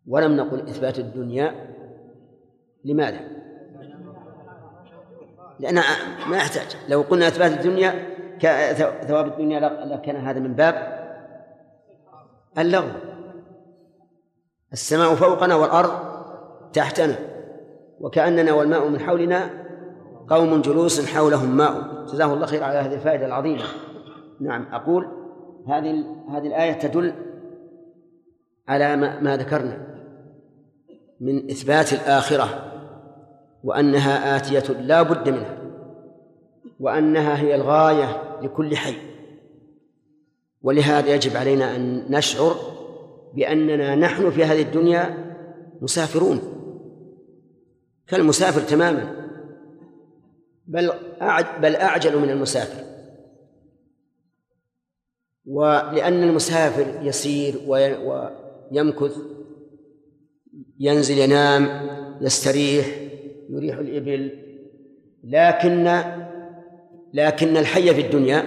[0.08, 1.76] ولم نقل إثبات الدنيا
[2.86, 3.20] لماذا؟
[5.60, 5.76] لأن
[6.30, 6.78] ما يحتاج.
[6.90, 8.18] لو قلنا إثبات الدنيا
[9.08, 10.98] ثواب الدنيا لكان هذا من باب
[12.58, 12.92] اللغو.
[14.74, 15.92] السماء فوقنا والأرض
[16.74, 17.16] تحتنا.
[18.02, 19.50] وكأننا والماء من حولنا
[20.30, 22.06] قوم جلوس حولهم ماء.
[22.06, 23.64] جزاه الله خير على هذه الفائدة العظيمة.
[24.40, 25.08] نعم أقول
[25.68, 27.14] هذه هذه الآية تدل
[28.68, 29.88] على ما, ما ذكرنا
[31.22, 32.72] من إثبات الآخرة
[33.64, 35.58] وأنها آتية لا بد منها
[36.80, 38.96] وأنها هي الغاية لكل حي.
[40.62, 42.56] ولهذا يجب علينا أن نشعر
[43.34, 45.18] بأننا نحن في هذه الدنيا
[45.82, 46.57] مسافرون.
[48.08, 49.28] كالمسافر تماما.
[50.68, 50.92] بل
[51.62, 52.84] بل أعجل من المسافر.
[55.46, 59.18] ولأن المسافر يسير ويمكث
[60.80, 61.90] ينزل ينام
[62.22, 62.88] يستريح
[63.50, 64.32] يريح الإبل.
[65.24, 66.02] لكن
[67.14, 68.44] لكن الحي في الدنيا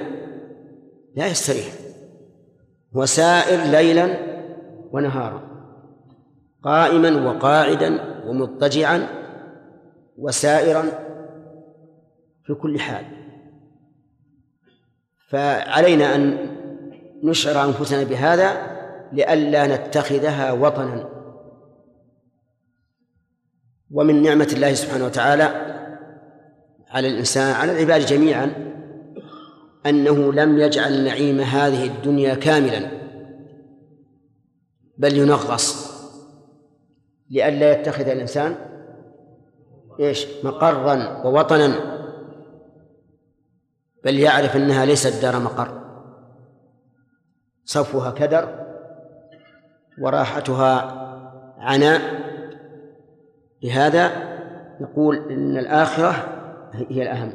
[1.17, 1.73] لا يستريح.
[2.97, 4.17] هو سائر ليلا
[4.93, 5.51] ونهارا
[6.63, 9.20] قائما وقاعدا ومضطجعا
[10.21, 10.83] وسائرا
[12.45, 13.05] في كل حال.
[15.29, 16.39] فعلينا أن
[17.25, 18.71] نشعر أنفسنا بهذا
[19.13, 21.09] لئلا نتخذها وطنا.
[23.91, 25.71] ومن نعمة الله سبحانه وتعالى
[26.91, 28.53] على الإنسان على العباد جميعا
[29.87, 32.91] أنه لم يجعل نعيم هذه الدنيا كاملا
[34.99, 35.91] بل ينغص
[37.31, 38.57] لئلا يتخذ الإنسان
[40.01, 42.01] إيش؟ مقرا ووطنا.
[44.05, 45.81] بل يعرف أنها ليست دار مقر.
[47.65, 48.67] صفوها كدر
[50.01, 50.77] وراحتها
[51.59, 52.01] عناء.
[53.63, 54.13] لهذا
[54.81, 56.11] نقول إن الآخرة
[56.73, 57.33] هي الأهم.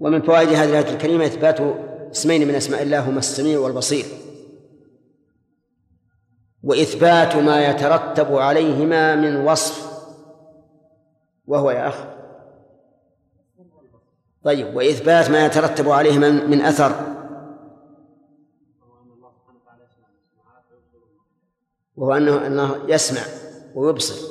[0.00, 1.60] ومن فوائد هذه الآية الكريمة إثبات
[2.12, 4.04] اسمين من أسماء الله هما السميع والبصير.
[6.62, 9.85] وإثبات ما يترتب عليهما من وصف
[11.46, 12.04] وهو يا أخ.
[14.44, 16.92] طيب وإثبات ما يترتب عليهما من أثر.
[21.96, 23.20] وهو أنه أنه يسمع
[23.74, 24.26] ويبصر.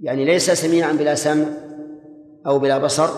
[0.00, 1.46] يعني ليس سميعا بلا سمع
[2.46, 3.08] أو بلا بصر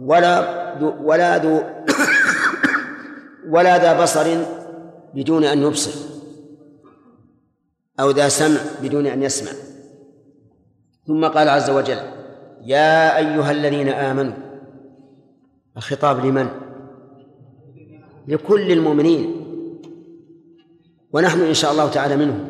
[0.00, 1.62] ولا ذو ولا ذو
[3.48, 4.44] ولا ذا بصر
[5.14, 5.90] بدون أن يبصر
[8.00, 9.52] أو ذا سمع بدون أن يسمع.
[11.06, 12.23] ثم قال عز وجل
[12.64, 14.32] يا أيها الذين آمنوا
[15.76, 16.48] الخطاب لمن؟
[18.28, 19.30] لكل المؤمنين.
[21.12, 22.48] ونحن إن شاء الله تعالى منهم.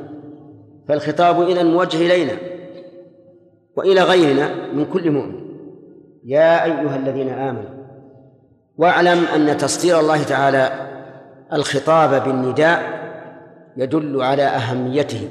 [0.89, 2.32] فالخطاب إذا موجه إلينا
[3.77, 5.41] وإلى غيرنا من كل مؤمن.
[6.24, 7.70] يا أيها الذين آمنوا
[8.77, 10.91] واعلم أن تصدير الله تعالى
[11.53, 13.05] الخطاب بالنداء
[13.77, 15.28] يدل على أهميته.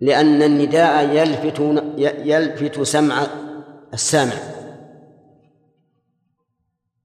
[0.00, 1.60] لأن النداء يلفت
[2.24, 3.26] يلفت سمع
[3.94, 4.32] السامع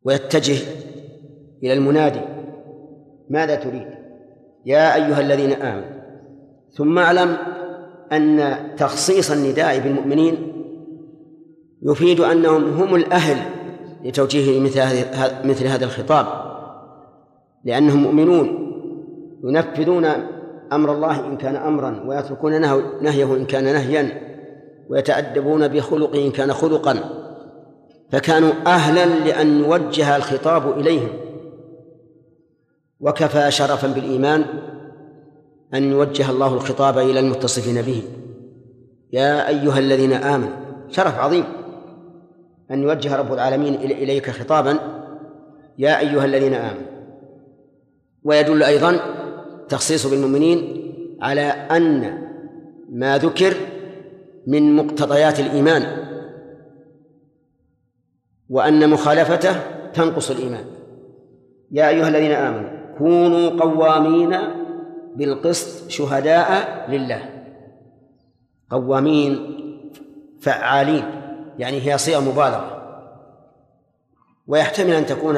[0.03, 0.57] ويتجه
[1.63, 2.21] إلى المنادي.
[3.29, 3.87] ماذا تريد؟
[4.65, 6.01] يا أيها الذين آمنوا
[6.73, 7.37] ثم اعلم
[8.11, 10.53] أن تخصيص النداء بالمؤمنين
[11.81, 13.37] يفيد أنهم هم الأهل
[14.03, 14.79] لتوجيه مثل
[15.47, 16.25] مثل هذا الخطاب
[17.63, 18.71] لأنهم مؤمنون
[19.43, 20.05] ينفذون
[20.71, 22.61] أمر الله إن كان أمرا ويتركون
[23.01, 24.31] نهيه إن كان نهيا
[24.89, 26.99] ويتأدبون بخلقه إن كان خلقا.
[28.11, 31.09] فكانوا أهلا لأن يوجه الخطاب إليهم.
[32.99, 34.45] وكفى شرفا بالإيمان
[35.73, 38.03] أن يوجه الله الخطاب إلى المتصفين به.
[39.13, 40.49] يا أيها الذين آمنوا
[40.89, 41.43] شرف عظيم
[42.71, 44.77] أن يوجه رب العالمين إليك خطابا.
[45.77, 46.91] يا أيها الذين آمنوا
[48.23, 48.99] ويدل أيضا
[49.71, 50.91] تخصيص بالمؤمنين
[51.21, 52.21] على أن
[52.89, 53.53] ما ذكر
[54.47, 55.83] من مقتضيات الإيمان
[58.49, 59.55] وأن مخالفته
[59.93, 60.65] تنقص الإيمان.
[61.71, 64.37] يا أيها الذين آمنوا كونوا قوامين
[65.15, 67.45] بالقسط شهداء لله.
[68.69, 69.57] قوامين
[70.41, 71.03] فعالين
[71.59, 72.77] يعني هي صيغة مبالغة.
[74.47, 75.37] ويحتمل أن تكون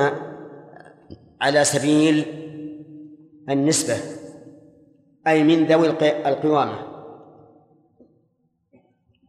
[1.41, 2.26] على سبيل
[3.49, 4.23] النسبة.
[5.28, 5.90] أي من ذوي
[6.28, 6.88] القوامة.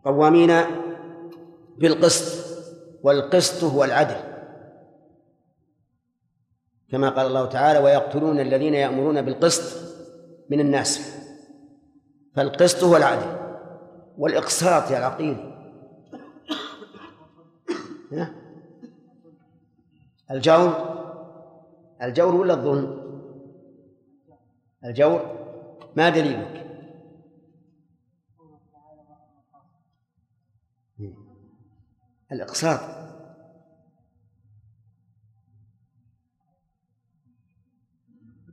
[0.04, 0.52] قوامين
[1.78, 2.44] بالقسط
[3.02, 4.16] والقسط هو العدل.
[6.90, 9.94] كما قال الله تعالى ويقتلون الذين يأمرون بالقسط
[10.50, 11.16] من الناس.
[12.36, 13.44] فالقسط هو العدل
[14.18, 15.54] والإقساط يا العقيل
[20.30, 20.94] الجور
[22.02, 23.04] الجور ولا الظلم؟
[24.84, 25.33] الجور.
[25.96, 26.64] ما دليلك؟
[32.32, 32.80] الإقساط.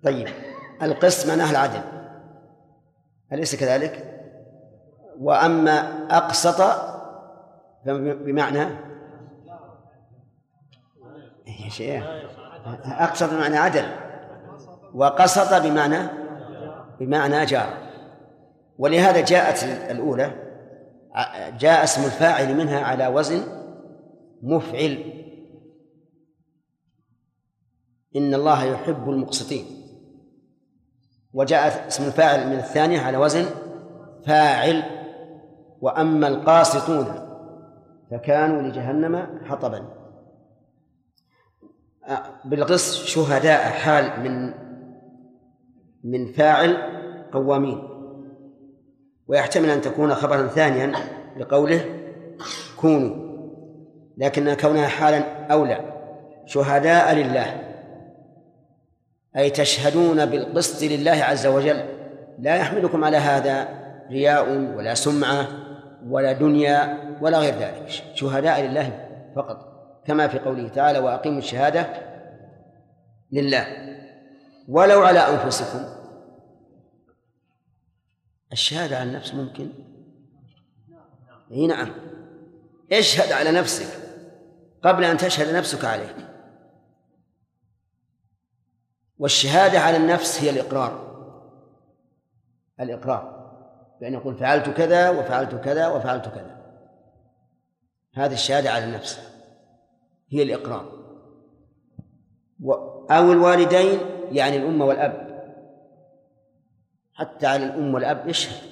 [0.04, 0.28] طيب
[0.82, 1.82] القسط معناه العدل.
[3.34, 4.22] أليس كذلك؟
[5.20, 6.62] وأما أقسط
[7.86, 8.60] بمعنى
[11.48, 12.06] يا شيخ.
[12.86, 13.86] أقسط بمعنى عدل.
[14.94, 16.20] وقسط بمعنى؟
[17.02, 17.78] بمعنى جار.
[18.78, 20.32] ولهذا جاءت الأولى
[21.60, 23.44] جاء اسم الفاعل منها على وزن
[24.41, 25.03] مفعل.
[28.15, 29.65] إن الله يحب المقسطين.
[31.34, 33.45] وجاء اسم الفاعل من الثانية على وزن
[34.26, 34.84] فاعل.
[35.82, 37.06] وأما القاسطون
[38.11, 39.86] فكانوا لجهنم حطبا.
[42.45, 44.53] بالقسط شهداء حال من
[46.03, 46.78] من فاعل
[47.34, 47.84] قوامين.
[49.28, 50.91] ويحتمل أن تكون خبرا ثانيا
[51.38, 51.86] لقوله
[52.78, 53.32] كونوا
[54.18, 55.80] لكن كونها حالا أولى.
[56.45, 57.61] شهداء لله
[59.38, 61.84] أي تشهدون بالقسط لله عز وجل.
[62.40, 63.68] لا يحملكم على هذا
[64.11, 65.48] رياء ولا سمعة
[66.10, 67.88] ولا دنيا ولا غير ذلك.
[68.14, 69.72] شهداء لله فقط
[70.06, 71.88] كما في قوله تعالى وأقيموا الشهادة
[73.32, 73.65] لله.
[74.68, 75.86] ولو على أنفسكم.
[78.52, 79.72] الشهادة على النفس ممكن؟
[81.52, 81.94] إي نعم.
[82.92, 84.02] اشهد على نفسك
[84.84, 86.32] قبل أن تشهد نفسك عليه.
[89.18, 91.12] والشهادة على النفس هي الإقرار.
[92.80, 93.42] الإقرار.
[94.02, 96.62] بأن يقول فعلت كذا وفعلت كذا وفعلت كذا.
[98.14, 99.20] هذه الشهادة على النفس
[100.32, 101.02] هي الإقرار.
[103.12, 105.32] أو الوالدين يعني الأم والأب.
[107.14, 108.72] حتى على الأم والأب يشهد.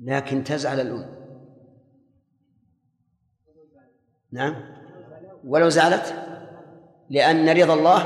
[0.00, 1.06] لكن تزعل الأم.
[4.32, 4.54] نعم.
[5.44, 6.14] ولو زعلت.
[7.10, 8.02] لأن رضا الله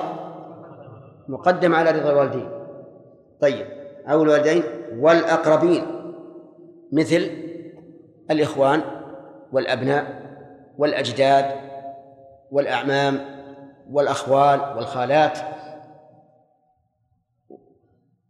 [1.28, 2.48] مقدم على رضا الوالدين.
[3.40, 3.66] طيب.
[4.08, 4.62] أو الوالدين
[4.92, 5.86] والأقربين.
[6.92, 7.30] مثل
[8.30, 8.80] الإخوان
[9.52, 10.24] والأبناء
[10.78, 11.64] والأجداد
[12.50, 13.33] والأعمام
[13.90, 15.38] والأخوال والخالات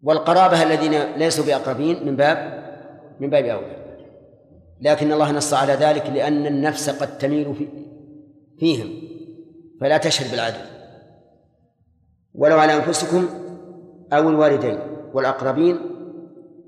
[0.02, 2.64] والقرابة الذين ليسوا بأقربين من باب
[3.20, 3.76] من باب أولى.
[4.80, 7.68] لكن الله نص على ذلك لأن النفس قد تميل في
[8.58, 9.02] فيهم
[9.80, 10.60] فلا تشهد بالعدل.
[12.34, 13.28] ولو على أنفسكم
[14.12, 14.78] أو الوالدين
[15.12, 15.78] والأقربين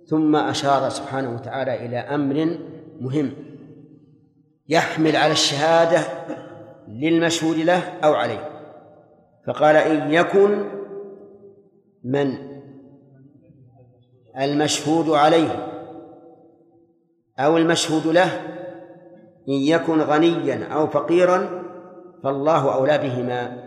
[0.06, 2.58] ثم أشار سبحانه وتعالى إلى أمر
[3.00, 3.32] مهم
[4.68, 6.00] يحمل على الشهادة
[6.88, 8.55] للمشهود له أو عليه.
[9.46, 10.64] فقال إن يكن
[12.04, 12.56] من
[14.38, 15.72] المشهود عليه
[17.38, 18.32] أو المشهود له
[19.48, 21.62] إن يكن غنيا أو فقيرا
[22.22, 23.66] فالله أولى بهما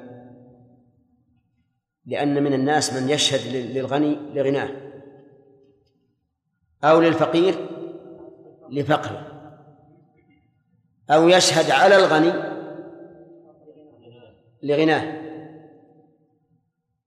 [2.05, 4.69] لأن من الناس من يشهد للغني لغناه
[6.83, 7.55] أو للفقير
[8.69, 9.25] لفقره
[11.09, 12.33] أو يشهد على الغني
[14.63, 15.18] لغناه.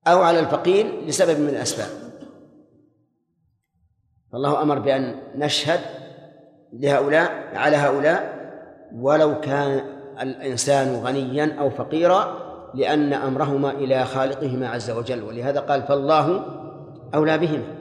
[0.07, 1.89] أو على الفقير لسبب من الأسباب.
[4.33, 5.81] فالله أمر بأن نشهد
[6.73, 8.43] لهؤلاء على هؤلاء
[8.95, 9.85] ولو كان
[10.21, 12.43] الإنسان غنيا أو فقيرا
[12.75, 15.23] لأن أمرهما إلى خالقهما عز وجل.
[15.23, 16.45] ولهذا قال فالله
[17.15, 17.75] أولى بهما.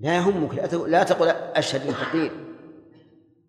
[0.00, 0.54] لا يهمك
[0.86, 2.32] لا تقل أشهد للفقير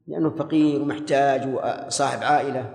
[0.08, 2.70] لأنه فقير ومحتاج وصاحب عائلة.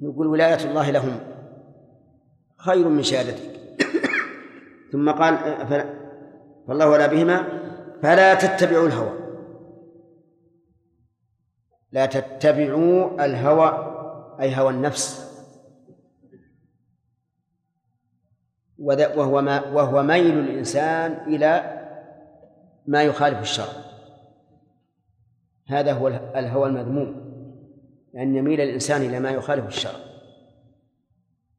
[0.00, 1.33] نقول ولاية الله لهم.
[2.64, 3.60] خير من شهادتك.
[4.92, 5.36] ثم قال
[6.66, 7.48] فالله ولا بهما
[8.02, 9.18] فلا تتبعوا الهوى.
[11.92, 13.94] لا تتبعوا الهوى
[14.40, 15.24] أي هوى النفس.
[18.78, 21.80] وهو ما وهو ميل الإنسان إلى
[22.86, 23.84] ما يخالف الشرع.
[25.68, 27.24] هذا هو الهوى المذموم
[28.16, 30.13] أن يميل الإنسان إلى ما يخالف الشرع.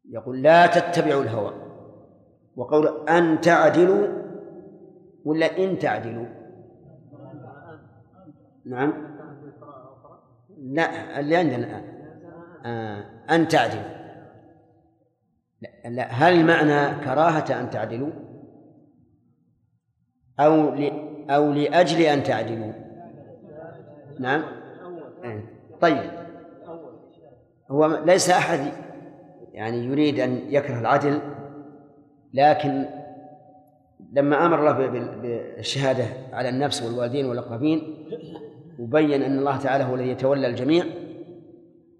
[0.10, 1.54] يقول لا تتبعوا الهوى.
[2.56, 4.08] وقول أن تعدلوا
[5.26, 6.26] ولا إن تعدلوا؟
[8.66, 8.94] نعم.
[10.58, 11.96] لا اللي عندنا الآن.
[12.66, 13.06] آه
[13.36, 13.96] أن تعدلوا.
[15.62, 18.12] لا, لا هل معنى كراهة أن تعدلوا؟
[20.40, 20.74] أو
[21.30, 22.74] أو لأجل أن تعدلوا؟
[24.20, 24.44] نعم.
[25.24, 25.46] إيه.
[25.82, 26.12] طيب.
[27.72, 28.85] هو ليس أحد
[29.56, 31.20] يعني يريد أن يكره العدل
[32.34, 32.86] لكن
[34.14, 34.88] لما أمر الله
[35.22, 38.08] بالشهادة على النفس والوالدين والأقربين
[38.80, 40.86] وبين أن الله تعالى هو الذي يتولى الجميع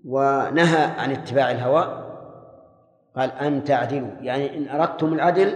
[0.06, 2.06] ونهى عن اتباع الهوى
[3.16, 5.56] قال أن تعدلوا يعني إن أردتم العدل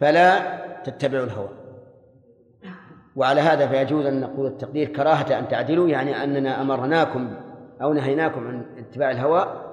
[0.00, 0.40] فلا
[0.84, 1.48] تتبعوا الهوى.
[3.16, 7.34] وعلى هذا فيجوز أن نقول التقدير كراهة أن تعدلوا يعني أننا أمرناكم
[7.82, 9.69] أو نهيناكم عن اتباع الهوى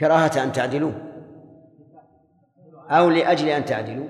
[0.00, 0.92] كراهة أن تعدلوا
[2.90, 4.06] أو لأجل أن تعدلوا.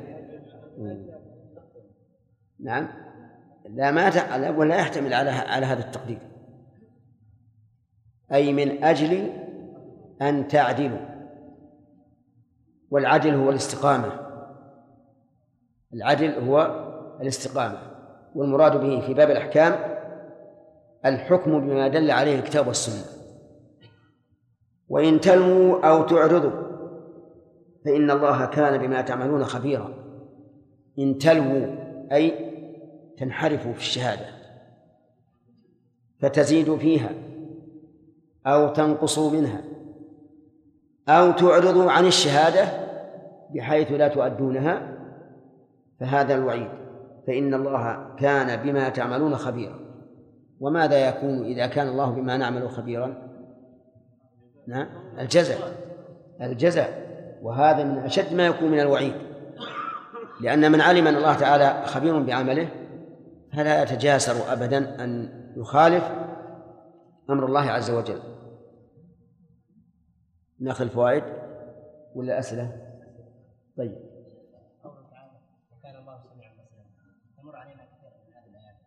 [2.60, 2.88] نعم.
[3.68, 6.18] لا ما ولا يحتمل على على هذا التقدير.
[8.32, 9.32] أي من أجل
[10.22, 11.10] أن تعدلوا.
[12.90, 14.12] والعدل هو الاستقامة.
[15.94, 16.86] العدل هو
[17.20, 17.78] الاستقامة.
[18.34, 19.96] والمراد به في باب الأحكام
[21.06, 23.19] الحكم بما دل عليه الكتاب والسنة.
[24.90, 26.70] وإن تلموا أو تعرضوا
[27.84, 29.94] فإن الله كان بما تعملون خبيرا.
[30.98, 31.66] إن تلووا
[32.12, 32.32] أي
[33.18, 34.26] تنحرفوا في الشهادة
[36.20, 37.10] فتزيدوا فيها
[38.46, 39.62] أو تنقصوا منها
[41.08, 42.68] أو تعرضوا عن الشهادة
[43.54, 44.98] بحيث لا تؤدونها
[46.00, 46.70] فهذا الوعيد.
[47.26, 49.80] فإن الله كان بما تعملون خبيرا.
[50.60, 53.29] وماذا يكون إذا كان الله بما نعمل خبيرا؟
[54.66, 54.88] نعم.
[55.18, 55.58] الجزاء
[56.40, 57.10] الجزاء
[57.42, 59.14] وهذا من أشد ما يكون من الوعيد.
[60.40, 62.68] لأن من علم أن الله تعالى خبير بعمله
[63.52, 66.04] فلا يتجاسر أبدا أن يخالف
[67.30, 68.20] أمر الله عز وجل.
[70.60, 71.24] ناخذ الفوائد
[72.14, 72.76] ولا أسئلة؟
[73.76, 74.10] طيب.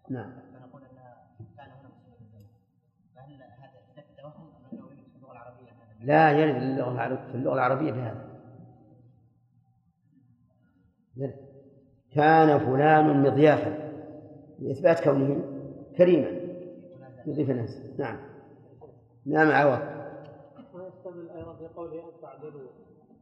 [0.10, 0.43] كان
[6.04, 8.34] لا يرد اللغة العربية في اللغة العربية بهذا
[12.12, 13.94] كان فلان مضيافا
[14.60, 15.44] لإثبات كونه
[15.98, 16.44] كريما.
[17.26, 17.82] يضيف الناس.
[17.98, 18.20] نعم.
[19.26, 19.80] نعم عوض.
[20.74, 22.68] ويحتمل أيضا في قوله ان تعدلوا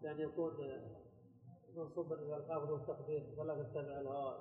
[0.04, 0.52] يعني يكون
[1.78, 4.38] منصوبا إلى الخافض والتقدير ولا تتبع الهوى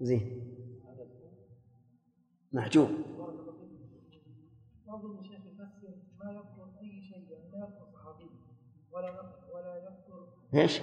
[0.00, 0.54] زين.
[2.52, 2.88] محجوب.
[4.86, 5.94] بعض المشايخ يفسر
[6.24, 8.30] ما يذكر أي شيء يعني لا يذكر صحابي
[8.92, 9.10] ولا
[9.54, 10.80] ولا يذكر إيش؟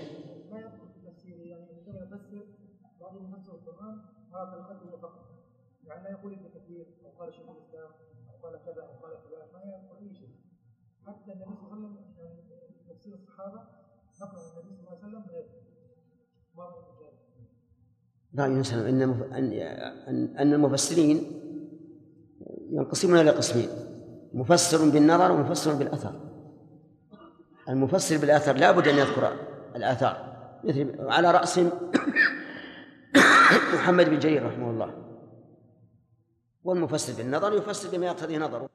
[0.52, 2.46] ما يذكر في تفسيره يعني عندما يفسر
[3.02, 4.00] بعض المفسر القرآن
[4.34, 5.28] هذا القدر فقط.
[5.84, 7.92] يعني لا يقول ابن كثير أو قال شيخ الإسلام
[8.30, 10.30] أو قال كذا أو قال كذا ما يذكر أي شيء.
[11.08, 13.62] حتى النبي صلى الله عليه وسلم يعني تفسير الصحابة
[14.22, 15.62] نقل النبي صلى الله عليه وسلم لا يذكر
[18.34, 18.46] ما
[18.90, 19.54] أن مف- أن
[20.08, 21.18] أن أن المفسرين
[22.72, 23.70] ينقسمون إلى قسمين.
[24.34, 26.14] مفسر بالنظر ومفسر بالأثر.
[27.70, 29.34] المفسر بالأثر لا بد أن يذكر
[29.76, 30.32] الآثار.
[30.64, 31.72] مثل على رأسهم
[33.76, 34.94] محمد بن جرير رحمه الله.
[36.64, 38.70] والمفسر بالنظر يفسر بما يقتضي نظره.